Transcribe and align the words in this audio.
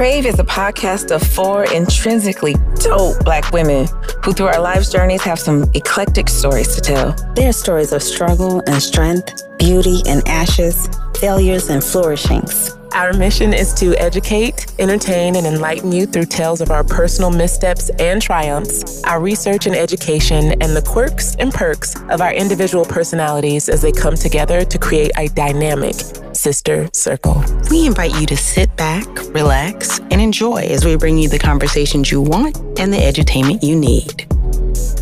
Krav 0.00 0.24
is 0.24 0.38
a 0.38 0.44
podcast 0.44 1.14
of 1.14 1.22
four 1.22 1.64
intrinsically 1.64 2.54
dope 2.76 3.22
black 3.22 3.52
women 3.52 3.86
who, 4.24 4.32
through 4.32 4.46
our 4.46 4.58
lives' 4.58 4.90
journeys, 4.90 5.20
have 5.20 5.38
some 5.38 5.70
eclectic 5.74 6.30
stories 6.30 6.74
to 6.74 6.80
tell. 6.80 7.12
They 7.34 7.46
are 7.46 7.52
stories 7.52 7.92
of 7.92 8.02
struggle 8.02 8.62
and 8.66 8.82
strength, 8.82 9.42
beauty 9.58 10.00
and 10.06 10.26
ashes, 10.26 10.88
failures 11.18 11.68
and 11.68 11.84
flourishings. 11.84 12.70
Our 12.94 13.12
mission 13.12 13.52
is 13.52 13.74
to 13.74 13.94
educate, 13.96 14.72
entertain, 14.78 15.36
and 15.36 15.46
enlighten 15.46 15.92
you 15.92 16.06
through 16.06 16.26
tales 16.26 16.62
of 16.62 16.70
our 16.70 16.82
personal 16.82 17.30
missteps 17.30 17.90
and 17.98 18.22
triumphs, 18.22 19.04
our 19.04 19.20
research 19.20 19.66
and 19.66 19.76
education, 19.76 20.52
and 20.62 20.74
the 20.74 20.80
quirks 20.80 21.36
and 21.38 21.52
perks 21.52 21.94
of 22.08 22.22
our 22.22 22.32
individual 22.32 22.86
personalities 22.86 23.68
as 23.68 23.82
they 23.82 23.92
come 23.92 24.14
together 24.14 24.64
to 24.64 24.78
create 24.78 25.12
a 25.18 25.28
dynamic 25.28 25.96
sister 26.40 26.88
circle. 26.94 27.44
We 27.70 27.86
invite 27.86 28.18
you 28.18 28.26
to 28.26 28.36
sit 28.36 28.74
back, 28.76 29.06
relax, 29.34 29.98
and 30.10 30.20
enjoy 30.20 30.62
as 30.62 30.86
we 30.86 30.96
bring 30.96 31.18
you 31.18 31.28
the 31.28 31.38
conversations 31.38 32.10
you 32.10 32.22
want 32.22 32.56
and 32.78 32.90
the 32.92 32.96
edutainment 32.96 33.62
you 33.62 33.76
need. 33.76 34.26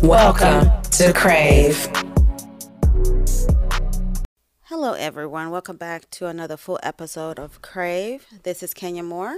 Welcome 0.03 0.65
to 0.91 1.13
Krav. 1.13 1.75
Hello, 4.63 4.93
everyone. 4.93 5.49
Welcome 5.49 5.77
back 5.77 6.09
to 6.11 6.27
another 6.27 6.57
full 6.57 6.79
episode 6.83 7.39
of 7.39 7.61
Krav. 7.61 8.21
This 8.43 8.61
is 8.61 8.73
Kenya 8.73 9.03
Moore. 9.03 9.37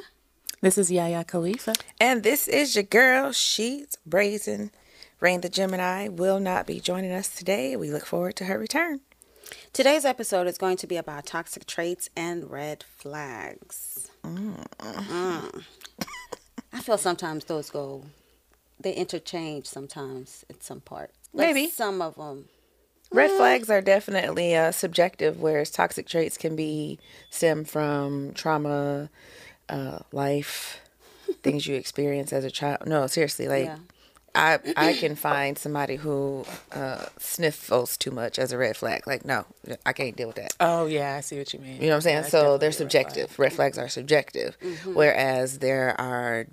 This 0.61 0.77
is 0.77 0.91
Yaya 0.91 1.23
Khalifa. 1.23 1.73
And 1.99 2.23
this 2.23 2.47
is 2.47 2.75
your 2.75 2.83
girl, 2.83 3.31
She's 3.31 3.95
Brazen. 4.05 4.71
Rain 5.19 5.41
the 5.41 5.49
Gemini 5.49 6.07
will 6.07 6.39
not 6.39 6.65
be 6.65 6.79
joining 6.79 7.11
us 7.11 7.29
today. 7.29 7.75
We 7.75 7.91
look 7.91 8.05
forward 8.07 8.35
to 8.37 8.45
her 8.45 8.57
return. 8.57 9.01
Today's 9.73 10.03
episode 10.03 10.47
is 10.47 10.57
going 10.57 10.75
to 10.77 10.87
be 10.87 10.97
about 10.97 11.25
toxic 11.25 11.65
traits 11.65 12.09
and 12.13 12.51
red 12.51 12.83
flags. 12.83 14.11
Mm. 14.21 14.65
I 16.73 16.81
feel 16.81 16.97
sometimes 16.97 17.45
those 17.45 17.69
go, 17.69 18.03
they 18.81 18.93
interchange 18.93 19.67
sometimes 19.67 20.43
at 20.49 20.61
some 20.61 20.81
part. 20.81 21.11
Like 21.33 21.47
Maybe. 21.47 21.69
Some 21.69 22.01
of 22.01 22.15
them. 22.15 22.49
Red 23.13 23.31
flags 23.31 23.69
are 23.69 23.79
definitely 23.79 24.55
uh, 24.55 24.71
subjective, 24.71 25.39
whereas 25.39 25.71
toxic 25.71 26.05
traits 26.05 26.37
can 26.37 26.57
be 26.57 26.99
stem 27.29 27.63
from 27.63 28.33
trauma, 28.33 29.09
uh, 29.69 29.99
life, 30.11 30.81
things 31.43 31.65
you 31.65 31.75
experience 31.75 32.33
as 32.33 32.43
a 32.43 32.51
child. 32.51 32.87
No, 32.87 33.07
seriously, 33.07 33.47
like 33.47 33.65
Yeah. 33.65 33.77
I 34.33 34.59
I 34.77 34.93
can 34.93 35.15
find 35.15 35.57
somebody 35.57 35.97
who 35.97 36.45
uh, 36.71 37.05
sniffles 37.17 37.97
too 37.97 38.11
much 38.11 38.39
as 38.39 38.51
a 38.51 38.57
red 38.57 38.77
flag. 38.77 39.05
Like, 39.05 39.25
no, 39.25 39.45
I 39.85 39.93
can't 39.93 40.15
deal 40.15 40.27
with 40.27 40.37
that. 40.37 40.55
Oh, 40.59 40.85
yeah, 40.85 41.15
I 41.15 41.21
see 41.21 41.37
what 41.37 41.53
you 41.53 41.59
mean. 41.59 41.75
You 41.75 41.87
know 41.87 41.87
what 41.89 41.95
I'm 41.95 42.01
saying? 42.01 42.15
Yeah, 42.15 42.21
that's 42.21 42.31
so 42.31 42.57
they're 42.57 42.69
a 42.69 42.71
red 42.71 42.75
flag. 42.75 42.75
subjective. 42.75 43.39
Red 43.39 43.53
flags 43.53 43.77
are 43.77 43.89
subjective, 43.89 44.57
whereas 44.85 45.59
there 45.59 45.99
are 45.99 46.47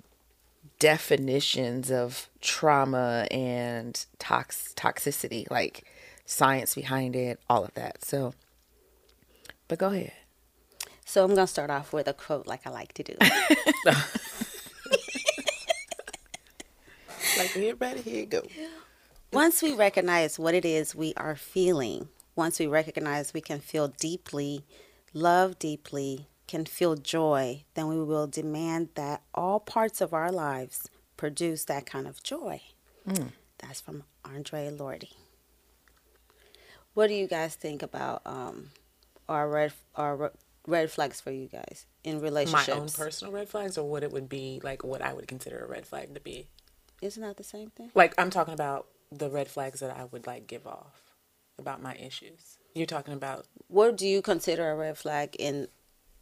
definitions 0.79 1.91
of 1.91 2.29
trauma 2.41 3.27
and 3.31 4.05
tox 4.17 4.73
toxicity, 4.75 5.49
like 5.49 5.83
science 6.25 6.75
behind 6.75 7.15
it, 7.15 7.39
all 7.49 7.63
of 7.63 7.73
that. 7.75 8.03
So, 8.03 8.33
but 9.67 9.79
go 9.79 9.87
ahead. 9.87 10.13
So 11.05 11.23
I'm 11.23 11.33
going 11.33 11.47
to 11.47 11.47
start 11.47 11.71
off 11.71 11.91
with 11.91 12.07
a 12.07 12.13
quote 12.13 12.45
like 12.45 12.67
I 12.67 12.69
like 12.69 12.93
to 12.93 13.03
do. 13.03 13.15
Like, 17.37 17.55
everybody, 17.55 18.01
here 18.01 18.19
you 18.21 18.25
go. 18.25 18.41
Once 19.31 19.61
we 19.61 19.73
recognize 19.73 20.39
what 20.39 20.53
it 20.53 20.65
is 20.65 20.95
we 20.95 21.13
are 21.15 21.35
feeling, 21.35 22.09
once 22.35 22.59
we 22.59 22.67
recognize 22.67 23.33
we 23.33 23.41
can 23.41 23.59
feel 23.59 23.87
deeply, 23.87 24.65
love 25.13 25.57
deeply, 25.59 26.27
can 26.47 26.65
feel 26.65 26.95
joy, 26.95 27.63
then 27.75 27.87
we 27.87 28.03
will 28.03 28.27
demand 28.27 28.89
that 28.95 29.21
all 29.33 29.59
parts 29.59 30.01
of 30.01 30.13
our 30.13 30.31
lives 30.31 30.89
produce 31.17 31.65
that 31.65 31.85
kind 31.85 32.07
of 32.07 32.23
joy. 32.23 32.61
That's 33.59 33.81
from 33.81 34.03
Audre 34.23 34.77
Lorde. 34.77 35.07
What 36.93 37.07
do 37.07 37.13
you 37.13 37.27
guys 37.27 37.55
think 37.55 37.81
about 37.83 38.21
um, 38.25 38.71
our 39.27 39.47
red 39.49 39.73
our 39.95 40.31
red 40.67 40.91
flags 40.91 41.21
for 41.21 41.31
you 41.31 41.47
guys 41.47 41.85
in 42.03 42.19
relationships? 42.19 42.67
My 42.67 42.73
relationships? 42.73 42.99
own 42.99 43.05
personal 43.05 43.33
red 43.33 43.49
flags, 43.49 43.77
or 43.77 43.89
what 43.89 44.03
it 44.03 44.11
would 44.11 44.27
be, 44.29 44.59
like, 44.63 44.83
what 44.83 45.01
I 45.01 45.13
would 45.13 45.27
consider 45.27 45.59
a 45.59 45.67
red 45.67 45.85
flag 45.85 46.13
to 46.15 46.19
be. 46.19 46.47
Isn't 47.01 47.23
that 47.23 47.37
the 47.37 47.43
same 47.43 47.69
thing? 47.71 47.91
Like, 47.95 48.13
I'm 48.17 48.29
talking 48.29 48.53
about 48.53 48.87
the 49.11 49.29
red 49.29 49.47
flags 49.47 49.79
that 49.79 49.95
I 49.95 50.05
would, 50.05 50.27
like, 50.27 50.47
give 50.47 50.67
off 50.67 51.01
about 51.57 51.81
my 51.81 51.95
issues. 51.95 52.57
You're 52.75 52.85
talking 52.85 53.13
about 53.13 53.45
What 53.67 53.97
do 53.97 54.07
you 54.07 54.21
consider 54.21 54.69
a 54.71 54.75
red 54.75 54.97
flag 54.97 55.35
in 55.37 55.67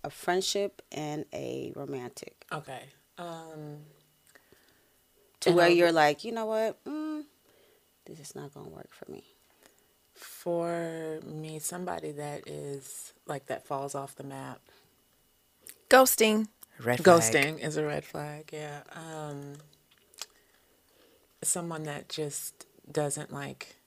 a 0.04 0.10
friendship 0.10 0.82
and 0.92 1.26
a 1.34 1.74
romantic? 1.76 2.46
Okay. 2.52 2.84
Um 3.18 3.86
To 5.42 5.52
where 5.52 5.66
I- 5.68 5.70
you're 5.70 5.92
like, 5.92 6.24
you 6.24 6.32
know 6.32 6.46
what? 6.46 6.84
Mm, 6.86 7.26
this 8.06 8.20
is 8.20 8.36
not 8.36 8.54
going 8.54 8.66
to 8.68 8.72
work 8.72 8.90
for 8.94 9.10
me. 9.12 9.24
for 10.14 11.20
me 11.24 11.60
somebody 11.60 12.12
that 12.12 12.48
is 12.48 13.14
like 13.28 13.46
that 13.48 13.68
falls 13.68 13.94
off 13.94 14.16
the 14.16 14.24
map. 14.24 14.60
Ghosting. 15.90 16.48
Red 16.84 17.04
flag. 17.04 17.22
Ghosting 17.22 17.60
is 17.64 17.78
a 17.78 17.86
red 17.86 18.04
flag, 18.04 18.50
yeah. 18.52 18.82
Um 18.94 19.58
someone 21.48 21.84
that 21.84 22.10
just 22.10 22.66
doesn't 22.92 23.32
like 23.34 23.78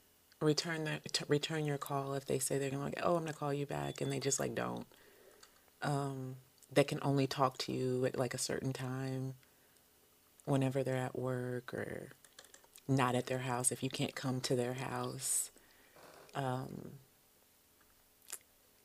return 0.41 0.83
their 0.83 0.99
t- 1.11 1.25
return 1.27 1.65
your 1.65 1.77
call 1.77 2.13
if 2.15 2.25
they 2.25 2.39
say 2.39 2.57
they're 2.57 2.69
going 2.69 2.79
to 2.81 2.85
like, 2.85 2.99
"Oh, 3.03 3.15
I'm 3.15 3.23
going 3.23 3.33
to 3.33 3.39
call 3.39 3.53
you 3.53 3.65
back," 3.65 4.01
and 4.01 4.11
they 4.11 4.19
just 4.19 4.39
like 4.39 4.55
don't. 4.55 4.87
Um 5.81 6.37
they 6.71 6.83
can 6.83 6.99
only 7.01 7.27
talk 7.27 7.57
to 7.59 7.71
you 7.73 8.05
at 8.05 8.17
like 8.17 8.33
a 8.33 8.37
certain 8.37 8.73
time 8.73 9.35
whenever 10.45 10.83
they're 10.83 10.95
at 10.95 11.17
work 11.17 11.73
or 11.73 12.09
not 12.87 13.15
at 13.15 13.27
their 13.27 13.39
house 13.39 13.71
if 13.71 13.83
you 13.83 13.89
can't 13.89 14.15
come 14.15 14.39
to 14.41 14.55
their 14.55 14.73
house. 14.73 15.51
Um, 16.33 16.93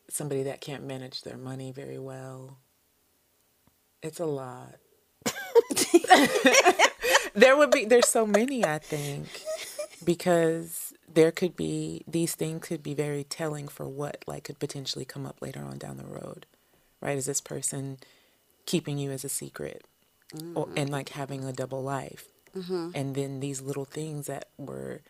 somebody 0.09 0.43
that 0.45 0.61
can't 0.61 0.85
manage 0.85 1.23
their 1.23 1.37
money 1.37 1.73
very 1.73 1.99
well. 1.99 2.59
It's 4.03 4.21
a 4.21 4.27
lot. 4.27 4.77
there 7.37 7.57
would 7.57 7.71
be 7.71 7.85
there's 7.85 8.09
so 8.09 8.27
many 8.27 8.65
I 8.65 8.79
think 8.79 9.27
because 10.05 10.93
there 11.13 11.31
could 11.31 11.57
be 11.57 12.03
these 12.09 12.35
things 12.35 12.67
could 12.67 12.83
be 12.83 12.95
very 12.95 13.25
telling 13.25 13.69
for 13.69 13.87
what 13.87 14.25
like 14.27 14.45
could 14.45 14.59
potentially 14.59 15.05
come 15.05 15.27
up 15.27 15.41
later 15.41 15.61
on 15.61 15.79
down 15.79 15.97
the 15.97 16.05
road. 16.05 16.47
Right? 17.01 17.17
Is 17.17 17.27
this 17.27 17.41
person 17.41 17.99
keeping 18.65 18.99
you 18.99 19.11
as 19.13 19.25
a 19.25 19.29
secret 19.29 19.85
or 20.55 20.67
mm. 20.67 20.73
and 20.77 20.91
like 20.91 21.11
having 21.11 21.45
a 21.45 21.53
double 21.53 21.83
life? 21.83 22.27
Mm-hmm. 22.57 22.91
And 22.95 23.15
then 23.15 23.41
these 23.41 23.61
little 23.61 23.85
things 23.85 24.27
that 24.27 24.49
were 24.57 25.03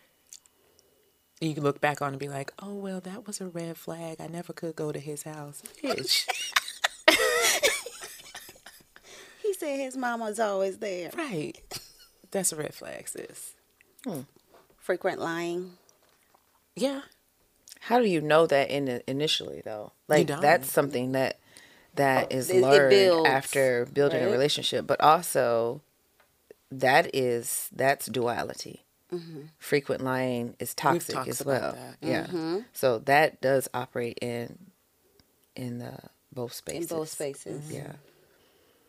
you 1.41 1.55
look 1.55 1.81
back 1.81 2.03
on 2.03 2.09
and 2.09 2.19
be 2.19 2.29
like, 2.29 2.53
oh 2.61 2.75
well, 2.75 3.01
that 3.01 3.27
was 3.27 3.41
a 3.41 3.47
red 3.47 3.77
flag. 3.77 4.21
I 4.21 4.27
never 4.27 4.53
could 4.53 4.75
go 4.75 4.91
to 4.91 4.99
his 4.99 5.23
house. 5.23 5.63
Bitch. 5.83 6.27
He 9.47 9.55
said 9.55 9.79
his 9.79 9.97
mama's 9.97 10.41
always 10.41 10.79
there. 10.79 11.11
right. 11.17 11.57
That's 12.31 12.53
a 12.53 12.57
red 12.57 12.75
flag, 12.75 13.09
sis. 13.09 13.55
Hmm. 14.05 14.21
Frequent 14.79 15.21
lying. 15.21 15.73
Yeah. 16.75 17.03
How 17.81 17.99
do 18.01 18.09
you 18.09 18.21
know 18.21 18.47
that 18.47 18.71
in 18.71 19.03
initially 19.07 19.63
though? 19.65 19.93
Like 20.09 20.27
don't. 20.29 20.41
that's 20.41 20.71
something 20.71 21.13
that 21.13 21.39
that 21.95 22.29
oh, 22.31 22.37
is 22.37 22.51
It- 22.51 22.57
it 22.57 22.63
learned 22.63 22.91
builds, 22.91 23.29
after 23.29 23.87
building 23.87 24.23
a 24.23 24.31
relationship, 24.31 24.87
but 24.87 25.01
also 25.01 25.81
that 26.71 27.15
is 27.15 27.69
that's 27.73 28.07
duality. 28.07 28.85
Mm-hmm. 29.13 29.43
Frequent 29.59 30.03
lying 30.03 30.57
is 30.59 30.75
toxic 30.75 31.17
as 31.29 31.45
well. 31.45 31.73
that. 31.73 31.97
Yeah. 32.01 32.27
Mm-hmm. 32.27 32.59
So 32.73 32.99
that 33.01 33.41
does 33.41 33.69
operate 33.73 34.19
in 34.21 34.59
in 35.55 35.81
uh, 35.81 35.97
the 36.03 36.09
both 36.33 36.53
spaces. 36.53 36.91
In 36.91 37.07
spaces. 37.07 37.45
both 37.45 37.65
spaces. 37.65 37.73
Yeah. 37.73 37.93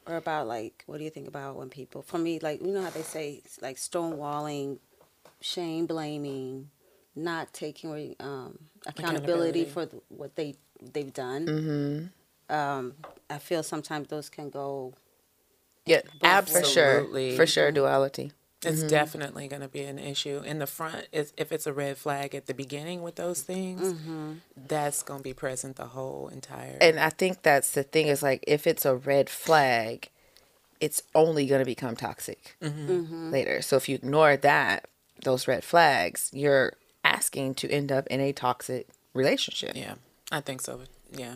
Or 0.07 0.15
about 0.15 0.47
like, 0.47 0.83
what 0.87 0.97
do 0.99 1.03
you 1.03 1.09
think 1.09 1.27
about 1.27 1.55
when 1.57 1.69
people, 1.69 2.01
for 2.01 2.17
me, 2.17 2.39
like, 2.39 2.61
you 2.61 2.71
know 2.71 2.81
how 2.81 2.89
they 2.89 3.01
say, 3.01 3.41
like, 3.61 3.75
stonewalling, 3.75 4.79
shame 5.41 5.85
blaming, 5.85 6.69
not 7.15 7.53
taking 7.53 8.15
um, 8.19 8.57
accountability, 8.85 9.63
Accountability. 9.63 9.65
for 9.65 9.85
th- 9.85 10.03
what 10.09 10.35
they, 10.35 10.55
they've 10.93 11.13
done. 11.13 11.45
Mm-hmm. 11.45 12.55
Um, 12.55 12.93
I 13.29 13.37
feel 13.39 13.63
sometimes 13.63 14.07
those 14.07 14.29
can 14.29 14.49
go 14.49 14.93
Yeah, 15.85 16.01
ab 16.23 16.47
for 16.47 16.63
sure. 16.63 16.99
Absolutely. 16.99 17.35
For 17.35 17.45
sure 17.45 17.71
duality. 17.71 18.31
It's 18.67 18.79
mm-hmm. 18.79 18.87
definitely 18.89 19.47
going 19.47 19.61
to 19.61 19.67
be 19.67 19.83
an 19.83 19.97
issue. 19.97 20.41
In 20.45 20.59
the 20.59 20.67
front, 20.67 21.07
is 21.11 21.33
if 21.37 21.51
it's 21.51 21.65
a 21.65 21.73
red 21.73 21.97
flag 21.97 22.35
at 22.35 22.47
the 22.47 22.53
beginning 22.53 23.01
with 23.01 23.15
those 23.15 23.41
things, 23.41 23.93
mm-hmm. 23.93 24.33
that's 24.55 25.03
going 25.03 25.19
to 25.19 25.23
be 25.23 25.33
present 25.33 25.77
the 25.77 25.87
whole 25.87 26.29
entire. 26.29 26.77
And 26.81 26.99
I 26.99 27.09
think 27.09 27.41
that's 27.41 27.71
the 27.71 27.83
thing 27.83 28.07
is 28.07 28.21
like 28.21 28.43
if 28.47 28.67
it's 28.67 28.85
a 28.85 28.95
red 28.95 29.29
flag, 29.29 30.09
it's 30.79 31.01
only 31.15 31.47
going 31.47 31.59
to 31.59 31.65
become 31.65 31.95
toxic 31.95 32.55
mm-hmm. 32.61 33.31
later. 33.31 33.61
So 33.61 33.77
if 33.77 33.89
you 33.89 33.95
ignore 33.95 34.37
that, 34.37 34.87
those 35.23 35.47
red 35.47 35.63
flags, 35.63 36.29
you're 36.33 36.73
asking 37.03 37.55
to 37.55 37.69
end 37.71 37.91
up 37.91 38.05
in 38.07 38.19
a 38.19 38.31
toxic 38.33 38.87
relationship. 39.13 39.75
yeah, 39.75 39.95
I 40.31 40.41
think 40.41 40.61
so. 40.61 40.81
Yeah. 41.11 41.35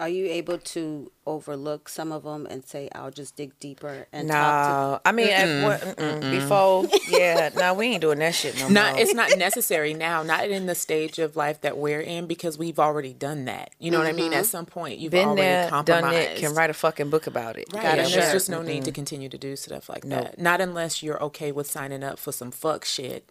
Are 0.00 0.08
you 0.08 0.26
able 0.26 0.56
to 0.56 1.12
overlook 1.26 1.88
some 1.90 2.10
of 2.10 2.22
them 2.24 2.46
and 2.46 2.64
say 2.64 2.88
I'll 2.94 3.10
just 3.10 3.36
dig 3.36 3.58
deeper 3.60 4.06
and 4.12 4.28
talk 4.28 4.34
No, 4.34 5.00
I 5.04 5.12
mean, 5.12 5.28
at 5.28 5.64
what, 5.64 5.80
mm-mm, 5.96 6.30
before, 6.30 6.86
yeah, 7.08 7.50
no, 7.54 7.74
we 7.74 7.88
ain't 7.88 8.00
doing 8.00 8.18
that 8.20 8.34
shit 8.34 8.58
no 8.58 8.68
Not 8.68 8.94
more. 8.94 9.02
it's 9.02 9.14
not 9.14 9.36
necessary 9.36 9.92
now, 9.92 10.22
not 10.22 10.48
in 10.48 10.64
the 10.64 10.74
stage 10.74 11.18
of 11.18 11.36
life 11.36 11.60
that 11.60 11.76
we're 11.76 12.00
in 12.00 12.26
because 12.26 12.56
we've 12.56 12.78
already 12.78 13.12
done 13.12 13.44
that. 13.44 13.74
You 13.78 13.90
know 13.90 13.98
what 13.98 14.06
I 14.06 14.12
mean? 14.12 14.32
At 14.32 14.38
mm-hmm. 14.38 14.44
some 14.44 14.66
point 14.66 14.98
you've 14.98 15.12
Been 15.12 15.28
already 15.28 15.42
there, 15.42 15.68
compromised. 15.68 16.04
done 16.04 16.14
it, 16.14 16.36
can 16.38 16.54
write 16.54 16.70
a 16.70 16.74
fucking 16.74 17.10
book 17.10 17.26
about 17.26 17.58
it. 17.58 17.68
Right, 17.72 17.82
Gotta 17.82 18.00
and 18.02 18.10
share. 18.10 18.22
there's 18.22 18.32
just 18.32 18.50
no 18.50 18.62
need 18.62 18.84
to 18.84 18.92
continue 18.92 19.28
to 19.28 19.38
do 19.38 19.54
stuff 19.54 19.90
like 19.90 20.04
that. 20.06 20.40
Not 20.40 20.62
unless 20.62 21.02
you're 21.02 21.22
okay 21.24 21.52
with 21.52 21.70
signing 21.70 22.02
up 22.02 22.18
for 22.18 22.32
some 22.32 22.50
fuck 22.50 22.86
shit. 22.86 23.28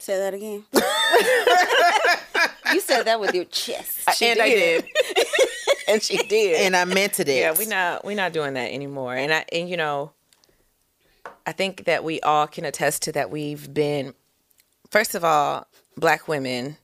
say 0.00 0.18
that 0.18 0.34
again? 0.34 0.64
you 2.74 2.80
said 2.80 3.04
that 3.04 3.20
with 3.20 3.34
your 3.34 3.44
chest. 3.44 4.08
and 4.22 4.40
I 4.40 4.48
did. 4.48 4.84
and 5.92 6.02
she 6.02 6.16
did. 6.18 6.60
and 6.60 6.76
I 6.76 6.84
meant 6.84 7.18
it. 7.20 7.28
yeah, 7.28 7.54
we 7.58 7.66
not 7.66 8.04
we 8.04 8.14
not 8.14 8.32
doing 8.32 8.54
that 8.54 8.72
anymore. 8.72 9.14
And 9.14 9.32
I 9.32 9.44
and 9.52 9.68
you 9.68 9.76
know, 9.76 10.12
I 11.46 11.52
think 11.52 11.84
that 11.84 12.04
we 12.04 12.20
all 12.20 12.46
can 12.46 12.64
attest 12.64 13.02
to 13.02 13.12
that. 13.12 13.30
We've 13.30 13.72
been, 13.72 14.14
first 14.90 15.14
of 15.14 15.24
all, 15.24 15.66
black 15.96 16.28
women, 16.28 16.76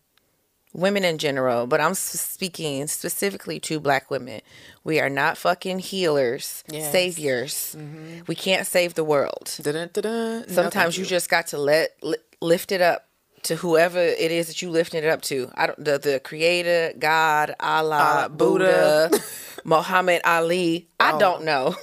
women 0.72 1.04
in 1.04 1.18
general, 1.18 1.66
but 1.66 1.80
I'm 1.80 1.94
speaking 1.94 2.86
specifically 2.86 3.60
to 3.60 3.78
black 3.78 4.10
women. 4.10 4.40
We 4.82 5.00
are 5.00 5.10
not 5.10 5.36
fucking 5.38 5.78
healers, 5.80 6.64
Yes. 6.70 6.90
saviors. 6.92 7.76
Mm-hmm. 7.78 8.22
We 8.26 8.34
can't 8.34 8.66
save 8.66 8.94
the 8.94 9.04
world. 9.04 9.54
Dun-dun-dun-dun. 9.62 10.44
No, 10.48 10.54
Sometimes 10.54 10.96
you. 10.98 11.04
just 11.04 11.28
got 11.30 11.46
to 11.48 11.58
let 11.58 11.90
li- 12.02 12.16
lift 12.40 12.72
it 12.72 12.80
up 12.80 13.06
to 13.44 13.56
whoever 13.56 13.98
it 14.00 14.30
is 14.30 14.48
that 14.48 14.62
you 14.62 14.70
lifting 14.70 15.04
it 15.04 15.08
up 15.08 15.22
to. 15.22 15.50
I 15.54 15.66
don't 15.68 15.84
the 15.84 15.98
the 15.98 16.20
creator, 16.20 16.92
God, 16.98 17.54
Allah, 17.60 17.96
Uh, 17.96 18.28
Buddha, 18.28 19.08
Buddha. 19.10 19.24
Muhammad 19.64 20.20
Ali. 20.24 20.88
I 21.00 21.12
oh. 21.12 21.18
don't 21.18 21.44
know. 21.44 21.74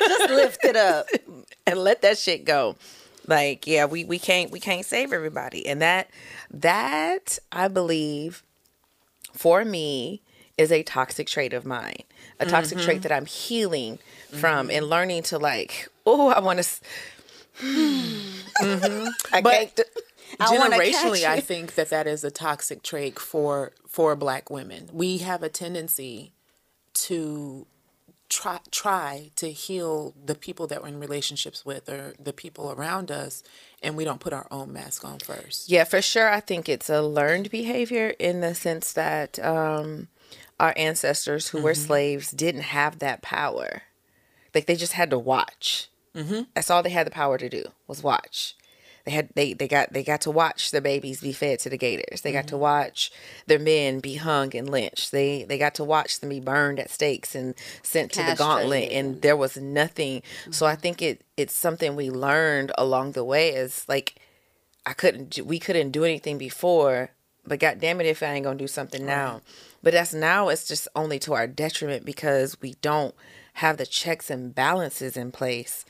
Just 0.00 0.30
lift 0.30 0.64
it 0.64 0.76
up. 0.76 1.06
and 1.66 1.78
let 1.78 2.02
that 2.02 2.18
shit 2.18 2.44
go. 2.44 2.76
Like, 3.26 3.66
yeah, 3.66 3.86
we 3.86 4.04
we 4.04 4.18
can't 4.18 4.50
we 4.50 4.60
can't 4.60 4.86
save 4.86 5.12
everybody. 5.12 5.66
And 5.66 5.82
that 5.82 6.08
that 6.50 7.38
I 7.50 7.68
believe 7.68 8.42
for 9.32 9.64
me 9.64 10.22
is 10.56 10.72
a 10.72 10.82
toxic 10.82 11.26
trait 11.26 11.52
of 11.52 11.66
mine. 11.66 12.02
A 12.38 12.46
toxic 12.46 12.78
trait 12.78 12.98
mm-hmm. 12.98 13.02
that 13.02 13.12
I'm 13.12 13.26
healing 13.26 13.98
from 14.30 14.68
mm-hmm. 14.68 14.76
and 14.76 14.90
learning 14.90 15.22
to 15.24 15.38
like, 15.38 15.88
oh, 16.04 16.28
I 16.28 16.40
want 16.40 16.62
to 16.62 16.64
mm-hmm. 17.62 19.08
I 19.32 19.40
But- 19.40 19.52
can't 19.52 19.80
I 20.40 20.56
generationally 20.56 21.24
i 21.24 21.40
think 21.40 21.74
that 21.74 21.90
that 21.90 22.06
is 22.06 22.24
a 22.24 22.30
toxic 22.30 22.82
trait 22.82 23.18
for 23.18 23.72
for 23.86 24.14
black 24.16 24.50
women 24.50 24.88
we 24.92 25.18
have 25.18 25.42
a 25.42 25.48
tendency 25.48 26.32
to 26.94 27.66
try 28.28 28.58
try 28.70 29.30
to 29.36 29.50
heal 29.50 30.14
the 30.24 30.34
people 30.34 30.66
that 30.66 30.82
we're 30.82 30.88
in 30.88 31.00
relationships 31.00 31.64
with 31.64 31.88
or 31.88 32.14
the 32.18 32.32
people 32.32 32.72
around 32.72 33.10
us 33.10 33.42
and 33.82 33.96
we 33.96 34.04
don't 34.04 34.20
put 34.20 34.32
our 34.32 34.46
own 34.50 34.72
mask 34.72 35.04
on 35.04 35.18
first 35.18 35.70
Yeah, 35.70 35.84
for 35.84 36.02
sure. 36.02 36.28
I 36.28 36.40
think 36.40 36.68
it's 36.68 36.90
a 36.90 37.02
learned 37.02 37.50
behavior 37.50 38.14
in 38.18 38.40
the 38.40 38.54
sense 38.54 38.92
that 38.94 39.38
um, 39.38 40.08
our 40.58 40.74
ancestors 40.76 41.48
who 41.48 41.62
were 41.62 41.74
slaves 41.74 42.30
didn't 42.30 42.62
have 42.62 42.98
that 42.98 43.22
power. 43.22 43.82
Like 44.54 44.66
they 44.66 44.76
just 44.76 44.94
had 44.94 45.10
to 45.10 45.18
watch. 45.18 45.88
Mm-hmm. 46.14 46.42
That's 46.54 46.70
all 46.70 46.82
they 46.82 46.90
had 46.90 47.06
the 47.06 47.10
power 47.10 47.36
to 47.38 47.48
do 47.48 47.64
was 47.86 48.02
watch. 48.02 48.56
They 49.06 49.12
had 49.12 49.28
they 49.34 49.52
they 49.52 49.68
got 49.68 49.92
they 49.92 50.02
got 50.02 50.20
to 50.22 50.32
watch 50.32 50.72
their 50.72 50.80
babies 50.80 51.20
be 51.20 51.32
fed 51.32 51.60
to 51.60 51.70
the 51.70 51.78
gators. 51.78 52.22
They 52.22 52.32
got 52.32 52.48
to 52.48 52.54
mm-hmm. 52.54 52.62
watch 52.62 53.12
their 53.46 53.60
men 53.60 54.00
be 54.00 54.16
hung 54.16 54.54
and 54.56 54.68
lynched. 54.68 55.12
They 55.12 55.44
they 55.44 55.58
got 55.58 55.76
to 55.76 55.84
watch 55.84 56.18
them 56.18 56.30
be 56.30 56.40
burned 56.40 56.80
at 56.80 56.90
stakes 56.90 57.36
and 57.36 57.54
sent 57.84 58.10
to 58.12 58.24
the 58.24 58.34
gauntlet. 58.34 58.90
And 58.90 59.22
there 59.22 59.36
was 59.36 59.56
nothing. 59.56 60.22
So 60.50 60.66
I 60.66 60.72
mm-hmm. 60.72 60.80
think 60.80 61.02
it 61.02 61.24
it's 61.36 61.54
something 61.54 61.94
we 61.94 62.10
learned 62.10 62.72
along 62.76 63.12
the 63.12 63.22
way. 63.22 63.50
Is 63.50 63.84
like 63.88 64.16
I 64.84 64.92
couldn't 64.92 65.38
we 65.44 65.60
couldn't 65.60 65.92
do 65.92 66.02
anything 66.02 66.36
before, 66.36 67.10
but 67.46 67.60
god 67.60 67.78
damn 67.80 68.00
it 68.00 68.06
if 68.06 68.24
I 68.24 68.32
ain't 68.32 68.44
gonna 68.44 68.58
do 68.58 68.66
something 68.66 69.06
now. 69.06 69.40
But 69.84 69.92
that's 69.92 70.14
now 70.14 70.48
it's 70.48 70.66
just 70.66 70.88
only 70.96 71.20
to 71.20 71.34
our 71.34 71.46
detriment 71.46 72.04
because 72.04 72.60
we 72.60 72.74
don't 72.82 73.14
have 73.54 73.76
the 73.76 73.86
checks 73.86 74.30
and 74.30 74.52
balances 74.52 75.16
in 75.16 75.30
place 75.30 75.84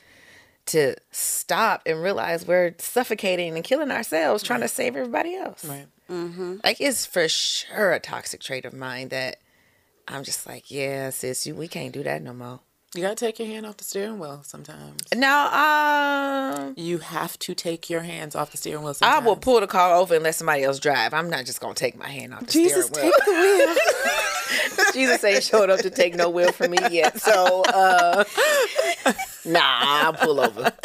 to 0.67 0.95
stop 1.11 1.81
and 1.85 2.01
realize 2.01 2.45
we're 2.45 2.75
suffocating 2.77 3.55
and 3.55 3.63
killing 3.63 3.91
ourselves 3.91 4.43
trying 4.43 4.61
to 4.61 4.67
save 4.67 4.95
everybody 4.95 5.35
else. 5.35 5.65
right 5.65 5.87
mm-hmm. 6.09 6.57
Like 6.63 6.79
it's 6.81 7.05
for 7.05 7.27
sure 7.27 7.93
a 7.93 7.99
toxic 7.99 8.41
trait 8.41 8.65
of 8.65 8.73
mine 8.73 9.09
that 9.09 9.37
I'm 10.07 10.23
just 10.23 10.47
like, 10.47 10.71
yeah, 10.71 11.09
sis, 11.09 11.45
you, 11.45 11.55
we 11.55 11.67
can't 11.67 11.93
do 11.93 12.03
that 12.03 12.21
no 12.21 12.33
more. 12.33 12.61
You 12.95 13.01
gotta 13.01 13.15
take 13.15 13.37
your 13.39 13.47
hand 13.47 13.65
off 13.65 13.77
the 13.77 13.83
steering 13.83 14.17
wheel 14.19 14.41
sometimes 14.43 15.03
No, 15.15 15.47
um, 15.51 16.73
you 16.77 16.99
have 16.99 17.37
to 17.39 17.53
take 17.53 17.89
your 17.89 18.01
hands 18.01 18.35
off 18.35 18.51
the 18.51 18.57
steering 18.57 18.83
wheel 18.83 18.95
I 19.01 19.19
will 19.19 19.35
pull 19.35 19.59
the 19.59 19.67
car 19.67 19.93
over 19.95 20.15
and 20.15 20.23
let 20.23 20.35
somebody 20.35 20.63
else 20.63 20.79
drive. 20.79 21.13
I'm 21.13 21.29
not 21.29 21.45
just 21.45 21.59
gonna 21.59 21.73
take 21.73 21.97
my 21.97 22.07
hand 22.07 22.33
off 22.33 22.41
the 22.45 22.51
jesus 22.51 22.87
steering 22.87 23.11
take 23.13 23.25
wheel. 23.27 23.35
the 23.35 23.41
wheel 23.65 23.75
Jesus 24.93 25.23
ain't 25.23 25.43
showed 25.43 25.69
up 25.69 25.79
to 25.81 25.89
take 25.89 26.15
no 26.15 26.29
wheel 26.29 26.51
from 26.51 26.71
me 26.71 26.77
yet. 26.89 27.19
So, 27.19 27.63
uh, 27.67 28.23
nah, 29.45 29.59
I'll 29.61 30.13
pull 30.13 30.39
over. 30.39 30.71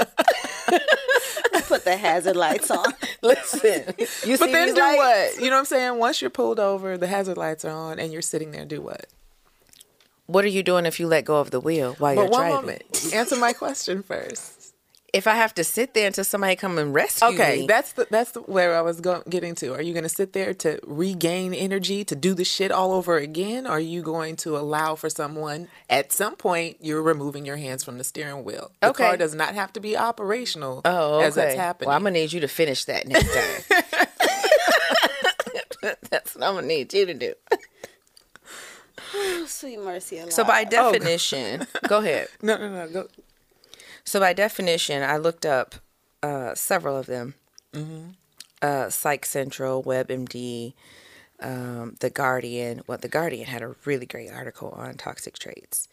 Put 1.68 1.84
the 1.84 1.96
hazard 1.96 2.36
lights 2.36 2.70
on. 2.70 2.84
Listen, 3.22 3.94
you 4.26 4.36
but 4.36 4.50
then 4.52 4.74
do 4.74 4.80
lights? 4.80 5.36
what 5.36 5.44
you 5.44 5.48
know 5.48 5.56
what 5.56 5.60
i'm 5.60 5.64
saying 5.64 5.98
once 5.98 6.20
you're 6.20 6.30
pulled 6.30 6.58
over 6.58 6.98
the 6.98 7.06
hazard 7.06 7.36
lights 7.36 7.64
are 7.64 7.70
on 7.70 7.98
and 7.98 8.12
you're 8.12 8.20
sitting 8.20 8.50
there 8.50 8.64
do 8.64 8.80
what 8.82 9.06
What 10.26 10.44
are 10.44 10.48
you 10.48 10.62
doing 10.62 10.86
if 10.86 10.98
you 11.00 11.06
let 11.08 11.24
go 11.24 11.40
of 11.40 11.50
the 11.50 11.60
wheel 11.60 11.94
while 11.98 12.14
but 12.14 12.20
you're 12.22 12.30
one 12.30 12.40
driving? 12.40 12.56
moment 12.56 13.10
answer 13.14 13.36
my 13.36 13.52
question 13.52 14.02
first 14.02 14.74
If 15.12 15.26
I 15.26 15.34
have 15.34 15.52
to 15.56 15.64
sit 15.64 15.92
there 15.92 16.06
until 16.06 16.24
somebody 16.24 16.56
come 16.56 16.78
and 16.78 16.94
rescue 16.94 17.28
Okay, 17.28 17.60
me, 17.60 17.66
that's 17.66 17.92
the, 17.92 18.06
that's 18.10 18.30
the, 18.30 18.40
where 18.40 18.74
I 18.74 18.80
was 18.80 19.00
go- 19.02 19.22
getting 19.28 19.54
to. 19.56 19.74
Are 19.74 19.82
you 19.82 19.92
going 19.92 20.04
to 20.04 20.08
sit 20.08 20.32
there 20.32 20.54
to 20.54 20.78
regain 20.86 21.52
energy 21.52 22.02
to 22.04 22.14
do 22.16 22.32
the 22.32 22.44
shit 22.46 22.72
all 22.72 22.92
over 22.92 23.18
again? 23.18 23.66
Or 23.66 23.72
are 23.72 23.80
you 23.80 24.00
going 24.00 24.36
to 24.36 24.56
allow 24.56 24.94
for 24.94 25.10
someone 25.10 25.68
at 25.90 26.12
some 26.12 26.34
point 26.36 26.78
you're 26.80 27.02
removing 27.02 27.44
your 27.44 27.56
hands 27.58 27.84
from 27.84 27.98
the 27.98 28.04
steering 28.04 28.42
wheel? 28.44 28.70
The 28.80 28.88
Okay. 28.90 29.04
car 29.04 29.16
does 29.18 29.34
not 29.34 29.54
have 29.54 29.70
to 29.74 29.80
be 29.80 29.98
operational 29.98 30.80
oh, 30.86 31.16
okay. 31.16 31.26
as 31.26 31.34
that's 31.34 31.54
happening. 31.56 31.88
Well, 31.88 31.96
I'm 31.96 32.04
gonna 32.04 32.12
need 32.14 32.32
you 32.32 32.40
to 32.40 32.48
finish 32.48 32.86
that 32.86 33.06
next 33.06 33.28
time. 33.34 33.82
that's 36.10 36.34
what 36.34 36.42
I'm 36.44 36.54
gonna 36.54 36.66
need 36.66 36.94
you 36.94 37.04
to 37.06 37.14
do. 37.14 37.34
Sweet 39.46 39.80
mercy. 39.80 40.20
Allah. 40.20 40.30
So 40.30 40.44
by 40.44 40.64
definition, 40.64 41.66
go 41.88 41.98
ahead. 41.98 42.28
no, 42.42 42.56
no, 42.56 42.68
no. 42.68 42.88
Go. 42.88 43.08
So 44.04 44.20
by 44.20 44.32
definition, 44.32 45.02
I 45.02 45.16
looked 45.16 45.46
up 45.46 45.76
uh, 46.22 46.54
several 46.54 46.96
of 46.96 47.06
them. 47.06 47.34
Uh, 48.60 48.90
Psych 48.90 49.24
Central, 49.24 49.82
WebMD, 49.82 50.74
um, 51.40 51.96
The 52.00 52.10
Guardian. 52.10 52.82
Well, 52.86 52.98
The 52.98 53.08
Guardian 53.08 53.46
had 53.46 53.62
a 53.62 53.74
really 53.84 54.06
great 54.06 54.30
article 54.30 54.70
on 54.70 54.94
toxic 54.94 55.38
traits. 55.38 55.88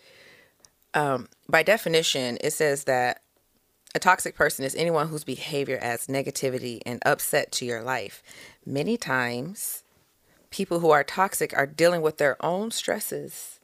Um, 0.93 1.29
by 1.47 1.63
definition, 1.63 2.38
it 2.41 2.51
says 2.51 2.83
that 2.83 3.21
a 3.95 3.99
toxic 3.99 4.35
person 4.35 4.65
is 4.65 4.75
anyone 4.75 5.07
whose 5.07 5.23
behavior 5.23 5.79
adds 5.81 6.07
negativity 6.07 6.81
and 6.85 7.01
upset 7.05 7.51
to 7.53 7.65
your 7.65 7.81
life. 7.81 8.21
Many 8.65 8.97
times, 8.97 9.83
people 10.49 10.79
who 10.79 10.89
are 10.89 11.03
toxic 11.03 11.55
are 11.55 11.67
dealing 11.67 12.01
with 12.01 12.17
their 12.17 12.43
own 12.43 12.71
stresses 12.71 13.59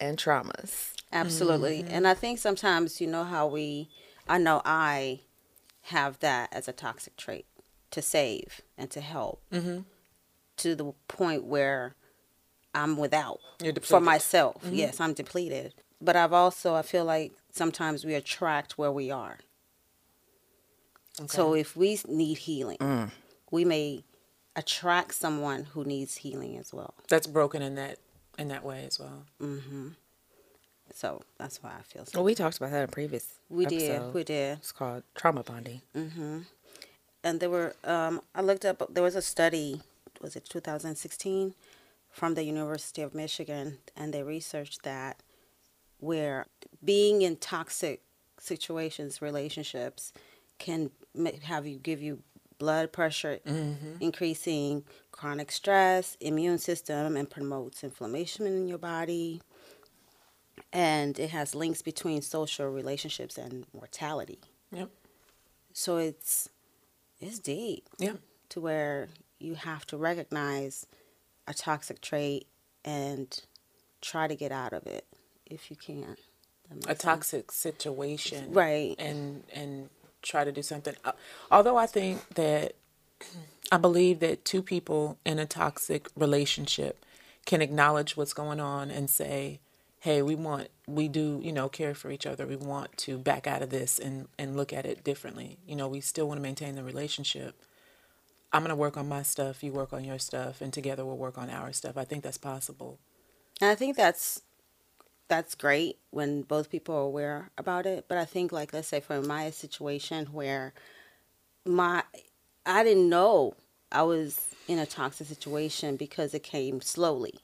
and 0.00 0.18
traumas. 0.18 0.92
Absolutely. 1.12 1.82
Mm-hmm. 1.82 1.94
And 1.94 2.06
I 2.06 2.14
think 2.14 2.38
sometimes, 2.38 3.00
you 3.00 3.06
know, 3.06 3.24
how 3.24 3.46
we, 3.46 3.88
I 4.28 4.38
know 4.38 4.62
I 4.64 5.20
have 5.82 6.18
that 6.20 6.52
as 6.52 6.68
a 6.68 6.72
toxic 6.72 7.16
trait 7.16 7.46
to 7.90 8.02
save 8.02 8.60
and 8.76 8.90
to 8.90 9.00
help 9.00 9.42
mm-hmm. 9.52 9.80
to 10.58 10.74
the 10.74 10.92
point 11.08 11.44
where 11.44 11.94
I'm 12.74 12.96
without 12.96 13.40
You're 13.62 13.72
for 13.72 13.80
depleted. 13.80 14.04
myself. 14.04 14.62
Mm-hmm. 14.62 14.74
Yes, 14.74 15.00
I'm 15.00 15.14
depleted. 15.14 15.74
But 16.00 16.14
I've 16.14 16.32
also, 16.32 16.74
I 16.74 16.82
feel 16.82 17.04
like 17.04 17.32
sometimes 17.50 18.04
we 18.04 18.14
attract 18.14 18.78
where 18.78 18.92
we 18.92 19.10
are. 19.10 19.38
So 21.26 21.54
if 21.54 21.76
we 21.76 21.98
need 22.06 22.38
healing, 22.38 22.76
mm. 22.78 23.10
we 23.50 23.64
may 23.64 24.04
attract 24.58 25.14
someone 25.14 25.64
who 25.72 25.84
needs 25.84 26.16
healing 26.16 26.58
as 26.58 26.74
well. 26.74 26.94
That's 27.08 27.28
broken 27.28 27.62
in 27.62 27.76
that 27.76 27.98
in 28.38 28.48
that 28.48 28.64
way 28.64 28.84
as 28.84 28.98
well. 28.98 29.24
Mm-hmm. 29.40 29.90
So 30.94 31.22
that's 31.38 31.62
why 31.62 31.70
I 31.78 31.82
feel 31.82 32.04
so. 32.04 32.18
Well, 32.18 32.24
we 32.24 32.34
talked 32.34 32.56
about 32.56 32.72
that 32.72 32.82
in 32.82 32.88
previous. 32.88 33.26
We 33.48 33.66
did. 33.66 34.12
We 34.12 34.24
did. 34.24 34.58
It's 34.58 34.72
called 34.72 35.04
trauma 35.14 35.44
bonding. 35.44 35.82
Mm-hmm. 35.96 36.40
and 37.22 37.40
there 37.40 37.50
were 37.50 37.74
um, 37.84 38.20
I 38.34 38.42
looked 38.42 38.64
up 38.64 38.82
there 38.92 39.02
was 39.02 39.14
a 39.14 39.22
study 39.22 39.82
was 40.20 40.34
it 40.34 40.48
2016 40.48 41.54
from 42.10 42.34
the 42.34 42.42
University 42.42 43.02
of 43.02 43.14
Michigan 43.14 43.78
and 43.96 44.12
they 44.12 44.24
researched 44.24 44.82
that 44.82 45.22
where 46.00 46.46
being 46.84 47.22
in 47.22 47.36
toxic 47.36 48.02
situations 48.40 49.22
relationships 49.22 50.12
can 50.58 50.90
have 51.42 51.66
you 51.66 51.78
give 51.78 52.02
you 52.02 52.18
blood 52.58 52.92
pressure 52.92 53.38
mm-hmm. 53.46 53.94
increasing, 54.00 54.84
chronic 55.12 55.50
stress, 55.50 56.16
immune 56.20 56.58
system, 56.58 57.16
and 57.16 57.28
promotes 57.30 57.82
inflammation 57.84 58.46
in 58.46 58.68
your 58.68 58.78
body. 58.78 59.40
And 60.72 61.18
it 61.18 61.30
has 61.30 61.54
links 61.54 61.82
between 61.82 62.20
social 62.20 62.68
relationships 62.68 63.38
and 63.38 63.64
mortality. 63.72 64.40
Yep. 64.72 64.90
So 65.72 65.96
it's 65.96 66.50
it's 67.20 67.38
deep 67.38 67.88
Yeah. 67.98 68.14
to 68.50 68.60
where 68.60 69.08
you 69.38 69.54
have 69.54 69.86
to 69.86 69.96
recognize 69.96 70.86
a 71.46 71.54
toxic 71.54 72.00
trait 72.00 72.46
and 72.84 73.40
try 74.00 74.28
to 74.28 74.36
get 74.36 74.52
out 74.52 74.72
of 74.72 74.86
it 74.86 75.06
if 75.46 75.70
you 75.70 75.76
can. 75.76 76.16
A 76.70 76.88
sense. 76.88 76.98
toxic 77.00 77.52
situation. 77.52 78.52
Right. 78.52 78.94
And 78.98 79.44
and 79.54 79.88
try 80.22 80.44
to 80.44 80.52
do 80.52 80.62
something. 80.62 80.94
Uh, 81.04 81.12
Although 81.50 81.76
I 81.76 81.86
think 81.86 82.26
that 82.34 82.74
I 83.72 83.76
believe 83.76 84.20
that 84.20 84.44
two 84.44 84.62
people 84.62 85.18
in 85.26 85.38
a 85.38 85.46
toxic 85.46 86.08
relationship 86.16 87.04
can 87.44 87.60
acknowledge 87.60 88.16
what's 88.16 88.32
going 88.32 88.60
on 88.60 88.90
and 88.90 89.10
say, 89.10 89.60
"Hey, 90.00 90.22
we 90.22 90.34
want 90.34 90.68
we 90.86 91.08
do, 91.08 91.40
you 91.42 91.52
know, 91.52 91.68
care 91.68 91.94
for 91.94 92.10
each 92.10 92.26
other. 92.26 92.46
We 92.46 92.56
want 92.56 92.96
to 92.98 93.18
back 93.18 93.46
out 93.46 93.62
of 93.62 93.70
this 93.70 93.98
and 93.98 94.28
and 94.38 94.56
look 94.56 94.72
at 94.72 94.86
it 94.86 95.04
differently. 95.04 95.58
You 95.66 95.76
know, 95.76 95.88
we 95.88 96.00
still 96.00 96.28
want 96.28 96.38
to 96.38 96.42
maintain 96.42 96.76
the 96.76 96.84
relationship. 96.84 97.54
I'm 98.52 98.62
going 98.62 98.70
to 98.70 98.76
work 98.76 98.96
on 98.96 99.08
my 99.08 99.22
stuff, 99.22 99.62
you 99.62 99.72
work 99.72 99.92
on 99.92 100.04
your 100.04 100.18
stuff, 100.18 100.62
and 100.62 100.72
together 100.72 101.04
we'll 101.04 101.18
work 101.18 101.36
on 101.36 101.50
our 101.50 101.72
stuff. 101.72 101.98
I 101.98 102.04
think 102.04 102.22
that's 102.22 102.38
possible. 102.38 102.98
And 103.60 103.70
I 103.70 103.74
think 103.74 103.96
that's 103.96 104.40
that's 105.28 105.54
great 105.54 105.98
when 106.10 106.42
both 106.42 106.70
people 106.70 106.94
are 106.94 107.00
aware 107.02 107.50
about 107.58 107.86
it. 107.86 108.06
But 108.08 108.18
I 108.18 108.24
think, 108.24 108.50
like, 108.52 108.72
let's 108.72 108.88
say 108.88 109.00
for 109.00 109.20
my 109.22 109.50
situation 109.50 110.26
where 110.26 110.72
my 111.64 112.02
I 112.66 112.82
didn't 112.84 113.08
know 113.08 113.54
I 113.92 114.02
was 114.02 114.40
in 114.66 114.78
a 114.78 114.86
toxic 114.86 115.26
situation 115.26 115.96
because 115.96 116.34
it 116.34 116.42
came 116.42 116.80
slowly 116.80 117.40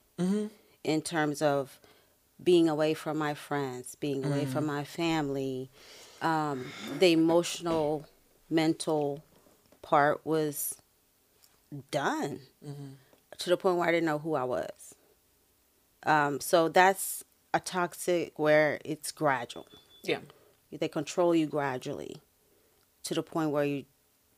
in 0.83 1.01
terms 1.03 1.41
of 1.43 1.79
being 2.43 2.69
away 2.69 2.95
from 2.95 3.17
my 3.19 3.35
friends, 3.35 3.95
being 3.95 4.25
away 4.25 4.45
from 4.47 4.67
my 4.67 4.85
family. 4.85 5.71
Um, 6.23 6.67
the 6.99 7.13
emotional, 7.13 8.07
mental 8.51 9.23
part 9.83 10.21
was 10.25 10.75
done 11.91 12.41
to 13.39 13.51
the 13.51 13.57
point 13.57 13.77
where 13.77 13.89
I 13.89 13.93
didn't 13.93 14.07
know 14.07 14.19
who 14.19 14.35
I 14.35 14.45
was. 14.45 14.95
Um, 16.07 16.41
so 16.41 16.69
that's 16.69 17.25
a 17.55 17.61
toxic 17.61 18.39
where 18.39 18.79
it's 18.85 19.13
gradual. 19.13 19.67
Yeah. 20.03 20.19
They 20.71 20.89
control 20.89 21.35
you 21.37 21.47
gradually 21.47 22.17
to 23.05 23.15
the 23.15 23.23
point 23.23 23.51
where 23.51 23.65
you 23.65 23.85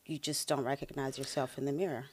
you 0.05 0.17
just 0.17 0.47
don't 0.47 0.63
recognize 0.63 1.17
yourself 1.17 1.57
in 1.57 1.65
the 1.65 1.73
mirror. 1.73 2.05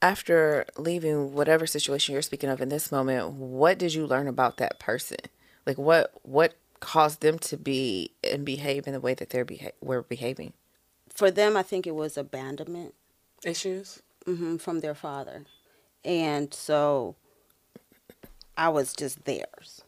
After 0.00 0.64
leaving 0.78 1.34
whatever 1.34 1.66
situation 1.66 2.14
you're 2.14 2.22
speaking 2.22 2.48
of 2.48 2.60
in 2.62 2.70
this 2.70 2.90
moment, 2.90 3.32
what 3.32 3.76
did 3.78 3.92
you 3.92 4.06
learn 4.06 4.28
about 4.28 4.56
that 4.58 4.78
person? 4.78 5.18
Like 5.66 5.76
what 5.76 6.12
what 6.22 6.54
caused 6.80 7.20
them 7.20 7.38
to 7.40 7.56
be 7.56 8.12
and 8.22 8.44
behave 8.44 8.86
in 8.86 8.92
the 8.92 9.00
way 9.00 9.14
that 9.14 9.30
they're 9.30 9.44
beha- 9.44 9.72
were 9.80 10.02
behaving? 10.02 10.52
For 11.08 11.30
them, 11.30 11.56
I 11.56 11.62
think 11.62 11.86
it 11.86 11.94
was 11.94 12.16
abandonment 12.16 12.94
Issues? 13.44 14.02
hmm 14.24 14.56
from 14.56 14.80
their 14.80 14.94
father, 14.94 15.44
and 16.04 16.54
so 16.54 17.16
I 18.56 18.68
was 18.68 18.92
just 18.94 19.24
theirs, 19.24 19.82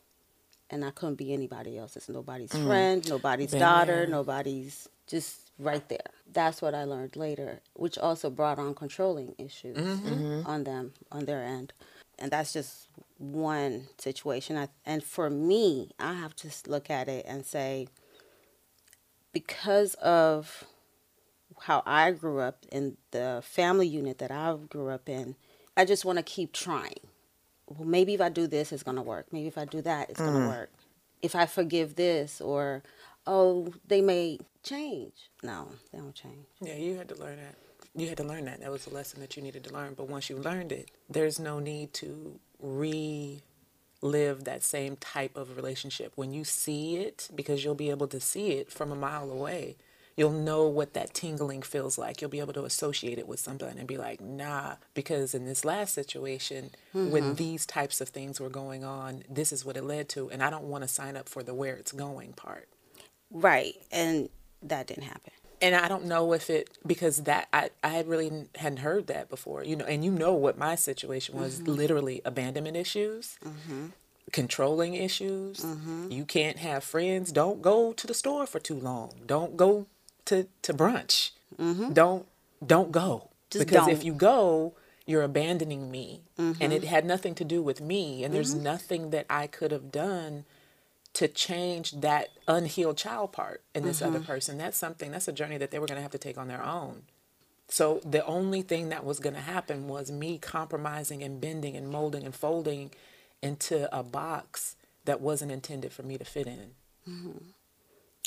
and 0.71 0.85
I 0.85 0.91
couldn't 0.91 1.17
be 1.17 1.33
anybody 1.33 1.79
else. 1.79 1.97
It's 1.97 2.09
Nobody's 2.09 2.51
mm. 2.51 2.67
friend, 2.67 3.09
nobody's 3.09 3.53
Been 3.53 3.61
daughter, 3.61 4.07
nobody's 4.07 4.89
just 5.07 5.51
right 5.59 5.87
there. 5.89 6.11
That's 6.33 6.61
what 6.61 6.75
I 6.75 6.85
learned 6.85 7.17
later, 7.17 7.61
which 7.75 7.99
also 7.99 8.31
brought 8.31 8.59
on 8.59 8.75
controlling 8.75 9.35
issues 9.39 9.77
mm-hmm. 9.77 10.09
Mm-hmm. 10.09 10.51
on 10.51 10.65
them 10.65 10.93
on 11.11 11.25
their 11.25 11.43
end, 11.43 11.73
and 12.19 12.31
that's 12.31 12.53
just 12.53 12.89
one 13.19 13.89
situation. 13.99 14.57
I, 14.57 14.69
and 14.85 15.03
for 15.03 15.31
me, 15.31 15.93
I 15.99 16.15
have 16.15 16.35
to 16.37 16.49
look 16.67 16.91
at 16.91 17.09
it 17.09 17.25
and 17.27 17.47
say, 17.47 17.89
because 19.33 19.95
of 19.95 20.65
how 21.63 21.83
I 21.87 22.11
grew 22.11 22.41
up 22.41 22.67
in 22.71 22.97
the 23.13 23.43
family 23.45 23.87
unit 23.87 24.19
that 24.19 24.31
I 24.31 24.57
grew 24.69 24.91
up 24.91 25.09
in, 25.09 25.37
I 25.77 25.85
just 25.85 26.05
want 26.05 26.19
to 26.19 26.23
keep 26.23 26.53
trying. 26.53 27.01
Well, 27.69 27.89
maybe 27.89 28.15
if 28.15 28.21
I 28.21 28.29
do 28.29 28.47
this, 28.47 28.73
it's 28.73 28.83
going 28.83 28.97
to 28.97 29.03
work. 29.03 29.27
Maybe 29.33 29.49
if 29.49 29.59
I 29.59 29.65
do 29.65 29.83
that, 29.83 30.11
it's 30.11 30.21
going 30.21 30.33
to 30.33 30.39
mm-hmm. 30.41 30.49
work. 30.49 30.71
If 31.23 31.35
I 31.35 31.47
forgive 31.47 31.97
this, 31.97 32.41
or, 32.41 32.83
oh, 33.27 33.73
they 33.89 34.01
may 34.01 34.39
change. 34.63 35.31
No, 35.43 35.69
they 35.93 35.99
don't 35.99 36.15
change. 36.15 36.47
Yeah, 36.61 36.77
you 36.77 36.97
had 36.97 37.09
to 37.09 37.17
learn 37.17 37.37
that. 37.37 37.57
You 37.95 38.09
had 38.09 38.19
to 38.19 38.25
learn 38.25 38.45
that. 38.45 38.61
That 38.61 38.71
was 38.71 38.87
a 38.87 38.91
lesson 38.91 39.21
that 39.21 39.37
you 39.37 39.43
needed 39.43 39.65
to 39.65 39.73
learn. 39.73 39.95
But 39.95 40.09
once 40.09 40.29
you 40.29 40.37
learned 40.37 40.71
it, 40.71 40.91
there's 41.09 41.41
no 41.41 41.59
need 41.59 41.95
to 41.95 42.39
relive 42.61 43.41
that 44.45 44.63
same 44.63 44.97
type 44.97 45.37
of 45.37 45.57
relationship. 45.57 46.13
When 46.15 46.33
you 46.33 46.45
see 46.45 46.99
it, 46.99 47.31
because 47.35 47.65
you'll 47.65 47.75
be 47.75 47.91
able 47.91 48.09
to 48.09 48.21
see 48.21 48.53
it 48.53 48.71
from 48.71 48.93
a 48.93 48.97
mile 48.97 49.31
away, 49.31 49.77
you'll 50.17 50.33
know 50.33 50.67
what 50.67 50.95
that 50.95 51.13
tingling 51.13 51.63
feels 51.63 51.99
like. 51.99 52.21
You'll 52.21 52.31
be 52.31 52.41
able 52.41 52.55
to 52.55 52.65
associate 52.65 53.19
it 53.19 53.29
with 53.29 53.39
something 53.39 53.79
and 53.79 53.87
be 53.87 53.99
like, 53.99 54.21
nah, 54.21 54.77
because 54.95 55.35
in 55.35 55.45
this 55.45 55.65
last 55.65 55.95
situation, 55.95 56.71
when 56.93 57.11
mm-hmm. 57.11 57.35
these 57.35 57.67
types 57.67 58.01
of 58.01 58.09
things 58.09 58.41
were 58.41 58.49
going 58.49 58.83
on, 58.83 59.25
this 59.29 59.53
is 59.53 59.65
what 59.65 59.77
it 59.77 59.85
led 59.85 60.09
to. 60.11 60.31
And 60.31 60.43
I 60.43 60.49
don't 60.51 60.65
want 60.65 60.83
to 60.85 60.89
sign 60.89 61.17
up 61.17 61.29
for 61.29 61.43
the 61.43 61.55
where 61.55 61.77
it's 61.77 61.93
going 61.93 62.33
part. 62.33 62.69
Right. 63.31 63.75
And 63.93 64.31
that 64.63 64.87
didn't 64.87 65.05
happen. 65.05 65.33
and 65.61 65.75
I 65.75 65.89
don't 65.89 66.05
know 66.05 66.33
if 66.33 66.51
it 66.51 66.71
because 66.87 67.23
that 67.25 67.49
I 67.53 67.71
I 67.83 67.89
had 67.89 68.09
really 68.09 68.47
hadn't 68.57 68.79
heard 68.79 69.07
that 69.09 69.29
before, 69.29 69.65
you 69.65 69.77
know. 69.77 69.85
And 69.85 70.05
you 70.05 70.11
know 70.11 70.35
what 70.35 70.59
my 70.59 70.75
situation 70.75 71.39
was: 71.39 71.61
mm-hmm. 71.61 71.73
literally 71.73 72.21
abandonment 72.25 72.77
issues, 72.77 73.39
mm-hmm. 73.45 73.87
controlling 74.33 74.95
issues. 74.95 75.65
You 76.11 76.25
can't 76.25 76.59
have 76.59 76.85
friends. 76.85 77.33
Don't 77.33 77.63
go 77.63 77.93
to 77.93 78.07
the 78.07 78.15
store 78.15 78.47
for 78.47 78.59
too 78.61 78.79
long. 78.79 79.13
Don't 79.27 79.57
go 79.57 79.87
to 80.27 80.47
to 80.63 80.75
brunch. 80.75 81.31
Mm-hmm. 81.59 81.93
Don't 81.93 82.27
don't 82.65 82.93
go 82.93 83.31
Just 83.51 83.67
because 83.67 83.89
if 83.89 83.99
don't. 83.99 84.07
you 84.07 84.13
go, 84.13 84.75
you're 85.07 85.23
abandoning 85.23 85.91
me, 85.91 86.23
mm-hmm. 86.39 86.63
and 86.63 86.73
it 86.73 86.85
had 86.85 87.05
nothing 87.05 87.35
to 87.37 87.45
do 87.45 87.63
with 87.63 87.81
me. 87.81 88.25
And 88.25 88.35
there's 88.35 88.55
mm-hmm. 88.55 88.65
nothing 88.65 89.11
that 89.11 89.27
I 89.31 89.47
could 89.47 89.73
have 89.73 89.91
done 89.91 90.45
to 91.15 91.29
change 91.29 91.93
that 91.93 92.29
unhealed 92.47 92.99
child 92.99 93.33
part 93.33 93.63
in 93.75 93.85
this 93.85 94.03
other 94.03 94.21
person. 94.21 94.59
That's 94.59 94.77
something, 94.77 95.11
that's 95.11 95.29
a 95.29 95.33
journey 95.33 95.57
that 95.57 95.71
they 95.71 95.79
were 95.79 95.87
going 95.87 95.97
to 95.97 96.03
have 96.03 96.11
to 96.11 96.19
take 96.19 96.37
on 96.37 96.47
their 96.47 96.63
own. 96.63 97.05
So 97.69 98.01
the 98.05 98.25
only 98.27 98.61
thing 98.61 98.91
that 98.91 99.03
was 99.03 99.19
going 99.19 99.35
to 99.35 99.41
happen 99.41 99.89
was 99.89 100.13
me 100.13 100.37
compromising 100.37 101.23
and 101.23 101.41
bending 101.41 101.75
and 101.75 101.89
molding 101.89 102.25
and 102.25 102.35
folding 102.35 102.91
into 103.43 103.89
a 103.97 104.03
box 104.03 104.77
that 105.07 105.23
wasn't 105.23 105.53
intended 105.53 105.93
for 105.93 106.03
me 106.03 106.19
to 106.19 106.25
fit 106.25 106.47
in. 106.47 106.73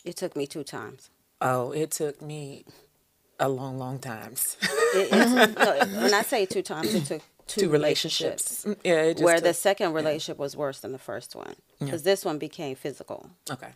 It 0.04 0.18
took 0.18 0.36
me 0.36 0.48
two 0.48 0.64
times. 0.64 1.12
Oh, 1.42 1.72
it 1.72 1.92
took 1.92 2.22
me 2.22 2.66
a 3.40 3.48
long, 3.48 3.78
long 3.78 4.00
times. 4.00 4.58
It, 4.94 5.10
it, 5.12 5.58
no, 5.58 6.02
when 6.02 6.14
I 6.14 6.22
say 6.24 6.46
two 6.46 6.62
times, 6.62 6.94
it 6.94 7.06
took 7.06 7.22
two, 7.48 7.62
Two 7.62 7.70
relationships. 7.70 8.66
relationships. 8.66 8.66
Mm, 8.66 8.86
Yeah, 8.86 9.02
it 9.04 9.14
just 9.14 9.24
where 9.24 9.36
took, 9.38 9.44
the 9.46 9.54
second 9.54 9.94
relationship 9.94 10.38
was 10.38 10.56
worse 10.58 10.80
than 10.82 10.92
the 10.92 10.98
first 11.00 11.36
one. 11.36 11.56
Because 11.80 12.04
this 12.04 12.26
one 12.26 12.38
became 12.38 12.76
physical. 12.76 13.30
okay. 13.50 13.74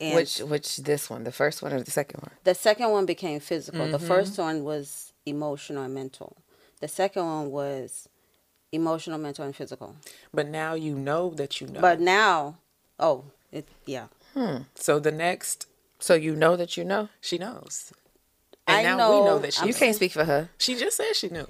And 0.00 0.14
Which 0.14 0.38
which 0.38 0.76
this 0.76 1.10
one, 1.10 1.24
the 1.24 1.32
first 1.32 1.60
one 1.60 1.72
or 1.72 1.82
the 1.82 1.90
second 1.90 2.20
one? 2.22 2.30
The 2.44 2.54
second 2.54 2.90
one 2.90 3.04
became 3.04 3.40
physical. 3.40 3.88
The 3.88 3.98
Mm-hmm. 3.98 4.06
first 4.06 4.38
one 4.38 4.62
was 4.62 5.12
emotional 5.26 5.82
and 5.82 5.92
mental. 5.92 6.36
The 6.80 6.86
second 6.86 7.24
one 7.26 7.50
was 7.50 8.08
emotional, 8.70 9.18
mental, 9.18 9.44
and 9.44 9.56
physical. 9.56 9.96
But 10.32 10.46
now 10.46 10.74
you 10.74 10.94
know 10.94 11.30
that 11.30 11.60
you 11.60 11.66
know. 11.66 11.80
But 11.80 11.98
now, 11.98 12.58
oh, 13.00 13.24
it 13.50 13.66
yeah. 13.86 14.06
Hmm. 14.34 14.58
so 14.76 15.00
the 15.00 15.10
next, 15.10 15.66
So 15.98 16.14
you 16.14 16.34
know 16.36 16.56
that 16.56 16.76
you 16.76 16.84
know. 16.84 17.08
she 17.20 17.38
knows. 17.38 17.92
I 18.66 18.82
And 18.82 18.98
now 18.98 19.08
know. 19.08 19.18
we 19.20 19.24
know 19.24 19.38
that 19.38 19.54
she 19.54 19.66
You 19.66 19.74
can't 19.74 19.96
speak 19.96 20.12
for 20.12 20.24
her. 20.24 20.50
She 20.58 20.76
just 20.76 20.96
said 20.96 21.14
she 21.14 21.28
knew. 21.28 21.46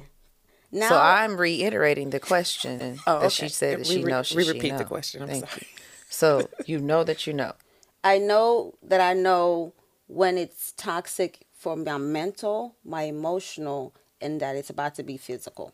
Now 0.70 0.88
so 0.90 0.98
I'm 0.98 1.36
reiterating 1.36 2.10
the 2.10 2.20
question 2.20 3.00
Oh, 3.06 3.20
that 3.20 3.32
she 3.32 3.48
said 3.48 3.80
that 3.80 3.88
We 3.88 3.94
she 3.96 4.04
re- 4.04 4.10
knows. 4.12 4.26
She, 4.28 4.36
we 4.36 4.44
she 4.44 4.52
repeat 4.52 4.76
the 4.78 4.84
question. 4.84 5.22
I'm 5.22 5.28
Thank 5.28 5.48
sorry. 5.48 5.62
you. 5.62 5.82
So 6.10 6.50
you 6.66 6.78
know 6.78 7.04
that 7.04 7.26
you 7.26 7.32
know. 7.32 7.54
I 8.04 8.18
know 8.18 8.74
that 8.82 9.00
I 9.00 9.14
know 9.14 9.72
when 10.06 10.38
it's 10.38 10.72
toxic 10.72 11.40
for 11.52 11.74
my 11.76 11.98
mental, 11.98 12.76
my 12.84 13.02
emotional, 13.02 13.94
and 14.20 14.40
that 14.40 14.56
it's 14.56 14.70
about 14.70 14.94
to 14.96 15.02
be 15.02 15.16
physical. 15.16 15.72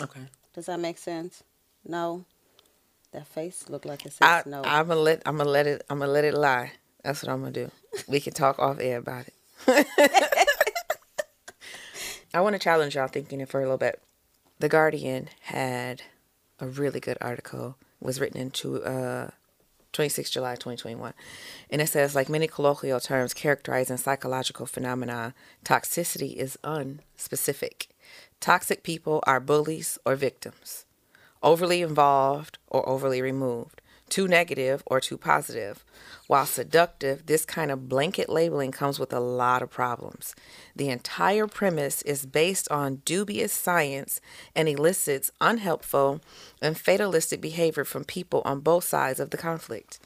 Okay. 0.00 0.20
Does 0.54 0.66
that 0.66 0.80
make 0.80 0.98
sense? 0.98 1.42
No. 1.84 2.24
That 3.12 3.26
face 3.26 3.68
looked 3.68 3.86
like 3.86 4.04
it 4.06 4.12
I, 4.20 4.38
says 4.42 4.46
no. 4.46 4.62
I'm 4.64 4.88
gonna 4.88 5.00
let 5.00 5.22
I'm 5.26 5.38
gonna 5.38 5.48
let 5.50 5.66
it 5.66 5.82
I'm 5.88 5.98
gonna 5.98 6.12
let 6.12 6.24
it 6.24 6.34
lie. 6.34 6.72
That's 7.08 7.22
what 7.22 7.32
I'm 7.32 7.40
gonna 7.40 7.52
do. 7.52 7.70
We 8.06 8.20
can 8.20 8.34
talk 8.34 8.58
off 8.58 8.78
air 8.78 8.98
about 8.98 9.24
it. 9.28 9.34
I 12.34 12.42
want 12.42 12.52
to 12.52 12.58
challenge 12.58 12.96
y'all 12.96 13.08
thinking 13.08 13.40
it 13.40 13.48
for 13.48 13.60
a 13.60 13.62
little 13.62 13.78
bit. 13.78 14.02
The 14.58 14.68
Guardian 14.68 15.30
had 15.40 16.02
a 16.60 16.66
really 16.66 17.00
good 17.00 17.16
article 17.22 17.78
was 17.98 18.20
written 18.20 18.38
in 18.38 18.50
two, 18.50 18.82
uh, 18.84 19.30
26 19.94 20.28
July 20.28 20.52
2021. 20.56 21.14
And 21.70 21.80
it 21.80 21.86
says, 21.86 22.14
like 22.14 22.28
many 22.28 22.46
colloquial 22.46 23.00
terms 23.00 23.32
characterizing 23.32 23.96
psychological 23.96 24.66
phenomena, 24.66 25.32
toxicity 25.64 26.34
is 26.34 26.58
unspecific. 26.62 27.86
Toxic 28.38 28.82
people 28.82 29.24
are 29.26 29.40
bullies 29.40 29.98
or 30.04 30.14
victims, 30.14 30.84
overly 31.42 31.80
involved 31.80 32.58
or 32.66 32.86
overly 32.86 33.22
removed, 33.22 33.80
too 34.10 34.28
negative 34.28 34.82
or 34.86 35.00
too 35.00 35.16
positive. 35.16 35.84
While 36.26 36.46
seductive, 36.46 37.26
this 37.26 37.44
kind 37.44 37.70
of 37.70 37.88
blanket 37.88 38.28
labeling 38.28 38.70
comes 38.70 38.98
with 38.98 39.12
a 39.12 39.20
lot 39.20 39.62
of 39.62 39.70
problems. 39.70 40.34
The 40.76 40.90
entire 40.90 41.46
premise 41.46 42.02
is 42.02 42.26
based 42.26 42.70
on 42.70 43.02
dubious 43.04 43.52
science 43.52 44.20
and 44.54 44.68
elicits 44.68 45.30
unhelpful 45.40 46.20
and 46.60 46.76
fatalistic 46.76 47.40
behavior 47.40 47.84
from 47.84 48.04
people 48.04 48.42
on 48.44 48.60
both 48.60 48.84
sides 48.84 49.20
of 49.20 49.30
the 49.30 49.38
conflict. 49.38 49.98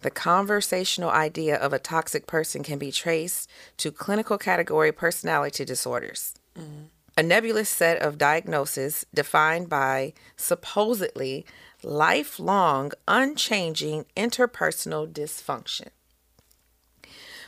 The 0.00 0.10
conversational 0.10 1.10
idea 1.10 1.56
of 1.56 1.72
a 1.72 1.78
toxic 1.78 2.26
person 2.26 2.62
can 2.62 2.78
be 2.78 2.92
traced 2.92 3.48
to 3.78 3.90
clinical 3.90 4.38
category 4.38 4.92
personality 4.92 5.64
disorders. 5.64 6.34
Mm-hmm. 6.58 6.84
A 7.16 7.22
nebulous 7.22 7.68
set 7.68 8.00
of 8.00 8.18
diagnoses 8.18 9.04
defined 9.12 9.68
by 9.68 10.14
supposedly 10.36 11.44
lifelong, 11.82 12.92
unchanging 13.08 14.06
interpersonal 14.16 15.10
dysfunction. 15.10 15.88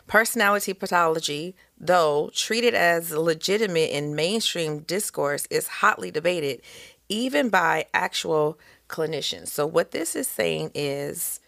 Personality 0.07 0.73
pathology, 0.73 1.55
though 1.79 2.31
treated 2.35 2.75
as 2.75 3.13
legitimate 3.13 3.91
in 3.91 4.15
mainstream 4.15 4.81
discourse, 4.81 5.47
is 5.51 5.69
hotly 5.69 6.11
debated 6.11 6.61
even 7.09 7.49
by 7.49 7.87
actual 7.95 8.59
clinicians. 8.89 9.49
So, 9.49 9.67
what 9.67 9.93
this 9.93 10.17
is 10.17 10.27
saying 10.27 10.73
is 10.75 11.41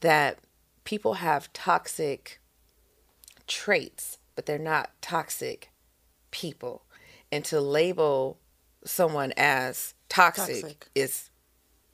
that 0.00 0.38
people 0.84 1.14
have 1.14 1.52
toxic 1.52 2.40
traits, 3.46 4.18
but 4.34 4.46
they're 4.46 4.58
not 4.58 4.90
toxic 5.02 5.70
people. 6.30 6.84
And 7.30 7.44
to 7.46 7.60
label 7.60 8.38
someone 8.84 9.32
as 9.36 9.94
toxic, 10.08 10.62
Toxic. 10.62 10.86
is 10.94 11.30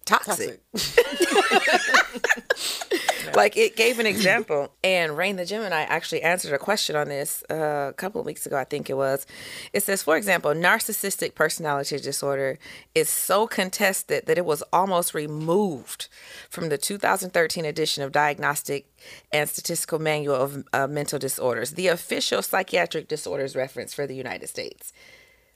toxic. 0.05 0.61
like 3.35 3.57
it 3.57 3.77
gave 3.77 3.99
an 3.99 4.07
example 4.07 4.73
and 4.83 5.17
rain 5.17 5.37
the 5.37 5.45
gemini 5.45 5.83
actually 5.83 6.23
answered 6.23 6.53
a 6.53 6.59
question 6.59 6.95
on 6.95 7.09
this 7.09 7.43
uh, 7.51 7.89
a 7.91 7.95
couple 7.97 8.21
of 8.21 8.27
weeks 8.27 8.47
ago 8.47 8.57
i 8.57 8.65
think 8.65 8.91
it 8.91 8.95
was. 8.95 9.27
It 9.73 9.83
says 9.83 10.03
for 10.03 10.17
example 10.17 10.53
narcissistic 10.53 11.35
personality 11.35 11.99
disorder 11.99 12.59
is 12.95 13.09
so 13.09 13.47
contested 13.47 14.27
that 14.27 14.39
it 14.39 14.45
was 14.45 14.63
almost 14.73 15.15
removed 15.15 16.09
from 16.51 16.69
the 16.69 16.79
2013 16.79 17.65
edition 17.65 18.03
of 18.03 18.13
diagnostic 18.13 18.87
and 19.33 19.49
statistical 19.49 19.99
manual 19.99 20.37
of 20.37 20.65
uh, 20.73 20.87
mental 20.87 21.19
disorders 21.19 21.73
the 21.73 21.89
official 21.89 22.43
psychiatric 22.43 23.09
disorders 23.09 23.57
reference 23.57 23.95
for 23.95 24.07
the 24.07 24.15
united 24.15 24.49
states. 24.49 24.93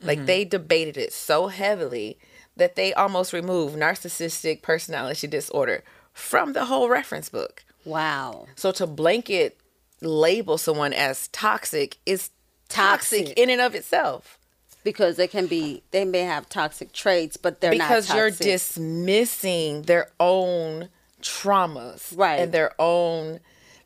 Like 0.01 0.27
they 0.27 0.45
debated 0.45 0.97
it 0.97 1.13
so 1.13 1.49
heavily 1.49 2.19
that 2.59 2.77
they 2.77 2.93
almost 2.93 3.33
removed 3.33 3.77
narcissistic 3.77 4.63
personality 4.63 5.27
disorder 5.27 5.83
from 6.13 6.53
the 6.53 6.67
whole 6.67 6.89
reference 6.89 7.29
book. 7.29 7.65
Wow. 7.85 8.47
So 8.57 8.71
to 8.73 8.87
blanket 8.87 9.59
label 10.03 10.59
someone 10.59 10.93
as 10.93 11.29
toxic 11.29 11.97
is 12.07 12.31
toxic, 12.69 13.21
Toxic. 13.27 13.39
in 13.39 13.51
and 13.51 13.61
of 13.61 13.75
itself 13.75 14.39
Because 14.85 15.17
they 15.17 15.27
can 15.29 15.47
be, 15.47 15.83
they 15.91 16.05
may 16.05 16.21
have 16.21 16.49
toxic 16.49 16.93
traits, 16.93 17.37
but 17.37 17.61
they're 17.61 17.73
because 17.73 18.09
not 18.09 18.17
you're 18.17 18.31
dismissing 18.31 19.83
their 19.83 20.11
own 20.21 20.89
traumas 21.23 22.17
Right. 22.17 22.41
and 22.41 22.53
their 22.53 22.73
own 22.79 23.41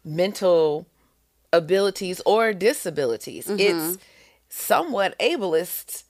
mental 0.04 0.86
abilities 1.52 2.20
or 2.26 2.52
disabilities. 2.52 3.46
Mm-hmm. 3.46 3.60
It's 3.60 3.98
somewhat 4.48 5.18
ableist 5.18 6.04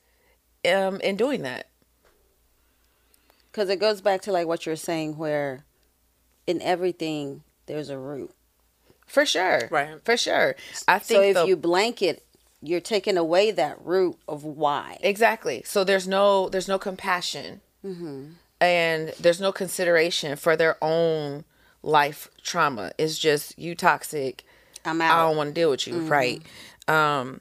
um, 0.66 1.00
in 1.00 1.16
doing 1.16 1.42
that. 1.42 1.68
Because 3.52 3.68
it 3.68 3.78
goes 3.78 4.00
back 4.00 4.22
to 4.22 4.32
like 4.32 4.46
what 4.46 4.64
you're 4.66 4.76
saying, 4.76 5.18
where 5.18 5.64
in 6.46 6.60
everything 6.62 7.42
there's 7.66 7.90
a 7.90 7.98
root. 7.98 8.32
For 9.06 9.26
sure. 9.26 9.68
Right. 9.70 10.02
For 10.04 10.16
sure. 10.16 10.56
I 10.88 10.98
think 10.98 11.18
So 11.18 11.22
if 11.22 11.34
the- 11.34 11.44
you 11.46 11.56
blanket, 11.56 12.24
you're 12.62 12.80
taking 12.80 13.16
away 13.18 13.50
that 13.50 13.76
root 13.84 14.16
of 14.26 14.42
why. 14.44 14.98
Exactly. 15.02 15.62
So 15.66 15.84
there's 15.84 16.08
no 16.08 16.48
there's 16.48 16.68
no 16.68 16.78
compassion, 16.78 17.60
Mm-hmm. 17.84 18.24
and 18.60 19.08
there's 19.20 19.40
no 19.40 19.50
consideration 19.52 20.36
for 20.36 20.56
their 20.56 20.76
own 20.80 21.44
life 21.82 22.30
trauma. 22.42 22.92
It's 22.96 23.18
just 23.18 23.58
you 23.58 23.74
toxic. 23.74 24.44
I'm 24.84 25.00
out. 25.00 25.10
Mm-hmm. 25.12 25.26
don't 25.28 25.36
want 25.36 25.48
to 25.50 25.54
deal 25.54 25.70
with 25.70 25.86
you, 25.86 25.98
right? 26.00 26.40
Um, 26.88 27.40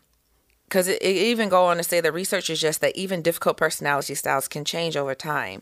because 0.65 0.87
it, 0.87 1.01
it 1.01 1.15
even 1.15 1.49
go 1.49 1.65
on 1.65 1.77
to 1.77 1.83
say 1.83 2.01
that 2.01 2.11
research 2.11 2.49
is 2.49 2.59
just 2.59 2.81
that 2.81 2.95
even 2.95 3.21
difficult 3.21 3.57
personality 3.57 4.15
styles 4.15 4.47
can 4.47 4.63
change 4.65 4.95
over 4.97 5.13
time, 5.13 5.61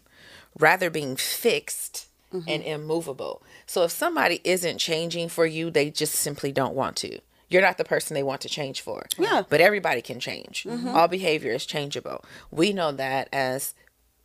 rather 0.60 0.89
being 0.89 1.15
fixed 1.15 2.06
Mm-hmm. 2.32 2.48
and 2.48 2.62
immovable. 2.62 3.41
So 3.65 3.82
if 3.86 3.89
somebody 3.89 4.39
isn't 4.43 4.78
changing 4.78 5.30
for 5.30 5.48
you, 5.48 5.72
they 5.72 5.89
just 5.89 6.13
simply 6.13 6.52
don't 6.52 6.76
want 6.76 6.95
to. 6.98 7.22
You're 7.50 7.63
not 7.63 7.80
the 7.80 7.84
person 7.84 8.13
they 8.13 8.22
want 8.22 8.41
to 8.41 8.50
change 8.50 8.82
for. 8.82 9.08
Yeah. 9.17 9.28
Mm-hmm. 9.30 9.48
But 9.50 9.62
everybody 9.62 10.04
can 10.04 10.19
change. 10.19 10.67
All 10.86 11.08
behavior 11.08 11.54
is 11.54 11.65
changeable. 11.65 12.24
We 12.52 12.72
know 12.72 12.91
that 12.91 13.30
as, 13.34 13.74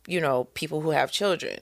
you 0.05 0.21
know, 0.21 0.43
people 0.53 0.81
who 0.81 0.91
have 0.91 1.09
children. 1.11 1.61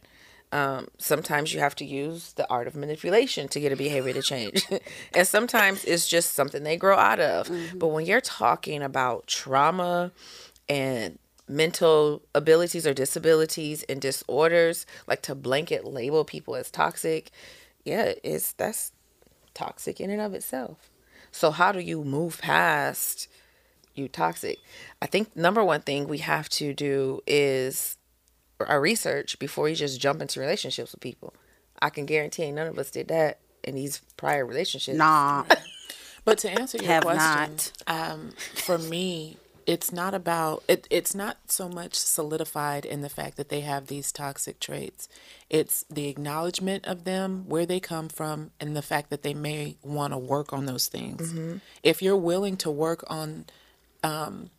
Um, 0.52 0.90
sometimes 0.98 1.54
you 1.54 1.62
have 1.62 1.76
to 1.76 1.86
use 1.86 2.34
the 2.34 2.46
art 2.50 2.68
of 2.68 2.76
manipulation 2.76 3.48
to 3.48 3.62
get 3.62 3.72
a 3.72 3.78
behavior 3.78 4.12
to 4.12 4.22
change. 4.22 4.66
and 5.16 5.26
sometimes 5.26 5.86
it's 5.86 6.10
just 6.10 6.34
something 6.34 6.64
they 6.64 6.76
grow 6.76 6.98
out 6.98 7.22
of. 7.22 7.50
But 7.74 7.88
when 7.88 8.06
you're 8.06 8.20
talking 8.20 8.84
about 8.84 9.28
trauma 9.28 10.12
and 10.68 11.20
mental 11.48 12.22
abilities 12.34 12.88
or 12.88 12.94
disabilities 12.94 13.84
and 13.84 14.02
disorders, 14.02 14.86
like 15.08 15.22
to 15.24 15.36
blanket 15.36 15.86
label 15.86 16.24
people 16.24 16.56
as 16.56 16.72
toxic, 16.72 17.32
yeah, 17.84 18.14
it's 18.24 18.54
that's 18.54 18.92
toxic 19.54 20.00
in 20.00 20.10
and 20.10 20.22
of 20.22 20.34
itself. 20.34 20.90
So 21.32 21.52
how 21.52 21.72
do 21.72 21.80
you 21.80 22.04
move 22.04 22.40
past 22.40 23.28
you 23.96 24.08
toxic? 24.08 24.60
I 25.02 25.06
think 25.06 25.36
number 25.36 25.64
one 25.64 25.82
thing 25.82 26.08
we 26.08 26.20
have 26.20 26.50
to 26.50 26.74
do 26.74 27.22
is 27.28 27.98
our 28.60 28.80
research 28.80 29.38
before 29.40 29.68
you 29.68 29.76
just 29.76 30.00
jump 30.00 30.22
into 30.22 30.40
relationships 30.40 30.92
with 30.92 31.02
people. 31.02 31.34
I 31.82 31.90
can 31.90 32.06
guarantee 32.06 32.52
none 32.52 32.68
of 32.68 32.78
us 32.80 32.92
did 32.92 33.10
that 33.10 33.40
in 33.64 33.76
these 33.76 34.00
prior 34.16 34.46
relationships. 34.46 34.98
Nah. 34.98 35.46
But 36.26 36.38
to 36.40 36.50
answer 36.50 36.78
your 36.78 36.88
Have 36.88 37.04
question, 37.04 37.22
not. 37.22 37.72
Um, 37.88 38.32
for 38.56 38.78
me, 38.78 39.38
it's 39.68 39.92
not 39.92 40.14
about 40.14 40.64
it. 40.68 40.88
It's 40.90 41.14
not 41.16 41.38
so 41.48 41.68
much 41.70 41.96
solidified 41.96 42.86
in 42.86 43.02
the 43.02 43.10
fact 43.10 43.38
that 43.38 43.50
they 43.50 43.62
have 43.62 43.88
these 43.88 44.12
toxic 44.12 44.60
traits. 44.60 45.08
It's 45.50 45.86
the 45.90 46.08
acknowledgement 46.08 46.86
of 46.86 47.04
them, 47.04 47.46
where 47.48 47.66
they 47.66 47.80
come 47.80 48.10
from, 48.10 48.52
and 48.60 48.76
the 48.76 48.82
fact 48.82 49.10
that 49.10 49.24
they 49.24 49.34
may 49.34 49.78
want 49.84 50.14
to 50.14 50.18
work 50.18 50.54
on 50.54 50.66
those 50.66 50.88
things. 50.88 51.34
If 51.84 52.02
you're 52.02 52.18
willing 52.18 52.58
to 52.58 52.72
work 52.72 53.04
on 53.08 53.46
um, 54.04 54.50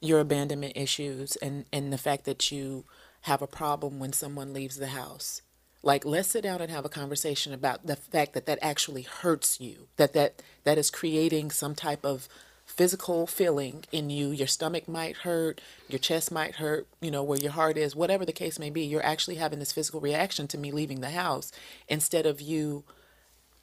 your 0.00 0.20
abandonment 0.20 0.74
issues 0.76 1.36
and 1.36 1.64
and 1.72 1.92
the 1.92 1.98
fact 1.98 2.24
that 2.24 2.50
you 2.52 2.84
have 3.22 3.40
a 3.42 3.46
problem 3.46 3.98
when 3.98 4.12
someone 4.12 4.52
leaves 4.52 4.76
the 4.76 4.88
house 4.88 5.40
like 5.82 6.04
let's 6.04 6.28
sit 6.28 6.42
down 6.42 6.60
and 6.60 6.70
have 6.70 6.84
a 6.84 6.90
conversation 6.90 7.52
about 7.52 7.86
the 7.86 7.96
fact 7.96 8.34
that 8.34 8.46
that 8.46 8.58
actually 8.62 9.02
hurts 9.02 9.60
you 9.60 9.88
that 9.96 10.12
that 10.12 10.42
that 10.64 10.78
is 10.78 10.90
creating 10.90 11.50
some 11.50 11.74
type 11.74 12.04
of 12.04 12.28
physical 12.76 13.26
feeling 13.26 13.84
in 13.92 14.10
you 14.10 14.30
your 14.30 14.46
stomach 14.46 14.88
might 14.88 15.18
hurt 15.18 15.60
your 15.88 15.98
chest 15.98 16.32
might 16.32 16.56
hurt 16.56 16.86
you 17.00 17.10
know 17.10 17.22
where 17.22 17.38
your 17.38 17.52
heart 17.52 17.76
is 17.76 17.94
whatever 17.94 18.24
the 18.24 18.32
case 18.32 18.58
may 18.58 18.70
be 18.70 18.82
you're 18.82 19.04
actually 19.04 19.36
having 19.36 19.58
this 19.60 19.72
physical 19.72 20.00
reaction 20.00 20.46
to 20.48 20.58
me 20.58 20.70
leaving 20.72 21.00
the 21.00 21.10
house 21.10 21.52
instead 21.88 22.26
of 22.26 22.40
you 22.40 22.84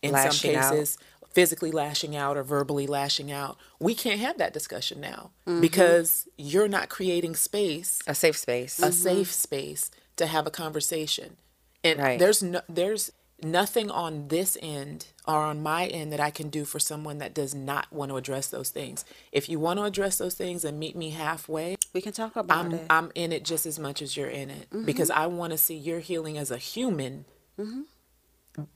in 0.02 0.12
Lashing 0.12 0.54
some 0.54 0.64
out. 0.64 0.72
cases 0.72 0.98
physically 1.34 1.72
lashing 1.72 2.16
out 2.16 2.38
or 2.38 2.44
verbally 2.44 2.88
lashing 2.88 3.32
out 3.32 3.58
we 3.80 3.94
can't 3.96 4.20
have 4.20 4.38
that 4.38 4.54
discussion 4.54 5.00
now 5.02 5.32
mm-hmm. 5.48 5.62
because 5.62 6.28
you're 6.38 6.68
not 6.68 6.90
creating 6.90 7.36
space 7.36 8.00
A 8.08 8.16
safe 8.16 8.38
space. 8.38 8.80
a 8.80 8.84
mm-hmm. 8.84 8.92
safe 8.92 9.32
space 9.32 9.92
to 10.18 10.28
have 10.28 10.46
a 10.48 10.52
conversation. 10.52 11.38
And 11.84 12.00
Right. 12.00 12.20
there's 12.20 12.44
no 12.44 12.62
there's 12.70 13.12
nothing 13.42 13.90
on 13.90 14.28
this 14.28 14.56
end 14.62 15.08
or 15.28 15.38
on 15.38 15.62
my 15.62 15.86
end 15.88 16.12
that 16.12 16.20
I 16.20 16.32
can 16.32 16.50
do 16.50 16.66
for 16.66 16.80
someone 16.80 17.20
that 17.20 17.34
does 17.34 17.54
not 17.54 17.92
want 17.92 18.10
to 18.10 18.18
address 18.18 18.48
those 18.48 18.70
things. 18.70 19.06
If 19.32 19.50
you 19.50 19.60
want 19.60 19.80
to 19.80 19.84
address 19.84 20.18
those 20.18 20.36
things 20.36 20.66
and 20.66 20.80
meet 20.80 20.96
me 20.96 21.12
halfway, 21.12 21.78
We 21.94 22.02
can 22.02 22.14
talk 22.14 22.36
about 22.36 22.66
I'm 22.66 22.74
it. 22.74 22.86
I'm 22.90 23.12
in 23.16 23.32
it 23.32 23.44
just 23.44 23.66
as 23.66 23.78
much 23.78 24.02
as 24.02 24.16
you're 24.16 24.30
in 24.30 24.50
it 24.50 24.70
mm-hmm. 24.70 24.86
because 24.86 25.10
I 25.10 25.28
want 25.28 25.52
to 25.52 25.58
see 25.58 25.76
your 25.76 26.00
healing 26.00 26.38
as 26.38 26.52
a 26.52 26.58
human. 26.58 27.26
Mm-hmm. 27.60 27.82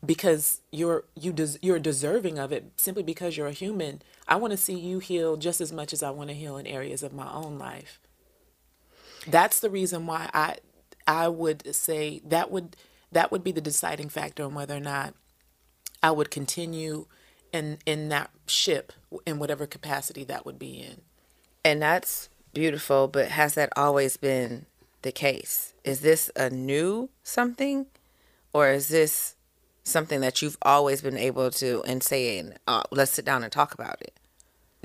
Because 0.05 0.61
you're 0.71 1.03
you 1.15 1.33
des- 1.33 1.59
you're 1.61 1.79
deserving 1.79 2.39
of 2.39 2.51
it 2.53 2.71
simply 2.77 3.03
because 3.03 3.35
you're 3.35 3.47
a 3.47 3.51
human. 3.51 4.01
I 4.27 4.37
want 4.37 4.51
to 4.51 4.57
see 4.57 4.77
you 4.77 4.99
heal 4.99 5.35
just 5.35 5.59
as 5.59 5.73
much 5.73 5.91
as 5.91 6.01
I 6.01 6.11
want 6.11 6.29
to 6.29 6.35
heal 6.35 6.57
in 6.57 6.65
areas 6.65 7.03
of 7.03 7.11
my 7.11 7.29
own 7.31 7.57
life. 7.57 7.99
That's 9.27 9.59
the 9.59 9.69
reason 9.69 10.05
why 10.05 10.29
I 10.33 10.57
I 11.07 11.27
would 11.27 11.75
say 11.75 12.21
that 12.25 12.51
would 12.51 12.77
that 13.11 13.31
would 13.31 13.43
be 13.43 13.51
the 13.51 13.61
deciding 13.61 14.09
factor 14.09 14.43
on 14.43 14.53
whether 14.53 14.75
or 14.75 14.79
not 14.79 15.13
I 16.05 16.11
would 16.11 16.29
continue 16.29 17.07
in 17.51 17.79
in 17.87 18.09
that 18.09 18.29
ship 18.45 18.93
in 19.25 19.39
whatever 19.39 19.65
capacity 19.65 20.23
that 20.25 20.45
would 20.45 20.59
be 20.59 20.79
in. 20.79 21.01
And 21.63 21.81
that's 21.81 22.29
beautiful, 22.53 23.07
but 23.07 23.29
has 23.29 23.55
that 23.55 23.69
always 23.75 24.15
been 24.15 24.67
the 25.01 25.11
case? 25.11 25.73
Is 25.83 26.01
this 26.01 26.29
a 26.35 26.51
new 26.51 27.09
something 27.23 27.87
or 28.53 28.69
is 28.69 28.89
this 28.89 29.35
something 29.83 30.21
that 30.21 30.43
you've 30.43 30.59
always 30.61 31.01
been 31.01 31.17
able 31.17 31.49
to 31.49 31.81
and 31.87 32.03
saying, 32.03 32.53
uh, 32.67 32.83
let's 32.91 33.11
sit 33.11 33.25
down 33.25 33.41
and 33.41 33.51
talk 33.51 33.73
about 33.73 33.99
it? 33.99 34.13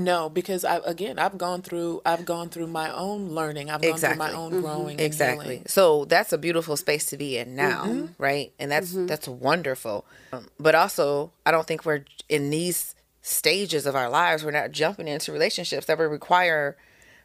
No, 0.00 0.28
because 0.28 0.64
I 0.64 0.80
again 0.84 1.18
I've 1.18 1.38
gone 1.38 1.62
through 1.62 2.02
I've 2.04 2.24
gone 2.24 2.48
through 2.48 2.68
my 2.68 2.92
own 2.92 3.28
learning. 3.28 3.70
I've 3.70 3.82
gone 3.82 3.98
through 3.98 4.14
my 4.16 4.26
Exactly. 4.26 4.34
own 4.34 4.52
mm-hmm. 4.52 4.60
growing. 4.60 5.00
Exactly. 5.00 5.44
healing. 5.44 5.64
So 5.66 6.04
that's 6.06 6.32
a 6.32 6.38
beautiful 6.38 6.76
space 6.76 7.06
to 7.06 7.16
be 7.16 7.36
in 7.36 7.54
now, 7.54 7.84
mm-hmm. 7.84 8.22
right? 8.22 8.52
And 8.58 8.70
that's 8.70 8.92
mm-hmm. 8.92 9.06
that's 9.06 9.28
wonderful. 9.28 10.04
Um, 10.32 10.48
but 10.58 10.74
also, 10.74 11.32
I 11.44 11.50
don't 11.50 11.66
think 11.66 11.84
we're 11.84 12.04
in 12.28 12.50
these 12.50 12.94
stages 13.22 13.86
of 13.86 13.94
our 13.94 14.08
lives. 14.08 14.44
We're 14.44 14.50
not 14.50 14.72
jumping 14.72 15.08
into 15.08 15.32
relationships 15.32 15.86
that 15.86 15.98
would 15.98 16.04
require 16.10 16.76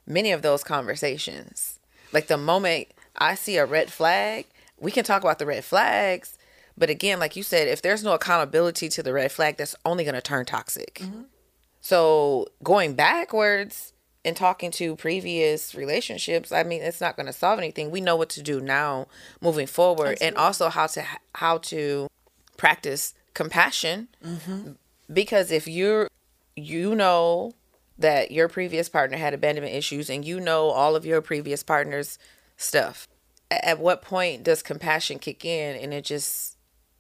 many 0.05 0.31
of 0.31 0.41
those 0.41 0.63
conversations. 0.63 1.79
Like 2.11 2.27
the 2.27 2.38
moment 2.38 2.89
I 3.17 3.35
see 3.35 3.57
a 3.57 3.65
red 3.65 3.91
flag, 3.91 4.45
we 4.79 4.91
can 4.91 5.03
talk 5.03 5.21
about 5.21 5.39
the 5.39 5.45
red 5.45 5.63
flags. 5.63 6.38
But 6.77 6.89
again, 6.89 7.19
like 7.19 7.35
you 7.35 7.43
said, 7.43 7.67
if 7.69 7.81
there's 7.81 8.03
no 8.03 8.13
accountability 8.13 8.89
to 8.89 9.03
the 9.03 9.13
red 9.13 9.31
flag, 9.31 9.57
that's 9.57 9.75
only 9.85 10.03
going 10.03 10.15
to 10.15 10.21
turn 10.21 10.45
toxic. 10.45 11.01
So 11.86 12.48
going 12.63 12.95
backwards 12.95 13.93
and 14.24 14.36
talking 14.36 14.71
to 14.71 14.95
previous 14.95 15.76
relationships, 15.76 16.52
I 16.52 16.63
mean, 16.63 16.82
it's 16.82 17.00
not 17.00 17.15
going 17.15 17.28
to 17.28 17.32
solve 17.32 17.60
anything. 17.60 17.91
We 17.91 18.02
know 18.02 18.15
what 18.15 18.30
to 18.30 18.41
do 18.41 18.60
now, 18.60 19.06
moving 19.39 19.67
forward, 19.67 20.17
and 20.19 20.36
also 20.36 20.69
how 20.69 20.88
to 20.88 21.06
how 21.36 21.60
to 21.60 22.08
practice 22.58 23.13
compassion. 23.36 24.08
Mm-hmm. 24.26 24.71
Because 25.13 25.52
if 25.52 25.67
you're, 25.67 26.10
you 26.56 26.95
know, 26.95 27.54
that 28.00 28.32
your 28.32 28.50
previous 28.50 28.89
partner 28.89 29.17
had 29.17 29.36
abandonment 29.36 29.76
issues, 29.76 30.10
and 30.10 30.26
you 30.26 30.39
know 30.39 30.69
all 30.69 30.95
of 30.95 31.06
your 31.06 31.21
previous 31.21 31.62
partners' 31.62 32.17
stuff. 32.58 33.08
At 33.52 33.78
what 33.78 34.02
point 34.02 34.41
does 34.41 34.63
compassion 34.63 35.19
kick 35.19 35.45
in, 35.45 35.80
and 35.80 35.93
it 35.93 36.04
just, 36.04 36.58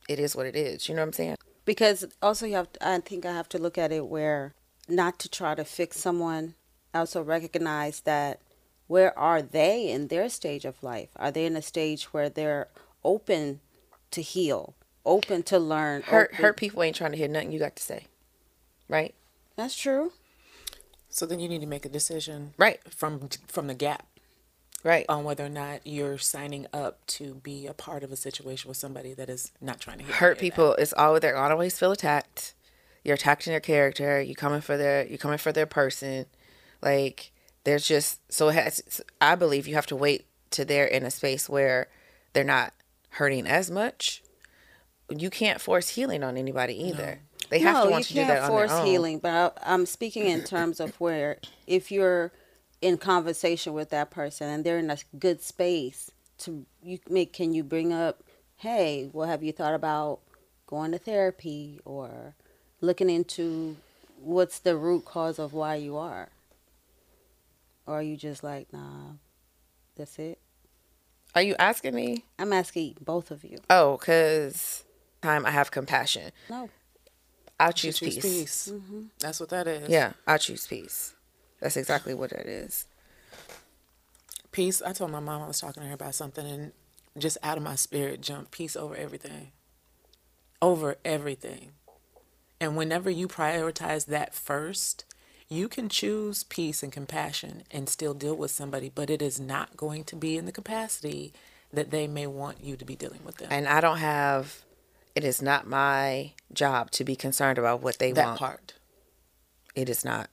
it 0.07 0.19
is 0.19 0.35
what 0.35 0.45
it 0.45 0.55
is. 0.55 0.87
You 0.87 0.93
know 0.93 1.01
what 1.01 1.07
I'm 1.07 1.13
saying? 1.13 1.35
because 1.65 2.05
also 2.21 2.45
you 2.45 2.53
have 2.53 2.71
to, 2.71 2.87
i 2.87 2.99
think 2.99 3.25
i 3.25 3.33
have 3.33 3.49
to 3.49 3.57
look 3.57 3.75
at 3.75 3.91
it 3.91 4.05
where 4.05 4.53
not 4.87 5.19
to 5.19 5.29
try 5.29 5.55
to 5.55 5.65
fix 5.65 5.97
someone 5.99 6.55
I 6.93 6.99
also 6.99 7.21
recognize 7.21 8.01
that 8.01 8.39
where 8.87 9.17
are 9.19 9.41
they 9.41 9.89
in 9.89 10.07
their 10.07 10.29
stage 10.29 10.63
of 10.65 10.81
life 10.83 11.09
are 11.15 11.31
they 11.31 11.45
in 11.45 11.55
a 11.55 11.61
stage 11.61 12.05
where 12.13 12.29
they're 12.29 12.67
open 13.03 13.59
to 14.11 14.21
heal 14.21 14.75
open 15.05 15.43
to 15.43 15.59
learn 15.59 16.01
Hurt 16.03 16.29
open- 16.31 16.43
hurt 16.43 16.57
people 16.57 16.81
ain't 16.83 16.95
trying 16.95 17.11
to 17.11 17.17
hear 17.17 17.27
nothing 17.27 17.51
you 17.51 17.59
got 17.59 17.75
to 17.75 17.83
say, 17.83 18.05
right? 18.89 19.13
that's 19.55 19.75
true 19.75 20.11
So 21.09 21.25
then 21.25 21.39
you 21.39 21.47
need 21.47 21.61
to 21.61 21.67
make 21.67 21.85
a 21.85 21.89
decision, 21.89 22.53
Right. 22.57 22.79
from 22.93 23.29
from 23.47 23.67
the 23.67 23.73
gap 23.73 24.05
Right. 24.83 25.05
on 25.09 25.23
whether 25.23 25.45
or 25.45 25.49
not 25.49 25.85
you're 25.87 26.17
signing 26.17 26.67
up 26.73 27.05
to 27.07 27.35
be 27.35 27.67
a 27.67 27.73
part 27.73 28.03
of 28.03 28.11
a 28.11 28.15
situation 28.17 28.67
with 28.67 28.77
somebody 28.77 29.13
that 29.13 29.29
is 29.29 29.51
not 29.61 29.79
trying 29.79 29.99
to 29.99 30.03
hear 30.05 30.13
hurt 30.15 30.25
any 30.25 30.31
of 30.31 30.37
that. 30.37 30.41
people 30.43 30.73
it's 30.75 30.93
always 30.93 31.21
they're 31.21 31.37
always 31.37 31.77
feel 31.79 31.91
attacked 31.91 32.53
you're 33.05 33.15
attacking 33.15 33.51
their 33.51 33.59
character 33.59 34.19
you 34.21 34.35
coming 34.35 34.61
for 34.61 34.75
their 34.75 35.05
you 35.05 35.17
coming 35.17 35.37
for 35.37 35.51
their 35.51 35.65
person. 35.65 36.25
Like 36.81 37.31
there's 37.63 37.87
just 37.87 38.19
so 38.31 38.49
it 38.49 38.55
has 38.55 39.01
i 39.21 39.35
believe 39.35 39.67
you 39.67 39.75
have 39.75 39.87
to 39.87 39.95
wait 39.95 40.25
to 40.51 40.65
they're 40.65 40.85
in 40.85 41.03
a 41.03 41.11
space 41.11 41.49
where 41.49 41.87
they're 42.33 42.43
not 42.43 42.73
hurting 43.11 43.47
as 43.47 43.71
much. 43.71 44.21
You 45.09 45.29
can't 45.29 45.61
force 45.61 45.89
healing 45.89 46.23
on 46.23 46.35
anybody 46.35 46.73
either. 46.73 47.19
They 47.49 47.59
have 47.59 47.83
to 47.83 47.89
want 47.89 48.05
to 48.05 48.13
you 48.13 48.21
do 48.21 48.25
can't 48.25 48.39
that 48.39 48.43
on 48.43 48.49
force 48.49 48.71
their 48.71 48.79
own. 48.79 48.85
healing 48.87 49.19
but 49.19 49.57
I, 49.61 49.73
i'm 49.73 49.85
speaking 49.85 50.25
in 50.25 50.43
terms 50.43 50.79
of 50.79 50.99
where 50.99 51.37
if 51.67 51.91
you're 51.91 52.31
in 52.81 52.97
conversation 52.97 53.73
with 53.73 53.91
that 53.91 54.09
person 54.09 54.49
and 54.49 54.63
they're 54.63 54.79
in 54.79 54.89
a 54.89 54.97
good 55.19 55.41
space 55.41 56.09
to 56.39 56.65
you 56.81 56.97
make 57.07 57.33
can 57.33 57.53
you 57.53 57.63
bring 57.63 57.93
up 57.93 58.23
hey 58.57 59.09
well 59.13 59.27
have 59.27 59.43
you 59.43 59.51
thought 59.51 59.75
about 59.75 60.21
going 60.65 60.91
to 60.91 60.97
therapy 60.97 61.79
or 61.85 62.33
looking 62.85 63.09
into 63.09 63.75
what's 64.21 64.59
the 64.59 64.75
root 64.75 65.05
cause 65.05 65.39
of 65.39 65.53
why 65.53 65.75
you 65.75 65.97
are 65.97 66.29
or 67.85 67.95
are 67.95 68.03
you 68.03 68.17
just 68.17 68.43
like 68.43 68.71
nah 68.71 69.13
that's 69.95 70.17
it 70.19 70.39
are 71.35 71.41
you 71.41 71.55
asking 71.59 71.93
me 71.93 72.23
i'm 72.39 72.53
asking 72.53 72.95
both 73.01 73.31
of 73.31 73.43
you 73.43 73.57
oh 73.69 73.97
because 73.97 74.83
time 75.21 75.45
i 75.45 75.51
have 75.51 75.71
compassion 75.71 76.31
no 76.49 76.69
i'll 77.59 77.73
choose, 77.73 77.99
choose 77.99 78.15
peace, 78.15 78.23
peace. 78.23 78.69
Mm-hmm. 78.73 79.01
That's 79.19 79.39
what 79.39 79.49
that 79.49 79.67
is. 79.67 79.89
yeah 79.89 80.13
i'll 80.27 80.39
choose 80.39 80.65
peace 80.65 81.13
that's 81.59 81.77
exactly 81.77 82.13
what 82.13 82.31
it 82.31 82.47
is 82.47 82.85
Peace. 84.55 84.81
I 84.81 84.93
told 84.93 85.11
my 85.11 85.19
mom 85.19 85.41
I 85.41 85.47
was 85.47 85.59
talking 85.59 85.83
to 85.83 85.89
her 85.89 85.95
about 85.95 86.15
something 86.15 86.47
and 86.47 86.71
just 87.17 87.37
out 87.43 87.57
of 87.57 87.63
my 87.63 87.75
spirit 87.75 88.21
jumped 88.21 88.51
peace 88.51 88.77
over 88.77 88.95
everything. 88.95 89.51
Over 90.61 90.95
everything. 91.03 91.71
And 92.59 92.77
whenever 92.77 93.09
you 93.09 93.27
prioritize 93.27 94.05
that 94.07 94.33
first, 94.33 95.03
you 95.49 95.67
can 95.67 95.89
choose 95.89 96.43
peace 96.43 96.81
and 96.83 96.91
compassion 96.91 97.63
and 97.69 97.87
still 97.89 98.13
deal 98.13 98.35
with 98.35 98.51
somebody, 98.51 98.89
but 98.93 99.09
it 99.09 99.21
is 99.21 99.39
not 99.39 99.75
going 99.77 100.03
to 100.05 100.15
be 100.15 100.37
in 100.37 100.45
the 100.45 100.51
capacity 100.51 101.33
that 101.73 101.91
they 101.91 102.07
may 102.07 102.25
want 102.27 102.63
you 102.63 102.75
to 102.77 102.85
be 102.85 102.95
dealing 102.95 103.19
with 103.25 103.37
them. 103.37 103.49
and 103.51 103.67
I 103.67 103.81
don't 103.81 103.97
have. 103.97 104.63
It 105.15 105.23
is 105.23 105.41
not 105.41 105.65
my 105.67 106.31
job 106.53 106.91
to 106.91 107.03
be 107.05 107.15
concerned 107.15 107.57
about 107.57 107.81
what 107.81 107.99
they 107.99 108.11
that 108.13 108.25
want. 108.25 108.39
part. 108.39 108.73
It 109.75 109.89
is 109.89 110.03
not. 110.05 110.29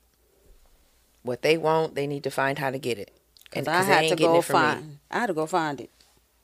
What 1.23 1.43
they 1.43 1.57
want, 1.57 1.95
they 1.95 2.07
need 2.07 2.25
to 2.25 2.31
find 2.31 2.59
how 2.59 2.71
to 2.71 2.79
get 2.79 2.99
it. 2.99 3.13
And 3.53 3.69
i 3.69 3.77
'cause 3.79 3.87
they 3.87 3.93
had 3.93 4.01
to 4.09 4.17
getting 4.17 4.27
go 4.27 4.39
it 4.39 4.49
me. 4.49 4.53
find 4.53 4.99
i 5.11 5.19
had 5.21 5.27
to 5.27 5.35
go 5.35 5.47
find 5.47 5.81
it 5.81 5.91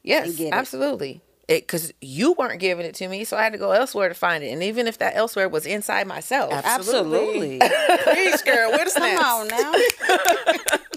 Yes, 0.03 0.41
absolutely. 0.53 1.11
it. 1.11 1.21
Absolutely. 1.49 1.57
It 1.57 1.61
because 1.63 1.93
you 2.01 2.33
weren't 2.35 2.61
giving 2.61 2.87
it 2.87 2.95
to 2.97 3.09
me, 3.09 3.25
so 3.25 3.37
I 3.37 3.43
had 3.43 3.53
to 3.53 3.59
go 3.59 3.73
elsewhere 3.73 4.09
to 4.09 4.15
find 4.15 4.45
it. 4.45 4.49
And 4.49 4.63
even 4.63 4.87
if 4.87 4.99
that 4.99 5.17
elsewhere 5.17 5.49
was 5.49 5.67
inside 5.67 6.07
myself, 6.07 6.53
absolutely 6.53 7.59
Please, 8.05 8.43
girl, 8.43 8.71
where 8.71 8.85
the 8.85 8.91
come 8.91 9.19
on 9.19 9.49
now 9.49 9.73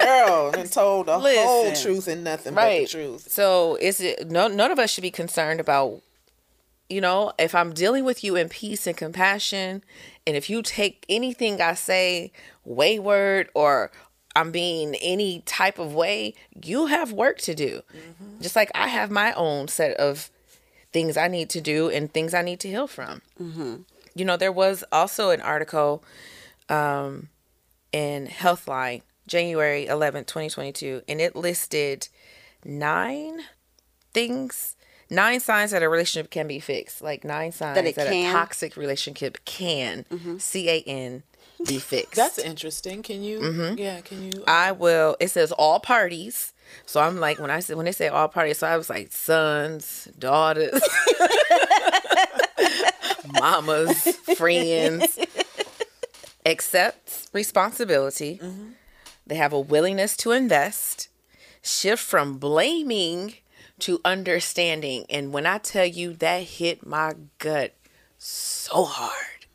Girl, 0.00 0.52
and 0.56 0.70
told 0.70 1.06
the 1.06 1.18
whole 1.18 1.72
truth 1.72 2.08
and 2.08 2.24
nothing 2.24 2.54
right? 2.54 2.82
but 2.82 2.90
the 2.90 2.98
truth. 2.98 3.30
So 3.30 3.76
is 3.80 4.00
it? 4.00 4.30
No, 4.30 4.48
none 4.48 4.70
of 4.70 4.78
us 4.78 4.90
should 4.90 5.02
be 5.02 5.10
concerned 5.10 5.60
about. 5.60 6.02
You 6.90 7.02
know, 7.02 7.32
if 7.38 7.54
I'm 7.54 7.74
dealing 7.74 8.06
with 8.06 8.24
you 8.24 8.34
in 8.34 8.48
peace 8.48 8.86
and 8.86 8.96
compassion, 8.96 9.84
and 10.26 10.36
if 10.36 10.48
you 10.48 10.62
take 10.62 11.04
anything 11.06 11.60
I 11.60 11.74
say 11.74 12.32
wayward 12.64 13.50
or 13.54 13.90
I'm 14.38 14.52
being 14.52 14.94
any 14.96 15.40
type 15.40 15.80
of 15.80 15.94
way, 15.94 16.34
you 16.64 16.86
have 16.86 17.12
work 17.12 17.38
to 17.38 17.56
do. 17.56 17.82
Mm-hmm. 17.92 18.40
Just 18.40 18.54
like 18.54 18.70
I 18.72 18.86
have 18.86 19.10
my 19.10 19.32
own 19.32 19.66
set 19.66 19.96
of 19.96 20.30
things 20.92 21.16
I 21.16 21.26
need 21.26 21.50
to 21.50 21.60
do 21.60 21.90
and 21.90 22.12
things 22.12 22.34
I 22.34 22.42
need 22.42 22.60
to 22.60 22.68
heal 22.68 22.86
from. 22.86 23.20
Mm-hmm. 23.42 23.76
You 24.14 24.24
know, 24.24 24.36
there 24.36 24.52
was 24.52 24.84
also 24.92 25.30
an 25.30 25.40
article 25.40 26.04
um, 26.68 27.30
in 27.92 28.28
Healthline, 28.28 29.02
January 29.26 29.86
11th, 29.86 30.26
2022, 30.26 31.02
and 31.08 31.20
it 31.20 31.34
listed 31.34 32.08
nine 32.64 33.40
things, 34.14 34.76
nine 35.10 35.40
signs 35.40 35.72
that 35.72 35.82
a 35.82 35.88
relationship 35.88 36.30
can 36.30 36.46
be 36.46 36.60
fixed. 36.60 37.02
Like 37.02 37.24
nine 37.24 37.50
signs 37.50 37.74
that, 37.74 37.84
it 37.84 37.98
a 37.98 38.32
toxic 38.32 38.76
relationship 38.76 39.44
can, 39.44 40.04
mm-hmm. 40.08 40.38
C 40.38 40.68
A 40.70 40.82
N, 40.86 41.24
be 41.66 41.78
fixed. 41.78 42.14
That's 42.14 42.38
interesting. 42.38 43.02
Can 43.02 43.22
you? 43.22 43.40
Mm-hmm. 43.40 43.78
Yeah. 43.78 44.00
Can 44.00 44.24
you? 44.24 44.44
I 44.46 44.72
will. 44.72 45.16
It 45.20 45.30
says 45.30 45.52
all 45.52 45.80
parties. 45.80 46.52
So 46.84 47.00
I'm 47.00 47.18
like 47.18 47.38
when 47.38 47.50
I 47.50 47.60
said 47.60 47.76
when 47.76 47.86
they 47.86 47.92
say 47.92 48.08
all 48.08 48.28
parties, 48.28 48.58
so 48.58 48.66
I 48.66 48.76
was 48.76 48.90
like 48.90 49.10
sons, 49.10 50.06
daughters, 50.18 50.82
mamas, 53.32 54.16
friends. 54.36 55.18
Accepts 56.46 57.28
responsibility. 57.32 58.40
They 59.26 59.34
have 59.34 59.52
a 59.52 59.60
willingness 59.60 60.16
to 60.18 60.32
invest. 60.32 61.08
Shift 61.62 62.02
from 62.02 62.38
blaming 62.38 63.34
to 63.80 64.00
understanding. 64.04 65.04
And 65.10 65.32
when 65.32 65.46
I 65.46 65.58
tell 65.58 65.84
you 65.84 66.14
that 66.14 66.42
hit 66.42 66.86
my 66.86 67.12
gut 67.38 67.74
so 68.16 68.84
hard 68.84 69.46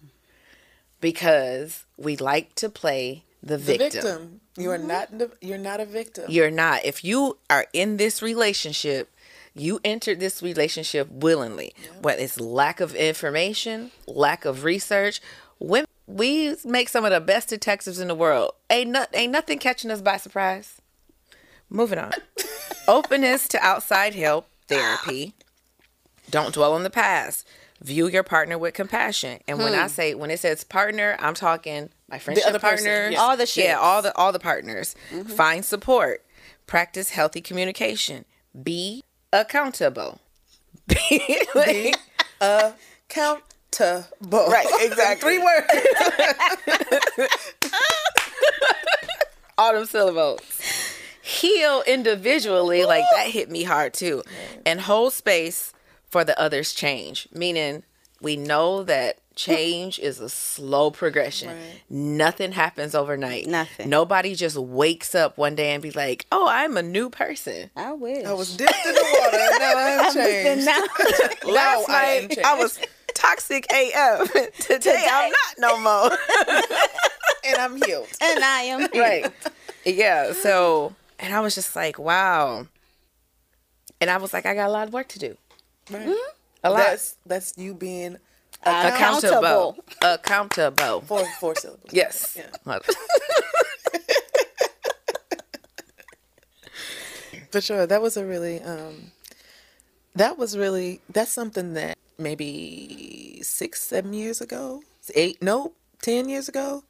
because 1.01 1.82
we 1.97 2.15
like 2.17 2.55
to 2.55 2.69
play 2.69 3.23
the 3.41 3.57
the 3.57 3.57
victim. 3.57 3.91
victim. 3.91 4.41
You 4.57 4.71
are 4.71 4.77
mm-hmm. 4.77 4.87
not. 4.87 5.17
the- 5.17 5.31
You're 5.41 5.57
not 5.57 5.79
a 5.79 5.85
victim. 5.85 6.25
You're 6.29 6.51
not. 6.51 6.85
If 6.85 7.03
you 7.03 7.37
are 7.49 7.67
in 7.73 7.97
this 7.97 8.21
relationship, 8.21 9.09
you 9.55 9.79
entered 9.83 10.19
this 10.19 10.41
relationship 10.41 11.09
willingly. 11.11 11.73
Whether 12.01 12.21
it's 12.21 12.39
lack 12.39 12.79
of 12.79 12.95
information, 12.95 13.91
lack 14.07 14.45
of 14.45 14.63
research, 14.63 15.21
women 15.59 15.87
we 16.05 16.55
make 16.65 16.89
some 16.89 17.05
of 17.05 17.11
the 17.11 17.21
best 17.21 17.49
detectives 17.49 17.99
in 17.99 18.07
the 18.07 18.15
world. 18.15 18.53
Ain't 18.69 18.91
not, 18.91 19.09
ain't 19.13 19.31
nothing 19.31 19.59
catching 19.59 19.91
us 19.91 20.01
by 20.01 20.17
surprise. 20.17 20.81
Moving 21.69 21.99
on. 21.99 22.11
Openness 22.87 23.47
to 23.49 23.65
outside 23.65 24.13
help, 24.13 24.47
therapy. 24.67 25.33
Don't 26.29 26.53
dwell 26.53 26.73
on 26.73 26.83
the 26.83 26.89
past. 26.89 27.47
View 27.83 28.07
your 28.07 28.23
partner 28.23 28.57
with 28.57 28.73
compassion. 28.73 29.39
And 29.45 29.59
when 29.59 29.73
I 29.73 29.83
hmm. 29.83 29.87
say 29.89 30.15
when 30.15 30.31
it 30.31 30.39
says 30.39 30.63
partner, 30.63 31.17
I'm 31.19 31.33
talking 31.33 31.89
my 32.09 32.17
friendship 32.17 32.47
other 32.47 32.59
person, 32.59 32.85
partners, 32.85 33.13
yeah. 33.13 33.19
All 33.19 33.35
the 33.35 33.45
shit. 33.45 33.65
yeah, 33.65 33.77
all 33.77 34.01
the 34.01 34.15
all 34.15 34.31
the 34.31 34.39
partners. 34.39 34.95
Mm-hmm. 35.11 35.29
Find 35.29 35.65
support. 35.65 36.23
Practice 36.65 37.09
healthy 37.09 37.41
communication. 37.41 38.23
Be 38.61 39.03
accountable. 39.33 40.21
Be 40.87 41.93
Countable. 43.09 44.47
Right, 44.49 44.65
exactly. 44.79 45.37
Three 45.37 45.43
words. 45.43 45.67
all 49.57 49.73
them 49.73 49.85
syllables. 49.85 50.41
Heal 51.21 51.83
individually, 51.85 52.85
like 52.85 53.05
that 53.11 53.27
hit 53.27 53.49
me 53.49 53.63
hard 53.63 53.93
too. 53.93 54.23
And 54.65 54.81
hold 54.81 55.13
space 55.13 55.73
for 56.13 56.23
the 56.23 56.39
other's 56.39 56.73
change. 56.73 57.27
Meaning 57.33 57.81
we 58.21 58.35
know 58.37 58.83
that 58.83 59.17
change 59.35 59.97
is 59.97 60.19
a 60.19 60.29
slow 60.29 60.91
progression. 60.91 61.57
Nothing 61.89 62.51
happens 62.51 62.93
overnight. 62.93 63.47
Nothing. 63.47 63.89
Nobody 63.89 64.35
just 64.35 64.55
wakes 64.55 65.15
up 65.15 65.39
one 65.39 65.55
day 65.55 65.71
and 65.73 65.81
be 65.81 65.89
like, 65.89 66.25
"Oh, 66.31 66.47
I'm 66.47 66.77
a 66.77 66.83
new 66.83 67.09
person." 67.09 67.71
I 67.75 67.91
wish. 67.93 68.23
I 68.25 68.33
was 68.33 68.55
dipped 68.55 68.71
in 68.85 68.93
the 68.93 69.19
water 69.19 69.37
and 69.37 69.59
now 69.59 69.77
I've 70.05 70.13
changed. 70.25 70.65
now, 70.67 70.81
Last 71.51 71.89
I 71.89 72.03
am 72.21 72.27
night 72.27 72.39
I 72.45 72.57
was 72.59 72.79
toxic 73.15 73.65
AF. 73.73 74.31
Today, 74.59 75.07
I'm 75.11 75.31
not 75.31 75.53
no 75.57 75.79
more. 75.79 76.17
and 77.45 77.57
I'm 77.57 77.75
healed. 77.83 78.07
and 78.21 78.43
I 78.43 78.61
am 78.73 78.79
healed. 78.81 78.95
right. 78.95 79.31
Yeah. 79.83 80.33
So, 80.33 80.93
and 81.19 81.33
I 81.33 81.39
was 81.41 81.55
just 81.55 81.75
like, 81.75 81.97
wow. 81.97 82.67
And 83.99 84.09
I 84.11 84.17
was 84.17 84.31
like, 84.33 84.45
I 84.45 84.53
got 84.53 84.67
a 84.67 84.71
lot 84.71 84.87
of 84.87 84.93
work 84.93 85.07
to 85.09 85.19
do. 85.19 85.37
Right. 85.91 86.15
A 86.63 86.69
lot. 86.69 86.77
That's 86.77 87.17
that's 87.25 87.53
you 87.57 87.73
being 87.73 88.17
accountable. 88.63 89.77
Accountable. 90.01 91.01
four 91.01 91.25
four 91.39 91.55
syllables. 91.55 91.89
Yes. 91.91 92.37
Yeah. 92.37 92.47
For 97.51 97.61
sure. 97.61 97.85
That 97.85 98.01
was 98.01 98.17
a 98.17 98.25
really 98.25 98.61
um 98.61 99.11
that 100.15 100.37
was 100.37 100.57
really 100.57 101.01
that's 101.09 101.31
something 101.31 101.73
that 101.73 101.97
maybe 102.17 103.39
six, 103.43 103.81
seven 103.81 104.13
years 104.13 104.41
ago, 104.41 104.83
eight, 105.15 105.41
no, 105.41 105.73
ten 106.01 106.29
years 106.29 106.47
ago, 106.47 106.83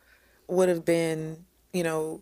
would 0.47 0.69
have 0.69 0.86
been, 0.86 1.45
you 1.71 1.84
know, 1.84 2.21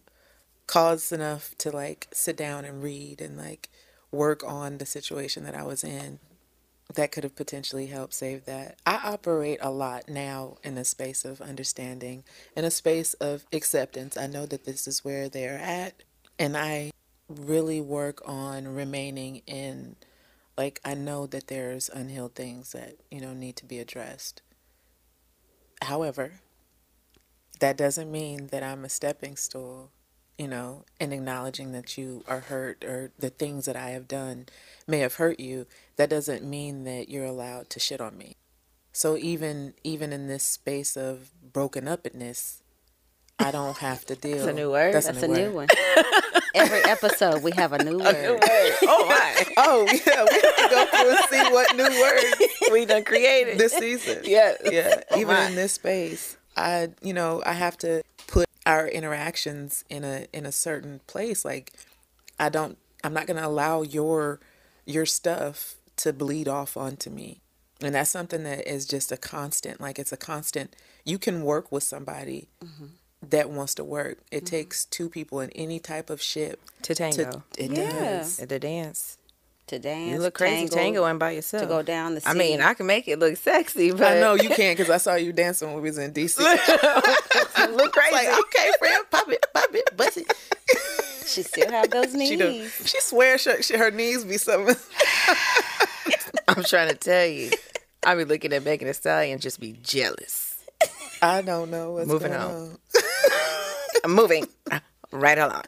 cause 0.67 1.12
enough 1.12 1.55
to 1.57 1.69
like 1.71 2.07
sit 2.13 2.38
down 2.38 2.63
and 2.65 2.81
read 2.81 3.19
and 3.19 3.38
like 3.38 3.69
work 4.12 4.43
on 4.45 4.77
the 4.77 4.86
situation 4.86 5.43
that 5.43 5.55
I 5.55 5.63
was 5.63 5.84
in. 5.84 6.19
That 6.95 7.12
could 7.12 7.23
have 7.23 7.36
potentially 7.36 7.88
helped 7.88 8.13
save 8.13 8.45
that. 8.45 8.80
I 8.86 8.99
operate 9.04 9.60
a 9.62 9.71
lot 9.71 10.10
now 10.10 10.58
in 10.63 10.77
a 10.77 10.84
space 10.84 11.23
of 11.23 11.39
understanding, 11.39 12.23
in 12.56 12.65
a 12.65 12.71
space 12.71 13.13
of 13.15 13.45
acceptance. 13.54 14.17
I 14.17 14.27
know 14.27 14.45
that 14.47 14.65
this 14.65 14.88
is 14.88 15.06
where 15.06 15.30
they're 15.30 15.58
at, 15.58 16.04
and 16.38 16.58
I 16.58 16.91
really 17.30 17.80
work 17.80 18.21
on 18.25 18.67
remaining 18.67 19.41
in 19.47 19.95
like 20.58 20.82
I 20.84 20.93
know 20.93 21.25
that 21.27 21.47
there's 21.47 21.89
unhealed 21.89 22.36
things 22.36 22.73
that, 22.73 22.95
you 23.10 23.21
know, 23.21 23.34
need 23.34 23.56
to 23.58 23.65
be 23.65 23.80
addressed. 23.80 24.41
However, 25.82 26.34
that 27.60 27.77
doesn't 27.77 28.12
mean 28.12 28.47
that 28.47 28.63
I'm 28.63 28.84
a 28.84 28.89
stepping 28.89 29.38
stool, 29.38 29.91
you 30.41 30.47
know, 30.47 30.84
and 30.99 31.13
acknowledging 31.13 31.71
that 31.71 31.99
you 31.99 32.23
are 32.27 32.39
hurt 32.39 32.84
or 32.84 33.12
the 33.19 33.30
things 33.30 33.67
that 33.67 33.75
I 33.75 33.91
have 33.91 34.08
done 34.08 34.47
may 34.88 34.97
have 34.99 35.15
hurt 35.15 35.39
you. 35.39 35.67
That 35.97 36.10
doesn't 36.10 36.43
mean 36.43 36.84
that 36.86 37.10
you're 37.10 37.25
allowed 37.25 37.69
to 37.69 37.80
shit 37.80 38.01
on 38.01 38.17
me. 38.17 38.38
So 38.91 39.15
even 39.17 39.75
even 39.84 40.12
in 40.12 40.25
this 40.27 40.41
space 40.43 40.97
of 40.97 41.30
broken 41.54 41.88
upness, 41.88 42.63
I 43.38 43.51
don't 43.51 43.77
have 43.77 44.04
to 44.08 44.15
deal. 44.15 44.38
That's 44.38 44.47
a 44.47 44.54
new 44.54 44.71
word. 44.71 44.95
That's 44.95 45.08
a 45.10 45.27
new 45.27 45.51
one. 45.51 45.67
Every 46.56 46.84
episode 46.86 47.43
we 47.43 47.51
have 47.51 47.71
a 47.71 47.84
new 47.84 47.97
word. 48.04 48.39
oh 48.41 49.06
my. 49.08 49.45
Oh 49.58 49.86
yeah, 49.86 50.25
we 50.25 50.41
have 50.41 50.56
to 50.56 50.67
go 50.71 50.86
through 50.88 51.10
and 51.12 51.25
see 51.30 51.54
what 51.54 51.75
new 51.75 52.01
words 52.01 52.71
we 52.71 52.86
done 52.86 53.04
created. 53.04 53.60
this 53.60 53.73
season. 53.73 54.21
Yeah, 54.25 54.54
yeah. 54.65 55.01
Oh, 55.12 55.19
Even 55.19 55.36
my. 55.36 55.45
in 55.49 55.56
this 55.56 55.73
space, 55.73 56.36
I 56.58 56.89
you 57.04 57.13
know 57.13 57.43
I 57.45 57.54
have 57.54 57.77
to 57.80 58.01
put 58.25 58.47
our 58.65 58.88
interactions 58.88 59.84
in 59.89 60.04
a 60.04 60.28
in 60.34 60.45
a 60.45 60.52
certain 60.52 61.02
place. 61.08 61.43
Like 61.45 61.74
I 62.39 62.50
don't. 62.50 62.78
I'm 63.04 63.13
not 63.13 63.28
gonna 63.28 63.47
allow 63.47 63.82
your 63.82 64.39
your 64.86 65.06
stuff 65.06 65.76
to 65.97 66.13
bleed 66.13 66.47
off 66.47 66.78
onto 66.78 67.10
me. 67.10 67.41
And 67.82 67.95
that's 67.95 68.12
something 68.12 68.43
that 68.43 68.71
is 68.71 68.86
just 68.86 69.12
a 69.12 69.17
constant. 69.17 69.82
Like 69.82 69.97
it's 69.97 70.12
a 70.12 70.17
constant. 70.17 70.76
You 71.04 71.17
can 71.17 71.43
work 71.43 71.71
with 71.71 71.84
somebody 71.84 72.47
mm-hmm. 72.63 72.86
that 73.28 73.50
wants 73.50 73.74
to 73.76 73.84
work. 73.84 74.19
It 74.32 74.38
mm-hmm. 74.38 74.45
takes 74.45 74.86
two 74.86 75.10
people 75.10 75.39
in 75.39 75.50
any 75.52 75.80
type 75.80 76.10
of 76.10 76.21
ship 76.21 76.60
to 76.84 76.93
tango. 76.93 77.43
it 77.58 77.71
Yeah. 77.71 77.91
does. 77.91 78.39
At 78.39 78.50
the 78.50 78.60
dance. 78.60 79.17
To 79.71 79.79
dance, 79.79 80.12
You 80.12 80.19
look 80.19 80.34
crazy 80.34 80.67
tango, 80.67 80.75
tangoing 80.75 81.17
by 81.17 81.31
yourself. 81.31 81.63
to 81.63 81.67
go 81.69 81.81
down 81.81 82.13
the 82.15 82.19
sea. 82.19 82.27
I 82.29 82.34
mean, 82.34 82.60
I 82.62 82.73
can 82.73 82.86
make 82.88 83.07
it 83.07 83.19
look 83.19 83.38
sexy, 83.38 83.91
but 83.91 84.03
I 84.05 84.19
know 84.19 84.34
you 84.34 84.49
can't 84.55 84.77
because 84.77 84.89
I 84.91 84.97
saw 84.97 85.15
you 85.15 85.31
dancing 85.31 85.69
when 85.69 85.77
we 85.81 85.89
was 85.89 85.97
in 85.97 86.12
DC. 86.12 86.38
look 87.77 87.93
crazy. 87.93 88.12
like, 88.13 88.39
okay, 88.39 88.71
friend, 88.79 89.05
pop 89.10 89.29
it, 89.29 89.45
pop 89.53 89.69
it, 89.73 89.95
bust 89.95 90.17
it. 90.17 90.29
she 91.25 91.41
still 91.43 91.69
have 91.71 91.89
those 91.89 92.13
knees. 92.13 92.27
She 92.27 92.36
do. 92.36 92.67
She 92.86 92.99
swears 92.99 93.41
she, 93.43 93.62
she, 93.63 93.77
her 93.77 93.91
knees 93.91 94.25
be 94.25 94.38
something. 94.38 94.75
I'm 96.49 96.63
trying 96.63 96.89
to 96.89 96.95
tell 96.95 97.25
you. 97.25 97.51
I 98.05 98.15
be 98.15 98.25
looking 98.25 98.51
at 98.51 98.65
Megan 98.65 98.88
Thee 98.88 98.93
Stallion 98.93 99.34
and 99.36 99.41
just 99.41 99.62
be 99.62 99.71
jealous. 99.81 100.55
I 101.21 101.41
don't 101.43 101.71
know 101.71 101.93
what's 101.93 102.07
Moving 102.10 102.31
going 102.34 102.41
on. 102.41 102.51
on. 102.71 102.77
I'm 104.03 104.12
moving 104.15 104.47
right 105.12 105.38
along. 105.38 105.63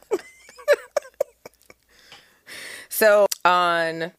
So 2.94 3.26
on 3.44 4.12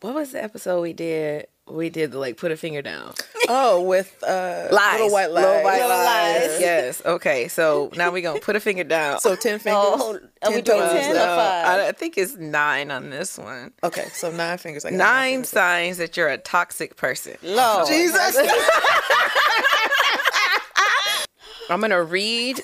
what 0.00 0.14
was 0.14 0.32
the 0.32 0.42
episode 0.42 0.82
we 0.82 0.92
did? 0.92 1.46
We 1.66 1.88
did 1.88 2.12
the 2.12 2.18
like 2.18 2.36
put 2.36 2.52
a 2.52 2.56
finger 2.56 2.82
down. 2.82 3.14
Oh, 3.46 3.82
with 3.82 4.24
uh, 4.26 4.68
Lies. 4.72 4.92
little 4.94 5.12
white 5.12 5.30
lies. 5.30 5.44
Little 5.44 5.62
white 5.64 5.72
Little 5.82 5.88
lies. 5.90 6.48
lies. 6.52 6.60
Yes. 6.62 7.02
Okay. 7.04 7.46
So 7.48 7.90
now 7.94 8.10
we're 8.10 8.22
gonna 8.22 8.40
put 8.40 8.56
a 8.56 8.60
finger 8.60 8.84
down. 8.84 9.20
So 9.20 9.36
ten 9.36 9.58
fingers. 9.58 9.82
Oh, 9.86 10.18
are 10.42 10.50
we 10.50 10.62
doing 10.62 10.80
10 10.80 11.10
or 11.14 11.18
five? 11.18 11.66
I, 11.66 11.88
I 11.88 11.92
think 11.92 12.16
it's 12.16 12.36
nine 12.36 12.90
on 12.90 13.10
this 13.10 13.36
one. 13.36 13.72
Okay, 13.82 14.06
so 14.14 14.30
nine 14.30 14.56
fingers. 14.56 14.86
I 14.86 14.92
got 14.92 14.96
Nine 14.96 15.32
fingers. 15.32 15.48
signs 15.50 15.96
that 15.98 16.16
you're 16.16 16.30
a 16.30 16.38
toxic 16.38 16.96
person. 16.96 17.36
Lord. 17.42 17.86
Jesus. 17.86 18.34
I'm 21.68 21.82
gonna 21.82 22.02
read 22.02 22.62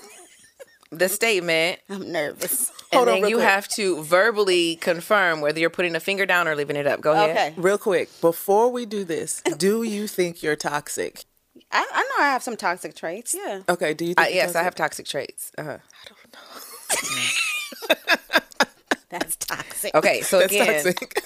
the 0.91 1.09
statement, 1.09 1.79
I'm 1.89 2.11
nervous. 2.11 2.69
and 2.93 2.99
Hold 2.99 3.09
on 3.09 3.15
then 3.15 3.23
real 3.23 3.31
you 3.31 3.37
quick. 3.37 3.49
have 3.49 3.69
to 3.69 4.03
verbally 4.03 4.77
confirm 4.77 5.41
whether 5.41 5.61
you're 5.61 5.71
putting 5.71 5.95
a 5.95 6.01
finger 6.01 6.27
down 6.27 6.49
or 6.49 6.57
leaving 6.57 6.77
it 6.77 6.87
up. 6.87 7.01
Go 7.01 7.13
ahead. 7.13 7.31
Okay. 7.31 7.55
Real 7.57 7.79
quick, 7.79 8.09
before 8.21 8.71
we 8.71 8.87
do 8.87 9.05
this, 9.05 9.41
do 9.57 9.83
you 9.83 10.07
think 10.07 10.43
you're 10.43 10.57
toxic? 10.57 11.25
I, 11.73 11.87
I 11.93 12.03
know 12.03 12.25
I 12.25 12.29
have 12.33 12.43
some 12.43 12.57
toxic 12.57 12.95
traits. 12.97 13.35
Yeah. 13.39 13.61
Okay, 13.69 13.95
do 13.95 14.05
you 14.05 14.15
Uh, 14.17 14.23
think 14.25 14.35
you're 14.35 14.45
yes, 14.45 14.57
I 14.57 14.63
have 14.65 14.75
toxic 14.75 15.07
traits. 15.07 15.53
Uh-huh. 15.57 15.79
I 15.79 16.09
don't 16.09 16.33
know. 16.33 17.99
That's 19.11 19.37
toxic. 19.37 19.95
Okay, 19.95 20.21
so 20.23 20.39
That's 20.41 20.53
again, 20.53 20.85
toxic. 20.85 21.23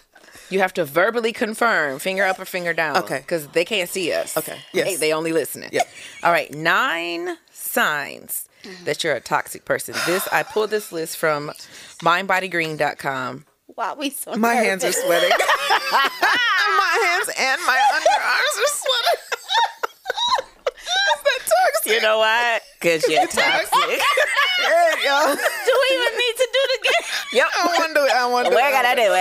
you 0.50 0.60
have 0.60 0.72
to 0.74 0.84
verbally 0.84 1.32
confirm 1.32 1.98
finger 1.98 2.24
up 2.24 2.38
or 2.38 2.44
finger 2.46 2.72
down. 2.72 2.96
Okay. 2.98 3.18
because 3.18 3.46
they 3.48 3.64
can't 3.64 3.88
see 3.90 4.12
us. 4.12 4.36
Okay, 4.36 4.58
yes. 4.72 4.86
They, 4.86 4.96
they 4.96 5.12
only 5.12 5.32
listening. 5.32 5.70
Yep. 5.72 5.86
All 6.22 6.32
right, 6.32 6.52
nine 6.54 7.36
signs 7.76 8.48
mm-hmm. 8.62 8.84
that 8.86 9.04
you're 9.04 9.14
a 9.14 9.20
toxic 9.20 9.66
person. 9.66 9.94
This 10.06 10.26
I 10.32 10.42
pulled 10.42 10.70
this 10.70 10.92
list 10.92 11.18
from 11.18 11.52
mindbodygreen.com. 12.00 13.44
Why 13.66 13.92
we 13.92 14.08
so 14.08 14.34
My 14.36 14.54
hands 14.54 14.82
are 14.82 14.92
sweating. 14.92 15.28
my 15.92 16.08
hands 17.04 17.28
and 17.36 17.60
my 17.66 17.78
underarms 17.92 18.56
are 18.64 18.72
sweating. 18.80 19.20
Is 20.72 21.20
that 21.22 21.40
toxic? 21.44 21.92
You 21.92 22.00
know 22.00 22.16
what? 22.16 22.62
Because 22.80 23.06
you're 23.08 23.26
toxic. 23.26 24.00
Yeah, 24.58 24.94
yo. 25.04 25.34
Do 25.34 25.72
we 25.82 25.96
even 25.96 26.14
need 26.16 26.36
to 26.36 26.48
do 26.50 26.60
it 26.64 26.80
again? 26.80 27.02
yep. 27.34 27.46
I 27.58 27.66
want 27.66 27.88
to 27.88 28.00
do 28.00 28.06
it. 28.06 28.12
I 28.12 28.26
want 28.26 28.48
to 28.48 28.54
We're 28.54 28.68
it. 28.68 28.72
gonna 28.72 28.96
do 28.96 29.12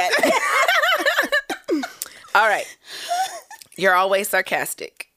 it. 1.82 1.86
All 2.36 2.48
right. 2.48 2.66
You're 3.76 3.96
always 3.96 4.30
sarcastic. 4.30 5.10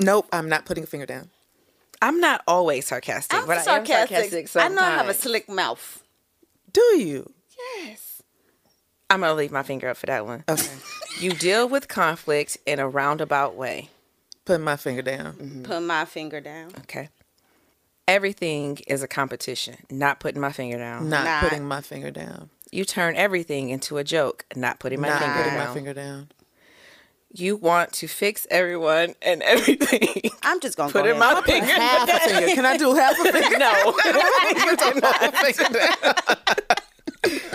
Nope, 0.00 0.28
I'm 0.34 0.50
not 0.50 0.66
putting 0.66 0.84
a 0.84 0.86
finger 0.86 1.06
down. 1.06 1.30
I'm 2.00 2.20
not 2.20 2.42
always 2.46 2.86
sarcastic, 2.86 3.38
I'm 3.38 3.46
but 3.46 3.62
sarcastic. 3.62 3.96
I 3.96 4.00
am 4.00 4.06
sarcastic 4.08 4.48
sometimes. 4.48 4.72
I 4.72 4.74
know 4.74 4.82
I 4.86 4.90
have 4.96 5.08
a 5.08 5.14
slick 5.14 5.48
mouth. 5.48 6.02
Do 6.72 6.80
you? 6.98 7.32
Yes. 7.80 8.22
I'm 9.10 9.20
gonna 9.20 9.34
leave 9.34 9.50
my 9.52 9.62
finger 9.62 9.88
up 9.88 9.96
for 9.96 10.06
that 10.06 10.26
one. 10.26 10.44
Okay. 10.48 10.68
You 11.20 11.32
deal 11.32 11.68
with 11.68 11.88
conflict 11.88 12.58
in 12.64 12.78
a 12.78 12.88
roundabout 12.88 13.56
way. 13.56 13.88
Putting 14.44 14.62
my 14.62 14.76
finger 14.76 15.02
down. 15.02 15.32
Mm-hmm. 15.32 15.62
Put 15.64 15.82
my 15.82 16.04
finger 16.04 16.40
down. 16.40 16.70
Okay. 16.82 17.08
Everything 18.06 18.78
is 18.86 19.02
a 19.02 19.08
competition. 19.08 19.78
Not 19.90 20.20
putting 20.20 20.40
my 20.40 20.52
finger 20.52 20.78
down. 20.78 21.08
Not, 21.08 21.24
Not. 21.24 21.42
putting 21.42 21.64
my 21.66 21.80
finger 21.80 22.12
down. 22.12 22.50
You 22.70 22.84
turn 22.84 23.16
everything 23.16 23.70
into 23.70 23.98
a 23.98 24.04
joke. 24.04 24.46
Not 24.54 24.78
putting 24.78 25.00
my 25.00 25.08
Not 25.08 25.20
finger 25.20 25.34
putting 25.38 25.54
down. 25.54 25.66
my 25.68 25.74
finger 25.74 25.94
down. 25.94 26.28
You 27.38 27.56
want 27.56 27.92
to 27.94 28.08
fix 28.08 28.48
everyone 28.50 29.14
and 29.22 29.42
everything. 29.42 30.30
I'm 30.42 30.60
just 30.60 30.76
gonna 30.76 30.90
Put 30.92 31.04
go 31.04 31.10
in 31.10 31.18
my 31.18 31.40
finger. 31.42 31.66
half 31.66 32.08
a 32.08 32.18
finger. 32.28 32.54
Can 32.54 32.66
I 32.66 32.76
do 32.76 32.94
half 32.94 33.16
a 33.20 33.32
finger? 33.32 33.58
No. 33.58 33.94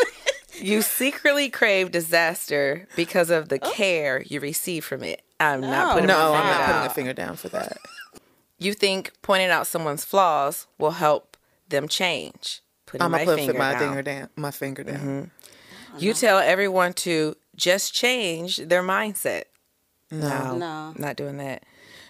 you 0.62 0.82
secretly 0.82 1.50
crave 1.50 1.91
disaster 1.91 2.88
because 2.96 3.30
of 3.30 3.50
the 3.50 3.60
oh. 3.62 3.72
care 3.72 4.24
you 4.26 4.39
receive 4.39 4.86
from 4.86 5.04
it. 5.04 5.22
I'm 5.39 5.60
not 5.60 5.88
oh, 5.88 5.93
putting 5.96 6.08
No, 6.08 6.32
my 6.32 6.39
I'm 6.39 6.46
not 6.48 6.65
putting 6.65 6.86
a 6.86 6.93
finger 6.93 7.13
down 7.13 7.36
for 7.36 7.50
that. 7.50 7.78
You 8.60 8.74
think 8.74 9.12
pointing 9.22 9.50
out 9.50 9.67
someone's 9.67 10.06
flaws 10.06 10.67
will 10.78 10.91
help 10.91 11.36
them 11.67 11.89
change. 11.89 12.62
Putting 12.86 13.04
I'm 13.04 13.12
my 13.12 13.26
gonna 13.26 13.32
put 13.32 13.39
finger 13.39 13.54
my 13.60 13.72
down. 13.74 13.80
finger 13.80 14.02
down. 14.02 14.30
My 14.38 14.52
finger 14.52 14.84
down. 14.84 14.96
Mm-hmm. 14.96 16.00
You 16.00 16.13
tell 16.13 16.39
everyone 16.39 16.93
to 16.93 17.36
just 17.58 17.93
change 17.93 18.58
their 18.58 18.82
mindset. 18.82 19.43
No, 20.21 20.56
No. 20.58 20.93
not 20.97 21.15
doing 21.15 21.38
that. 21.38 21.63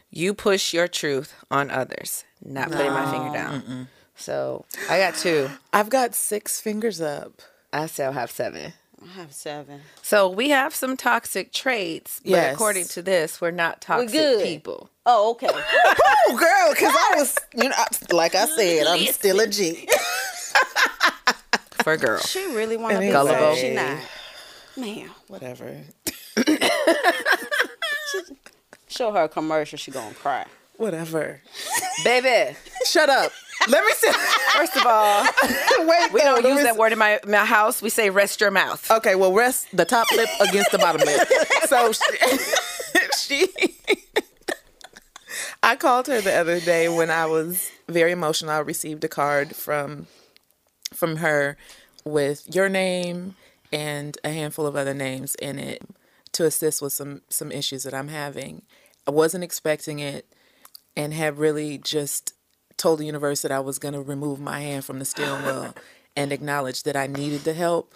You 0.10 0.34
push 0.34 0.74
your 0.74 0.88
truth 0.88 1.34
on 1.50 1.72
others. 1.72 2.24
Not 2.44 2.72
putting 2.72 2.92
my 2.92 3.10
finger 3.12 3.32
down. 3.34 3.88
So 4.16 4.66
I 4.90 4.98
got 5.00 5.16
two. 5.16 5.50
I've 5.72 5.90
got 5.90 6.14
six 6.14 6.60
fingers 6.62 7.02
up. 7.02 7.42
I 7.72 7.88
still 7.88 8.12
have 8.12 8.30
seven. 8.30 8.74
I 9.02 9.08
have 9.18 9.34
seven. 9.34 9.82
So 10.02 10.30
we 10.30 10.50
have 10.50 10.74
some 10.76 10.96
toxic 10.96 11.52
traits, 11.52 12.22
but 12.24 12.30
Yes. 12.32 12.54
according 12.54 12.86
to 12.90 13.02
this, 13.02 13.42
we're 13.42 13.52
not 13.52 13.82
toxic 13.82 14.12
good. 14.12 14.44
people. 14.44 14.90
Oh, 15.06 15.32
okay. 15.32 15.50
Oh, 16.26 16.38
girl, 16.38 16.74
because 16.74 16.94
I 16.96 17.16
was, 17.18 17.36
you 17.54 17.68
know, 17.70 17.76
like 18.16 18.34
I 18.34 18.46
said, 18.46 18.88
I'm 18.88 19.06
still 19.08 19.40
a 19.42 19.48
G. 19.48 19.90
For 21.84 21.98
girls. 21.98 22.30
she 22.30 22.46
really 22.56 22.78
want 22.78 22.94
to 22.94 23.00
be 23.00 23.08
Anyway. 23.08 23.12
gullible. 23.12 23.56
She 23.56 23.72
not. 23.74 23.98
Man, 24.78 25.10
Whatever. 25.28 25.82
show 28.88 29.12
her 29.12 29.24
a 29.24 29.30
commercial. 29.30 29.78
She 29.78 29.92
gonna 29.92 30.14
cry. 30.16 30.46
Whatever. 30.78 31.42
Baby, 32.04 32.58
Shut 32.86 33.10
up. 33.10 33.32
Let 33.70 33.86
me 33.86 33.92
say. 33.96 34.12
first 34.56 34.76
of 34.76 34.86
all, 34.86 35.24
Wait, 35.88 36.12
we 36.12 36.20
no, 36.20 36.42
don't 36.42 36.56
use 36.56 36.64
that 36.64 36.76
word 36.76 36.92
in 36.92 37.00
my, 37.00 37.20
my 37.28 37.46
house. 37.46 37.82
We 37.82 37.90
say 37.90 38.10
rest 38.10 38.42
your 38.42 38.52
mouth. 38.52 38.90
Okay, 38.92 39.16
well, 39.16 39.32
rest 39.34 39.68
the 39.72 39.86
top 39.86 40.08
lip 40.12 40.28
against 40.42 40.72
the 40.72 40.80
bottom 40.80 41.02
lip. 41.06 41.28
So 41.68 41.92
she, 41.94 43.48
she 43.48 43.78
I 45.62 45.76
called 45.78 46.08
her 46.08 46.20
the 46.20 46.34
other 46.34 46.60
day 46.60 46.90
when 46.90 47.10
I 47.10 47.26
was 47.26 47.72
very 47.88 48.12
emotional. 48.12 48.52
I 48.52 48.60
received 48.60 49.04
a 49.04 49.08
card 49.08 49.56
from 49.56 50.08
from 50.94 51.18
her 51.18 51.56
with 52.04 52.54
your 52.54 52.68
name 52.68 53.36
and 53.72 54.18
a 54.24 54.30
handful 54.30 54.68
of 54.68 54.76
other 54.76 54.94
names 54.94 55.36
in 55.36 55.58
it 55.58 55.82
to 56.34 56.46
assist 56.46 56.82
with 56.82 56.94
some 56.94 57.22
some 57.30 57.52
issues 57.52 57.84
that 57.84 57.94
I'm 57.94 58.10
having. 58.10 58.64
I 59.08 59.12
wasn't 59.12 59.44
expecting 59.44 60.00
it 60.00 60.26
and 60.96 61.14
had 61.14 61.38
really 61.38 61.78
just 61.78 62.34
told 62.78 63.00
the 63.00 63.06
universe 63.06 63.42
that 63.42 63.52
I 63.52 63.60
was 63.60 63.80
going 63.80 63.94
to 63.94 64.02
remove 64.02 64.40
my 64.40 64.62
hand 64.62 64.86
from 64.86 65.00
the 65.00 65.06
steering 65.06 65.44
wheel 65.44 65.76
and 66.16 66.32
acknowledge 66.32 66.84
that 66.84 66.96
I 66.96 67.08
needed 67.08 67.42
the 67.42 67.54
help 67.54 67.96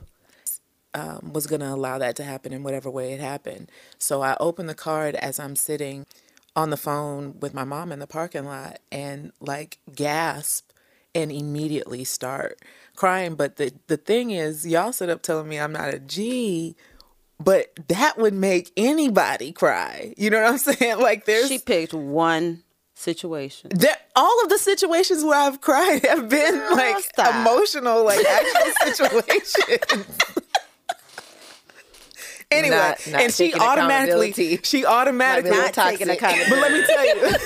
um, 0.94 1.32
was 1.34 1.48
going 1.48 1.62
to 1.62 1.70
allow 1.70 1.98
that 1.98 2.16
to 2.18 2.24
happen 2.24 2.54
in 2.54 2.64
whatever 2.64 2.90
way 2.90 3.14
it 3.14 3.20
happened. 3.20 3.72
So 4.00 4.22
I 4.22 4.36
opened 4.40 4.70
the 4.70 4.76
card 4.76 5.16
as 5.16 5.40
I'm 5.40 5.56
sitting 5.56 6.06
on 6.56 6.70
the 6.72 6.78
phone 6.78 7.40
with 7.40 7.54
my 7.54 7.64
mom 7.64 7.92
in 7.92 8.00
the 8.00 8.08
parking 8.08 8.46
lot 8.46 8.80
and 8.92 9.32
like 9.40 9.78
gasp 9.94 10.72
and 11.14 11.32
immediately 11.32 12.04
start 12.04 12.60
crying. 12.96 13.36
But 13.36 13.58
the, 13.58 13.74
the 13.88 13.98
thing 13.98 14.32
is, 14.32 14.66
y'all 14.66 14.92
sit 14.92 15.10
up 15.10 15.22
telling 15.22 15.48
me 15.48 15.60
I'm 15.60 15.72
not 15.72 15.94
a 15.94 16.00
G, 16.00 16.76
but 17.40 17.68
that 17.88 18.18
would 18.18 18.34
make 18.34 18.72
anybody 18.78 19.52
cry. 19.52 20.14
You 20.18 20.30
know 20.30 20.42
what 20.42 20.52
I'm 20.52 20.58
saying? 20.76 21.00
Like 21.00 21.26
there's 21.26 21.48
She 21.48 21.60
picked 21.60 21.94
one 21.94 22.64
situation. 22.96 23.70
there, 23.76 23.96
all 24.16 24.42
of 24.44 24.50
the 24.50 24.58
situations 24.58 25.24
where 25.24 25.40
I've 25.40 25.62
cried 25.62 26.04
have 26.06 26.28
been 26.30 26.60
like 26.72 26.98
stop. 27.04 27.36
emotional, 27.36 28.04
like 28.04 28.26
actual 28.26 28.72
situations. 28.94 30.06
anyway, 32.52 32.76
Not- 32.76 33.08
not 33.08 33.22
and 33.22 33.34
she 33.34 33.54
automatically, 33.54 34.60
she 34.64 34.86
automatically, 34.86 35.52
Not 35.52 35.74
taking 35.74 36.10
accountability. 36.10 36.50
but 36.50 36.60
let 36.60 36.72
me 36.72 36.86
tell 36.86 37.06
you. 37.32 37.38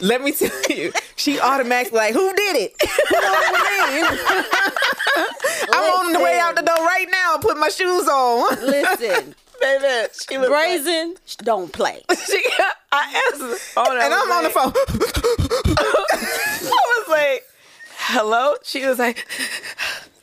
Let 0.00 0.22
me 0.22 0.32
tell 0.32 0.50
you, 0.68 0.92
she 1.16 1.38
automatically 1.40 1.98
like, 1.98 2.14
who 2.14 2.32
did 2.34 2.56
it? 2.56 2.74
You 2.82 3.20
know 3.20 3.32
what 3.32 3.52
I 3.54 3.92
mean? 3.92 4.04
I'm 5.72 6.06
on 6.06 6.12
the 6.12 6.20
way 6.20 6.38
out 6.38 6.56
the 6.56 6.62
door 6.62 6.76
right 6.76 7.06
now, 7.10 7.38
put 7.38 7.58
my 7.58 7.68
shoes 7.68 8.08
on. 8.08 8.56
Listen, 8.64 9.34
Baby, 9.60 10.08
she 10.28 10.38
was 10.38 10.48
brazen. 10.48 11.16
Don't 11.38 11.70
play. 11.70 12.02
She, 12.26 12.42
I 12.92 13.30
answered 13.30 13.58
phone. 13.58 13.86
Oh, 13.88 13.92
and 13.92 14.14
I'm 14.14 14.32
on 14.32 14.44
the 14.44 14.50
phone. 14.50 14.72
I 15.76 16.64
was 16.98 17.08
like, 17.08 17.44
hello? 17.98 18.54
She 18.62 18.86
was 18.86 18.98
like, 18.98 19.26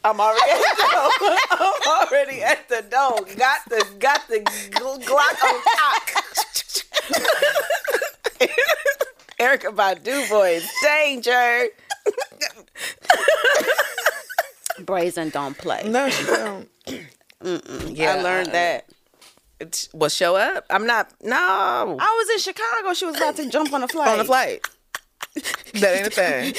I'm 0.03 0.19
already 0.19 0.41
at 0.51 0.75
the 0.75 0.87
door. 0.91 1.11
I'm 1.51 2.07
already 2.07 2.41
at 2.41 2.67
the 2.67 2.81
door. 2.89 3.19
Got 3.37 3.69
the 3.69 3.85
got 3.99 4.27
the 4.27 4.39
gl- 4.71 5.03
Glock 5.03 5.43
on 5.43 5.61
top. 5.75 6.03
Erykah 9.39 9.75
Badu 9.75 10.27
voice. 10.27 10.67
Danger. 10.83 11.67
Brazen. 14.85 15.29
Don't 15.29 15.57
play. 15.57 15.83
no, 15.87 16.09
she 16.09 16.25
don't. 16.25 16.69
Yeah, 17.95 18.15
I 18.15 18.21
learned 18.21 18.51
that. 18.53 18.89
It's, 19.59 19.89
well, 19.93 20.09
show 20.09 20.35
up. 20.35 20.65
I'm 20.69 20.85
not. 20.85 21.11
No. 21.21 21.35
I 21.99 22.15
was 22.17 22.29
in 22.29 22.39
Chicago. 22.39 22.93
She 22.93 23.05
was 23.05 23.15
about 23.17 23.35
to 23.37 23.49
jump 23.49 23.73
on 23.73 23.83
a 23.83 23.87
flight. 23.87 24.09
on 24.09 24.17
the 24.19 24.25
flight. 24.25 24.65
That 25.73 25.97
ain't 25.97 26.07
a 26.07 26.09
thing. 26.09 26.53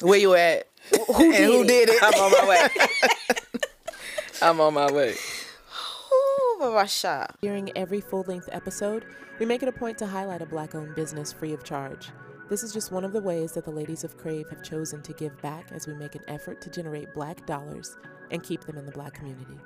Where 0.00 0.18
you 0.18 0.34
at? 0.34 0.68
Who 1.16 1.24
and 1.32 1.44
who 1.44 1.64
did 1.64 1.88
it? 1.88 2.02
I'm 2.02 2.14
on 2.14 2.30
my 2.30 2.48
way. 2.48 2.68
I'm 4.42 4.60
on 4.60 4.74
my 4.74 4.92
way. 4.92 5.14
Ooh, 6.54 6.58
Bavasha. 6.58 7.34
During 7.42 7.76
every 7.76 8.00
full 8.00 8.22
length 8.28 8.48
episode, 8.52 9.04
we 9.38 9.46
make 9.46 9.62
it 9.62 9.68
a 9.68 9.72
point 9.72 9.98
to 9.98 10.06
highlight 10.06 10.42
a 10.42 10.46
black 10.46 10.74
owned 10.74 10.94
business 10.94 11.32
free 11.32 11.52
of 11.52 11.64
charge. 11.64 12.10
This 12.48 12.62
is 12.62 12.72
just 12.72 12.92
one 12.92 13.04
of 13.04 13.12
the 13.12 13.20
ways 13.20 13.52
that 13.52 13.64
the 13.64 13.70
ladies 13.70 14.04
of 14.04 14.16
Krav 14.18 14.48
have 14.50 14.62
chosen 14.62 15.02
to 15.02 15.12
give 15.14 15.40
back 15.42 15.72
as 15.72 15.86
we 15.86 15.94
make 15.94 16.14
an 16.14 16.22
effort 16.28 16.60
to 16.60 16.70
generate 16.70 17.12
black 17.14 17.44
dollars 17.46 17.96
and 18.30 18.42
keep 18.42 18.62
them 18.64 18.76
in 18.76 18.86
the 18.86 18.92
black 18.92 19.14
community. 19.14 19.58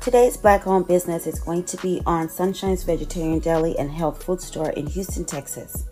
Today's 0.00 0.36
black 0.36 0.66
owned 0.66 0.88
business 0.88 1.26
is 1.26 1.38
going 1.38 1.64
to 1.64 1.76
be 1.76 2.00
on 2.06 2.28
Sunshine's 2.28 2.82
Vegetarian 2.82 3.38
Deli 3.38 3.78
and 3.78 3.90
Health 3.90 4.24
Food 4.24 4.40
Store 4.40 4.70
in 4.70 4.86
Houston, 4.86 5.24
Texas. 5.24 5.84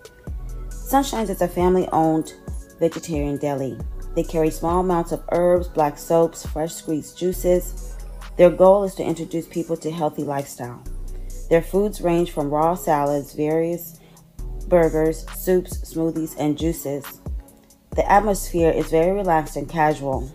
Sunshine's 0.71 1.31
is 1.31 1.43
a 1.43 1.49
family 1.49 1.87
owned 1.93 2.33
vegetarian 2.81 3.37
deli. 3.37 3.79
They 4.15 4.25
carry 4.25 4.51
small 4.51 4.81
amounts 4.81 5.13
of 5.13 5.23
herbs, 5.31 5.69
black 5.69 5.99
soaps, 5.99 6.47
fresh 6.47 6.75
squeezed 6.75 7.19
juices. 7.19 7.95
Their 8.39 8.51
goal 8.51 8.85
is 8.85 8.95
to 8.95 9.05
introduce 9.05 9.47
people 9.49 9.77
to 9.79 9.91
healthy 9.91 10.23
lifestyle. 10.23 10.81
Their 11.51 11.61
foods 11.61 12.01
range 12.01 12.31
from 12.31 12.51
raw 12.51 12.77
salads, 12.77 13.35
various 13.35 13.99
burgers, 14.69 15.27
soups, 15.37 15.79
smoothies, 15.79 16.37
and 16.39 16.57
juices. 16.57 17.05
The 17.97 18.09
atmosphere 18.11 18.71
is 18.71 18.91
very 18.91 19.11
relaxed 19.11 19.57
and 19.57 19.69
casual. 19.69 20.31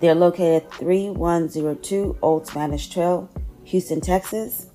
They're 0.00 0.14
located 0.14 0.64
at 0.64 0.74
3102 0.74 2.18
Old 2.20 2.46
Spanish 2.46 2.90
Trail, 2.90 3.30
Houston, 3.64 4.02
Texas. 4.02 4.66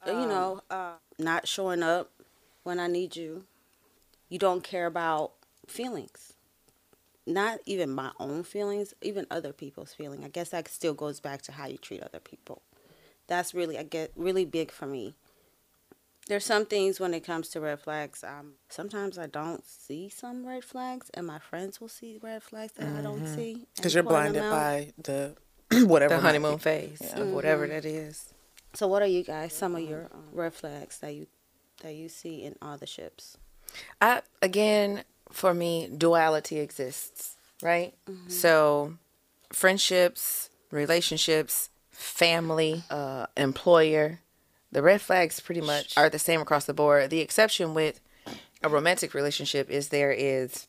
you 0.07 0.13
know, 0.13 0.61
uh, 0.69 0.93
not 1.19 1.47
showing 1.47 1.83
up 1.83 2.11
when 2.63 2.79
I 2.79 2.87
need 2.87 3.15
you. 3.15 3.43
You 4.29 4.39
don't 4.39 4.63
care 4.63 4.85
about 4.85 5.33
feelings. 5.67 6.33
Not 7.27 7.59
even 7.65 7.91
my 7.91 8.11
own 8.19 8.43
feelings, 8.43 8.93
even 9.01 9.27
other 9.29 9.53
people's 9.53 9.93
feelings. 9.93 10.25
I 10.25 10.29
guess 10.29 10.49
that 10.49 10.67
still 10.67 10.93
goes 10.93 11.19
back 11.19 11.41
to 11.43 11.51
how 11.51 11.67
you 11.67 11.77
treat 11.77 12.01
other 12.01 12.19
people. 12.19 12.61
That's 13.27 13.53
really, 13.53 13.77
I 13.77 13.83
get 13.83 14.11
really 14.15 14.45
big 14.45 14.71
for 14.71 14.87
me. 14.87 15.13
There's 16.27 16.45
some 16.45 16.65
things 16.65 16.99
when 16.99 17.13
it 17.13 17.21
comes 17.23 17.49
to 17.49 17.59
red 17.59 17.79
flags. 17.79 18.23
Um, 18.23 18.53
sometimes 18.69 19.17
I 19.17 19.25
don't 19.27 19.65
see 19.65 20.09
some 20.09 20.45
red 20.45 20.63
flags, 20.63 21.09
and 21.15 21.25
my 21.25 21.39
friends 21.39 21.81
will 21.81 21.87
see 21.87 22.19
red 22.21 22.43
flags 22.43 22.73
that 22.73 22.95
I 22.97 23.01
don't 23.01 23.27
see. 23.27 23.65
Because 23.75 23.93
you're 23.95 24.03
blinded 24.03 24.41
by 24.43 24.93
the 25.01 25.35
whatever 25.85 26.15
The 26.15 26.21
honeymoon 26.21 26.55
be. 26.57 26.61
phase 26.61 27.13
of 27.15 27.29
whatever 27.29 27.67
that 27.67 27.85
is. 27.85 28.31
So, 28.73 28.87
what 28.87 29.01
are 29.01 29.07
you 29.07 29.23
guys? 29.23 29.53
Some 29.53 29.75
of 29.75 29.81
your 29.81 30.09
um, 30.13 30.25
red 30.31 30.53
flags 30.53 30.99
that 30.99 31.13
you 31.15 31.27
that 31.81 31.95
you 31.95 32.09
see 32.09 32.43
in 32.43 32.55
all 32.61 32.77
the 32.77 32.85
ships? 32.85 33.37
I 34.01 34.21
again, 34.41 35.03
for 35.31 35.53
me, 35.53 35.89
duality 35.95 36.59
exists, 36.59 37.35
right? 37.61 37.93
So, 38.27 38.95
friendships, 39.51 40.49
relationships, 40.71 41.69
family, 41.91 42.83
uh, 42.89 43.27
employer, 43.35 44.19
the 44.71 44.81
red 44.81 45.01
flags 45.01 45.39
pretty 45.39 45.61
much 45.61 45.97
are 45.97 46.09
the 46.09 46.19
same 46.19 46.41
across 46.41 46.65
the 46.65 46.73
board. 46.73 47.09
The 47.09 47.19
exception 47.19 47.73
with 47.73 47.99
a 48.63 48.69
romantic 48.69 49.13
relationship 49.13 49.69
is 49.69 49.89
there 49.89 50.11
is, 50.11 50.67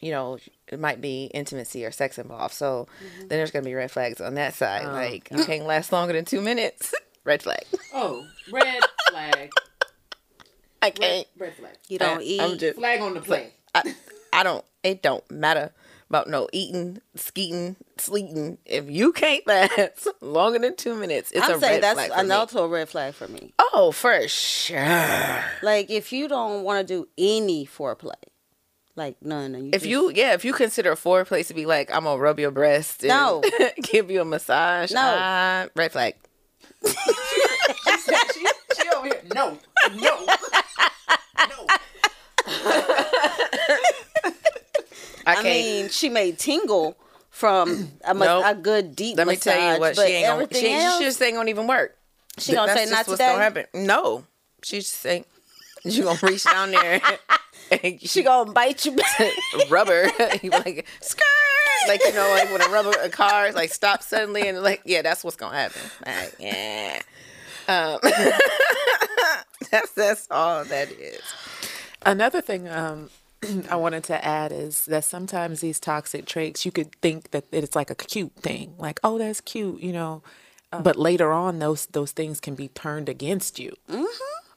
you 0.00 0.10
know, 0.10 0.38
it 0.68 0.80
might 0.80 1.00
be 1.00 1.30
intimacy 1.34 1.84
or 1.84 1.90
sex 1.90 2.18
involved. 2.18 2.54
So 2.54 2.86
mm-hmm. 2.98 3.28
then 3.28 3.38
there's 3.38 3.50
gonna 3.50 3.64
be 3.64 3.74
red 3.74 3.90
flags 3.90 4.20
on 4.20 4.34
that 4.34 4.54
side. 4.54 4.86
Um, 4.86 4.92
like 4.92 5.30
you 5.30 5.44
can't 5.44 5.66
last 5.66 5.92
longer 5.92 6.12
than 6.12 6.24
two 6.24 6.40
minutes. 6.40 6.94
red 7.24 7.42
flag. 7.42 7.64
Oh, 7.92 8.26
red 8.52 8.82
flag. 9.10 9.50
I 10.82 10.90
can't. 10.90 11.26
Red 11.38 11.54
flag. 11.54 11.76
You 11.88 11.98
don't 11.98 12.22
eat. 12.22 12.40
I'm 12.40 12.58
just 12.58 12.76
Flag 12.76 13.00
on 13.00 13.14
the 13.14 13.20
play. 13.20 13.52
I, 13.74 13.94
I 14.32 14.42
don't. 14.42 14.64
It 14.82 15.02
don't 15.02 15.28
matter 15.30 15.72
about 16.10 16.28
no 16.28 16.46
eating, 16.52 17.00
skeeting, 17.14 17.76
sleeting. 17.96 18.58
If 18.66 18.90
you 18.90 19.12
can't 19.12 19.46
last 19.48 20.06
longer 20.20 20.58
than 20.58 20.76
two 20.76 20.94
minutes, 20.94 21.32
it's 21.32 21.48
a 21.48 21.54
I'm 21.54 21.60
saying 21.60 21.72
red 21.74 21.82
that's 21.82 21.94
flag 21.94 22.10
for 22.10 22.16
me. 22.16 22.24
another 22.24 22.68
red 22.68 22.88
flag 22.88 23.14
for 23.14 23.28
me. 23.28 23.54
Oh, 23.58 23.92
for 23.92 24.28
sure. 24.28 25.44
Like 25.62 25.90
if 25.90 26.12
you 26.12 26.28
don't 26.28 26.64
want 26.64 26.86
to 26.86 26.94
do 26.94 27.08
any 27.16 27.66
foreplay, 27.66 28.12
like 28.96 29.16
none, 29.22 29.54
and 29.54 29.64
you 29.64 29.70
If 29.72 29.80
just- 29.82 29.86
you, 29.86 30.10
yeah, 30.14 30.34
if 30.34 30.44
you 30.44 30.52
consider 30.52 30.92
a 30.92 30.96
foreplay 30.96 31.46
to 31.46 31.54
be 31.54 31.66
like, 31.66 31.90
I'm 31.94 32.04
gonna 32.04 32.20
rub 32.20 32.38
your 32.38 32.50
breast, 32.50 33.02
and 33.02 33.08
No. 33.08 33.42
give 33.82 34.10
you 34.10 34.20
a 34.20 34.24
massage, 34.24 34.92
No. 34.92 35.00
uh, 35.00 35.66
red 35.74 35.92
flag. 35.92 36.14
she, 36.86 36.92
she 38.76 38.88
over 38.94 39.06
here. 39.06 39.20
No, 39.34 39.58
no, 39.96 40.26
no. 41.48 41.66
I 45.26 45.36
I 45.36 45.42
mean, 45.42 45.88
she 45.88 46.08
may 46.10 46.32
tingle 46.32 46.96
from 47.30 47.88
a, 48.04 48.14
Nope. 48.14 48.44
a 48.46 48.54
good 48.54 48.94
deep 48.94 49.16
let 49.16 49.26
me 49.26 49.34
massage, 49.34 49.54
tell 49.54 49.74
you 49.74 49.80
what, 49.80 49.96
she 49.96 50.02
ain't 50.02 50.26
gonna. 50.26 50.48
She, 50.52 50.72
else, 50.72 50.98
she 50.98 51.04
just 51.04 51.22
ain't 51.22 51.36
gonna 51.36 51.50
even 51.50 51.66
work. 51.66 51.96
she 52.38 52.52
gonna 52.52 52.74
say 52.74 52.84
not 52.86 53.06
what's 53.06 53.12
today. 53.18 53.30
gonna 53.32 53.42
happen. 53.42 53.64
No, 53.74 54.24
she 54.62 54.78
just 54.80 55.04
ain't. 55.06 55.26
You 55.86 56.04
gonna 56.04 56.18
reach 56.22 56.44
down 56.44 56.70
there 56.70 56.98
She 58.00 58.22
gonna 58.22 58.52
bite 58.52 58.84
you 58.84 58.92
back. 58.92 59.32
rubber. 59.70 60.10
you 60.42 60.50
like 60.50 60.86
skirt, 61.00 61.24
like 61.88 62.00
you 62.04 62.12
know, 62.12 62.28
like 62.30 62.50
when 62.50 62.60
a 62.62 62.68
rubber 62.68 62.92
a 63.02 63.08
car 63.08 63.52
like 63.52 63.72
stops 63.72 64.06
suddenly 64.06 64.48
and 64.48 64.62
like 64.62 64.82
yeah, 64.84 65.02
that's 65.02 65.24
what's 65.24 65.36
gonna 65.36 65.56
happen. 65.56 65.80
Like 66.06 66.34
yeah, 66.38 67.00
um, 67.68 67.98
that's 69.70 69.92
that's 69.92 70.26
all 70.30 70.64
that 70.64 70.90
is. 70.92 71.22
Another 72.06 72.40
thing 72.40 72.68
um, 72.68 73.10
I 73.70 73.76
wanted 73.76 74.04
to 74.04 74.24
add 74.24 74.52
is 74.52 74.84
that 74.86 75.04
sometimes 75.04 75.60
these 75.60 75.80
toxic 75.80 76.26
traits, 76.26 76.64
you 76.64 76.72
could 76.72 76.94
think 77.00 77.30
that 77.30 77.44
it's 77.52 77.74
like 77.74 77.90
a 77.90 77.94
cute 77.94 78.34
thing, 78.36 78.74
like 78.78 79.00
oh, 79.02 79.18
that's 79.18 79.40
cute, 79.40 79.80
you 79.80 79.92
know, 79.92 80.22
but 80.82 80.96
later 80.96 81.32
on, 81.32 81.58
those 81.58 81.86
those 81.86 82.12
things 82.12 82.40
can 82.40 82.54
be 82.54 82.68
turned 82.68 83.08
against 83.08 83.58
you. 83.58 83.74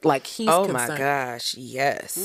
Like 0.04 0.28
he's 0.28 0.50
Oh 0.50 0.68
my 0.68 0.88
gosh, 0.88 1.56
yes. 1.56 2.18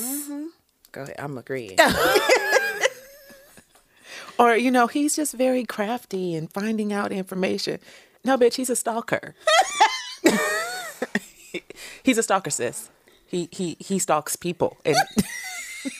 Go 0.93 1.03
ahead, 1.03 1.17
I'm 1.19 1.39
agreeing. 1.39 1.79
or 4.39 4.55
you 4.55 4.71
know, 4.71 4.87
he's 4.87 5.17
just 5.17 5.35
very 5.35 5.65
crafty 5.65 6.35
and 6.35 6.53
finding 6.53 6.93
out 6.93 7.13
information. 7.13 7.81
No, 8.25 8.37
bitch, 8.37 8.55
he's 8.55 8.71
a 8.71 8.77
stalker. 8.77 9.35
he's 12.03 12.19
a 12.19 12.23
stalker, 12.23 12.51
sis. 12.51 12.91
He 13.27 13.49
he 13.51 13.77
he 13.81 13.99
stalks 13.99 14.37
people 14.37 14.77
and 14.85 14.97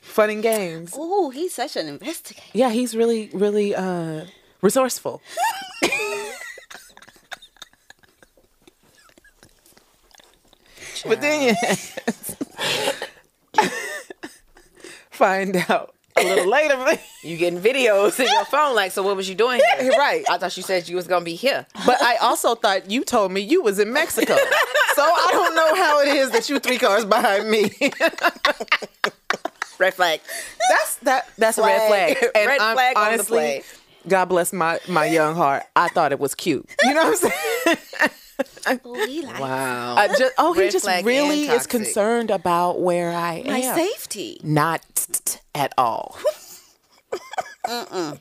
fun 0.00 0.30
and 0.30 0.42
games. 0.42 0.96
Ooh, 0.96 1.30
he's 1.30 1.54
such 1.54 1.76
an 1.76 1.88
investigator. 1.88 2.46
Yeah, 2.52 2.70
he's 2.70 2.96
really, 2.96 3.30
really 3.32 3.74
uh, 3.74 4.26
resourceful. 4.62 5.20
But 11.06 11.20
then 11.20 11.54
you 11.54 11.54
find 15.10 15.56
out 15.68 15.94
a 16.16 16.24
little 16.24 16.48
later. 16.50 17.00
You 17.24 17.36
getting 17.36 17.60
videos 17.60 18.18
in 18.18 18.26
your 18.26 18.44
phone? 18.46 18.74
Like, 18.74 18.90
so 18.90 19.00
what 19.04 19.14
was 19.14 19.28
you 19.28 19.36
doing 19.36 19.60
here? 19.78 19.92
right. 19.96 20.24
I 20.28 20.38
thought 20.38 20.56
you 20.56 20.62
said 20.64 20.88
you 20.88 20.96
was 20.96 21.06
gonna 21.06 21.24
be 21.24 21.36
here. 21.36 21.64
But 21.86 22.02
I 22.02 22.16
also 22.16 22.56
thought 22.56 22.90
you 22.90 23.04
told 23.04 23.30
me 23.30 23.40
you 23.42 23.62
was 23.62 23.78
in 23.78 23.92
Mexico. 23.92 24.34
So 24.34 25.02
I 25.04 25.28
don't 25.30 25.54
know 25.54 25.74
how 25.76 26.00
it 26.00 26.08
is 26.08 26.32
that 26.32 26.48
you 26.50 26.58
three 26.58 26.78
cars 26.78 27.04
behind 27.04 27.48
me. 27.48 27.70
Red 29.78 29.94
flag. 29.94 30.20
That's 30.68 30.96
that. 30.96 31.28
That's 31.38 31.58
a 31.58 31.62
red 31.62 31.86
Flag. 31.86 32.18
flag. 32.18 32.30
And 32.34 32.46
Red 32.48 32.60
I'm- 32.60 32.74
flag 32.74 32.96
on 32.96 33.04
the 33.04 33.10
honestly, 33.12 33.36
play. 33.38 33.62
God 34.08 34.24
bless 34.24 34.52
my 34.52 34.80
my 34.88 35.04
young 35.06 35.36
heart. 35.36 35.62
I 35.76 35.90
thought 35.90 36.10
it 36.10 36.18
was 36.18 36.34
cute. 36.34 36.68
You 36.82 36.92
know 36.94 37.04
what 37.04 37.24
I'm 37.24 37.30
saying? 37.30 37.76
Ooh, 38.86 38.94
he 39.06 39.22
like 39.22 39.40
Wow. 39.40 39.96
I 39.96 40.08
just, 40.08 40.34
oh, 40.38 40.52
he 40.52 40.68
just 40.68 40.86
really 41.04 41.48
is 41.48 41.66
concerned 41.66 42.30
about 42.30 42.80
where 42.80 43.10
I 43.10 43.42
my 43.46 43.58
am. 43.58 43.76
My 43.76 43.76
safety. 43.76 44.40
Not 44.42 45.40
at 45.54 45.72
all. 45.76 46.16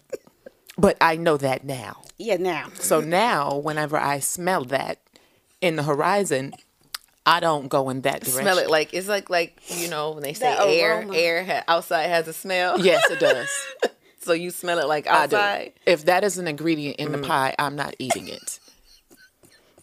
But 0.78 0.98
I 1.00 1.16
know 1.16 1.38
that 1.38 1.64
now. 1.64 2.02
Yeah, 2.18 2.38
now. 2.38 2.70
So 2.74 3.02
now, 3.02 3.58
whenever 3.58 3.98
I 3.98 4.20
smell 4.20 4.66
that 4.66 5.00
in 5.60 5.76
the 5.76 5.84
horizon, 5.84 6.54
I 7.26 7.40
don't 7.40 7.68
go 7.68 7.90
in 7.90 8.02
that 8.02 8.22
direction. 8.22 8.42
smell 8.42 8.58
it 8.58 8.70
like 8.70 8.94
it's 8.94 9.08
like 9.08 9.30
like 9.30 9.62
you 9.68 9.88
know 9.88 10.12
when 10.12 10.24
they 10.24 10.34
say 10.34 10.56
The 10.56 10.66
air 10.66 11.00
aroma. 11.00 11.16
air 11.16 11.46
ha- 11.46 11.64
outside 11.68 12.08
has 12.08 12.28
a 12.28 12.34
smell. 12.34 12.80
Yes, 12.80 13.10
it 13.10 13.20
does. 13.20 13.50
So 14.24 14.34
you 14.34 14.52
smell 14.52 14.78
it 14.78 14.88
like 14.88 15.08
I 15.08 15.26
do. 15.26 15.72
If 15.88 16.06
that 16.06 16.24
is 16.24 16.38
an 16.38 16.48
ingredient 16.48 16.98
in 16.98 17.12
the 17.12 17.18
mm. 17.18 17.26
pie, 17.26 17.56
I'm 17.58 17.76
not 17.76 17.96
eating 17.98 18.28
it. 18.28 18.60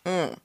Mm. 0.06 0.38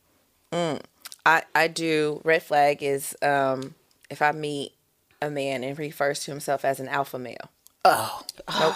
I 1.25 1.43
I 1.55 1.67
do. 1.67 2.21
Red 2.23 2.43
flag 2.43 2.83
is 2.83 3.15
um 3.21 3.75
if 4.09 4.21
I 4.21 4.31
meet 4.31 4.73
a 5.21 5.29
man 5.29 5.63
and 5.63 5.77
refers 5.79 6.19
to 6.25 6.31
himself 6.31 6.63
as 6.65 6.79
an 6.79 6.87
alpha 6.87 7.17
male. 7.17 7.49
Oh, 7.85 8.21
Nope. 8.59 8.75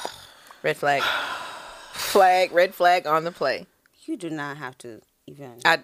red 0.63 0.77
flag. 0.77 1.01
Flag. 1.93 2.51
Red 2.51 2.73
flag 2.75 3.05
on 3.07 3.23
the 3.23 3.31
play. 3.31 3.65
You 4.05 4.17
do 4.17 4.29
not 4.29 4.57
have 4.57 4.77
to 4.79 5.01
even. 5.25 5.59
I. 5.65 5.83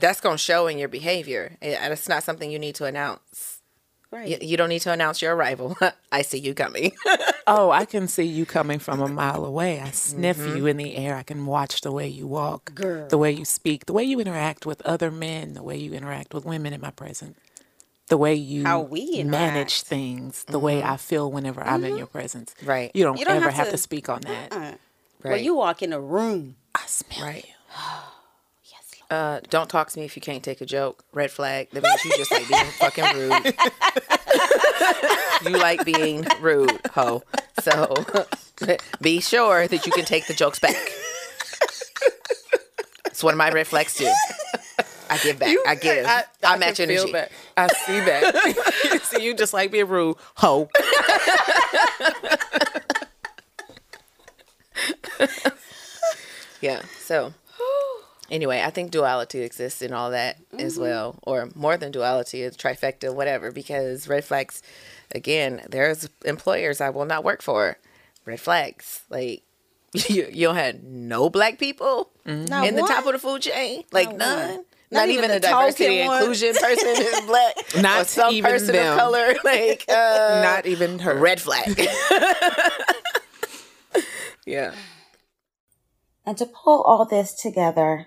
That's 0.00 0.20
gonna 0.20 0.36
show 0.38 0.66
in 0.66 0.78
your 0.78 0.88
behavior. 0.88 1.56
It- 1.62 1.78
It's 1.80 2.08
not 2.08 2.22
something 2.22 2.50
you 2.50 2.58
need 2.58 2.74
to 2.76 2.84
announce. 2.84 3.57
Right. 4.10 4.28
You, 4.28 4.38
you 4.40 4.56
don't 4.56 4.68
need 4.68 4.80
to 4.80 4.92
announce 4.92 5.20
your 5.22 5.34
arrival. 5.36 5.76
I 6.12 6.22
see 6.22 6.38
you 6.38 6.54
coming. 6.54 6.92
oh, 7.46 7.70
I 7.70 7.84
can 7.84 8.08
see 8.08 8.24
you 8.24 8.46
coming 8.46 8.78
from 8.78 9.00
a 9.00 9.08
mile 9.08 9.44
away. 9.44 9.80
I 9.80 9.90
sniff 9.90 10.38
you 10.38 10.66
in 10.66 10.76
the 10.76 10.96
air. 10.96 11.16
I 11.16 11.22
can 11.22 11.46
watch 11.46 11.80
the 11.82 11.92
way 11.92 12.08
you 12.08 12.26
walk, 12.26 12.74
Girl. 12.74 13.08
the 13.08 13.18
way 13.18 13.30
you 13.32 13.44
speak, 13.44 13.86
the 13.86 13.92
way 13.92 14.04
you 14.04 14.20
interact 14.20 14.66
with 14.66 14.80
other 14.82 15.10
men, 15.10 15.54
the 15.54 15.62
way 15.62 15.76
you 15.76 15.92
interact 15.92 16.34
with 16.34 16.44
women 16.44 16.72
in 16.72 16.80
my 16.80 16.90
presence, 16.90 17.38
the 18.08 18.16
way 18.16 18.34
you 18.34 18.64
How 18.64 18.80
we 18.80 19.22
manage 19.22 19.82
things, 19.82 20.44
the 20.44 20.58
way 20.58 20.82
I 20.82 20.96
feel 20.96 21.30
whenever 21.30 21.62
I'm 21.62 21.84
in 21.84 21.96
your 21.96 22.06
presence. 22.06 22.54
Right. 22.64 22.90
You 22.94 23.04
don't, 23.04 23.18
You 23.18 23.24
don't 23.24 23.36
ever 23.36 23.46
have 23.46 23.54
have 23.54 23.66
to, 23.66 23.72
to- 23.72 23.78
speak 23.78 24.08
on 24.08 24.22
that. 24.22 24.52
Uh, 24.52 24.56
right. 25.22 25.32
When 25.32 25.44
you 25.44 25.54
walk 25.54 25.82
in 25.82 25.92
a 25.92 26.00
room, 26.00 26.56
I 26.74 26.82
smell 26.86 27.26
Right. 27.26 27.44
you. 27.46 27.52
Uh, 29.10 29.40
don't 29.48 29.70
talk 29.70 29.88
to 29.90 29.98
me 29.98 30.04
if 30.04 30.16
you 30.16 30.22
can't 30.22 30.42
take 30.42 30.60
a 30.60 30.66
joke. 30.66 31.02
Red 31.12 31.30
flag. 31.30 31.68
That 31.72 31.82
means 31.82 32.04
you 32.04 32.16
just 32.16 32.30
like 32.30 32.48
being 32.48 32.64
fucking 32.78 33.04
rude. 33.16 33.54
you 35.44 35.58
like 35.58 35.84
being 35.84 36.26
rude, 36.40 36.78
ho. 36.92 37.22
So 37.62 37.94
be 39.00 39.20
sure 39.20 39.66
that 39.66 39.86
you 39.86 39.92
can 39.92 40.04
take 40.04 40.26
the 40.26 40.34
jokes 40.34 40.58
back. 40.58 40.76
It's 43.06 43.24
one 43.24 43.34
of 43.34 43.38
my 43.38 43.50
red 43.50 43.66
flags 43.66 43.94
too. 43.94 44.12
I 45.10 45.18
give 45.18 45.38
back. 45.38 45.56
I 45.66 45.74
give. 45.74 46.06
I, 46.06 46.24
I, 46.44 46.58
match 46.58 46.76
can 46.76 46.90
energy. 46.90 47.12
that. 47.12 47.32
I 47.56 47.68
see 47.68 48.00
that. 48.00 49.00
see 49.04 49.24
you 49.24 49.34
just 49.34 49.54
like 49.54 49.72
being 49.72 49.88
rude, 49.88 50.16
ho. 50.34 50.68
Yeah. 56.60 56.82
So 56.98 57.32
anyway, 58.30 58.62
I 58.64 58.70
think 58.70 58.90
duality 58.90 59.40
exists 59.42 59.82
in 59.82 59.92
all 59.92 60.10
that 60.10 60.36
as 60.58 60.78
well, 60.78 61.18
or 61.22 61.48
more 61.54 61.76
than 61.76 61.92
duality, 61.92 62.42
it's 62.42 62.56
trifecta, 62.56 63.14
whatever. 63.14 63.50
Because 63.52 64.08
red 64.08 64.24
flags, 64.24 64.62
again, 65.14 65.62
there's 65.68 66.08
employers 66.24 66.80
I 66.80 66.90
will 66.90 67.04
not 67.06 67.24
work 67.24 67.42
for. 67.42 67.78
Red 68.24 68.40
flags, 68.40 69.02
like 69.08 69.42
you, 69.92 70.26
you 70.30 70.46
don't 70.48 70.56
have 70.56 70.82
no 70.82 71.30
black 71.30 71.58
people 71.58 72.10
Not 72.26 72.66
in 72.66 72.74
the 72.76 72.82
top 72.82 73.06
of 73.06 73.12
the 73.12 73.18
food 73.18 73.40
chain, 73.42 73.84
like 73.92 74.08
Not 74.08 74.18
none. 74.18 74.48
one. 74.56 74.64
Not, 74.90 75.00
Not 75.00 75.08
even, 75.10 75.24
even 75.24 75.30
a 75.36 75.40
the 75.40 75.46
diversity 75.48 75.84
token 75.84 76.00
and 76.00 76.20
inclusion 76.20 76.54
person 76.54 76.88
is 76.88 77.20
black. 77.26 77.54
Not 77.80 78.00
or 78.00 78.04
some 78.04 78.32
even 78.34 78.50
person 78.50 78.72
them. 78.72 78.92
of 78.94 78.98
color. 78.98 79.34
Like 79.44 79.84
uh, 79.88 80.40
Not 80.42 80.64
even 80.66 80.98
her. 81.00 81.14
red 81.14 81.40
flag. 81.42 81.78
yeah. 84.46 84.74
And 86.24 86.36
to 86.38 86.46
pull 86.46 86.82
all 86.82 87.04
this 87.06 87.34
together, 87.34 88.06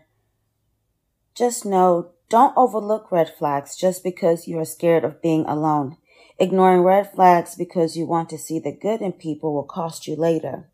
just 1.36 1.66
know 1.66 2.12
don't 2.30 2.56
overlook 2.56 3.12
red 3.12 3.34
flags 3.38 3.76
just 3.76 4.04
because 4.04 4.48
you 4.48 4.58
are 4.60 4.66
scared 4.66 5.04
of 5.04 5.22
being 5.22 5.46
alone. 5.46 5.98
Ignoring 6.40 6.82
red 6.82 7.12
flags 7.12 7.56
because 7.56 7.98
you 7.98 8.06
want 8.06 8.30
to 8.30 8.38
see 8.38 8.58
the 8.58 8.72
good 8.72 9.02
in 9.02 9.12
people 9.14 9.54
will 9.54 9.64
cost 9.64 10.08
you 10.08 10.16
later. 10.16 10.70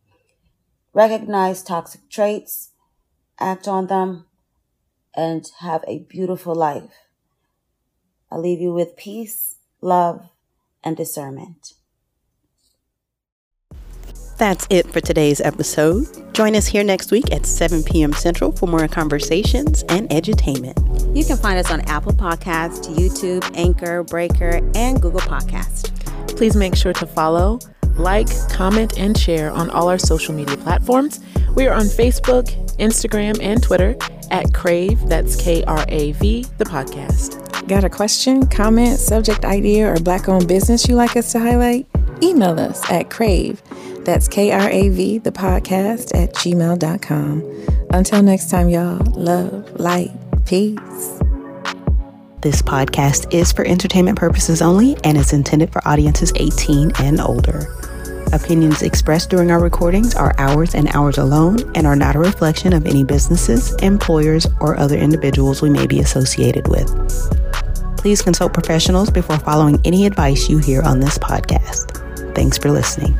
Recognize 0.93 1.63
toxic 1.63 2.09
traits, 2.09 2.71
act 3.39 3.67
on 3.67 3.87
them, 3.87 4.25
and 5.15 5.49
have 5.59 5.83
a 5.87 5.99
beautiful 5.99 6.55
life. 6.55 6.91
I 8.31 8.37
leave 8.37 8.61
you 8.61 8.73
with 8.73 8.97
peace, 8.97 9.57
love, 9.81 10.29
and 10.83 10.95
discernment. 10.95 11.73
That's 14.37 14.67
it 14.69 14.91
for 14.93 15.01
today's 15.01 15.41
episode. 15.41 16.05
Join 16.35 16.55
us 16.55 16.67
here 16.67 16.83
next 16.83 17.09
week 17.09 17.31
at 17.33 17.47
7 17.47 17.81
p.m. 17.83 18.13
Central 18.13 18.51
for 18.51 18.67
more 18.67 18.87
conversations 18.87 19.81
and 19.89 20.07
edutainment. 20.09 20.77
You 21.17 21.25
can 21.25 21.37
find 21.37 21.57
us 21.57 21.71
on 21.71 21.81
Apple 21.81 22.13
Podcast, 22.13 22.95
YouTube, 22.95 23.43
Anchor, 23.57 24.03
Breaker, 24.03 24.61
and 24.75 25.01
Google 25.01 25.21
Podcast. 25.21 25.91
Please 26.37 26.55
make 26.55 26.75
sure 26.75 26.93
to 26.93 27.07
follow, 27.07 27.57
like, 27.95 28.27
comment, 28.49 28.99
and 28.99 29.17
share 29.17 29.49
on 29.49 29.71
all 29.71 29.89
our 29.89 29.97
social 29.97 30.35
media 30.35 30.55
platforms. 30.57 31.19
We 31.55 31.65
are 31.65 31.73
on 31.73 31.85
Facebook, 31.85 32.45
Instagram, 32.77 33.41
and 33.41 33.63
Twitter 33.63 33.95
at 34.29 34.45
Krav, 34.47 35.09
that's 35.09 35.35
K 35.35 35.63
R 35.63 35.83
A 35.87 36.11
V, 36.11 36.45
the 36.59 36.65
podcast. 36.65 37.67
Got 37.67 37.85
a 37.85 37.89
question, 37.89 38.45
comment, 38.45 38.99
subject 38.99 39.45
idea, 39.45 39.91
or 39.91 39.99
black 39.99 40.29
owned 40.29 40.47
business 40.47 40.87
you 40.87 40.93
like 40.93 41.17
us 41.17 41.31
to 41.31 41.39
highlight? 41.39 41.87
Email 42.21 42.59
us 42.59 42.87
at 42.91 43.09
Krav, 43.09 43.59
that's 44.07 44.27
K 44.29 44.51
R 44.51 44.69
A 44.69 44.89
V, 44.89 45.17
the 45.19 45.33
podcast 45.33 46.15
at 46.15 46.33
gmail.com. 46.33 47.87
Until 47.91 48.23
next 48.23 48.49
time, 48.49 48.69
y'all, 48.69 48.99
love, 49.15 49.79
light, 49.79 50.11
peace. 50.45 51.19
This 52.41 52.61
podcast 52.61 53.33
is 53.33 53.51
for 53.51 53.67
entertainment 53.67 54.17
purposes 54.17 54.61
only 54.61 54.95
and 55.03 55.17
is 55.17 55.33
intended 55.33 55.73
for 55.73 55.85
audiences 55.85 56.31
18 56.37 56.93
and 56.99 57.19
older. 57.19 57.67
Opinions 58.31 58.81
expressed 58.81 59.29
during 59.29 59.51
our 59.51 59.59
recordings 59.59 60.15
are 60.15 60.33
ours 60.37 60.73
and 60.73 60.87
ours 60.89 61.17
alone 61.17 61.57
and 61.75 61.85
are 61.85 61.95
not 61.95 62.15
a 62.15 62.19
reflection 62.19 62.71
of 62.71 62.85
any 62.85 63.03
businesses, 63.03 63.75
employers, 63.81 64.47
or 64.61 64.77
other 64.77 64.97
individuals 64.97 65.61
we 65.61 65.69
may 65.69 65.85
be 65.85 65.99
associated 65.99 66.67
with. 66.69 66.87
Please 67.97 68.21
consult 68.21 68.53
professionals 68.53 69.09
before 69.09 69.39
following 69.39 69.81
any 69.83 70.05
advice 70.05 70.49
you 70.49 70.59
hear 70.59 70.81
on 70.83 71.01
this 71.01 71.17
podcast. 71.17 71.93
Thanks 72.35 72.57
for 72.57 72.71
listening. 72.71 73.17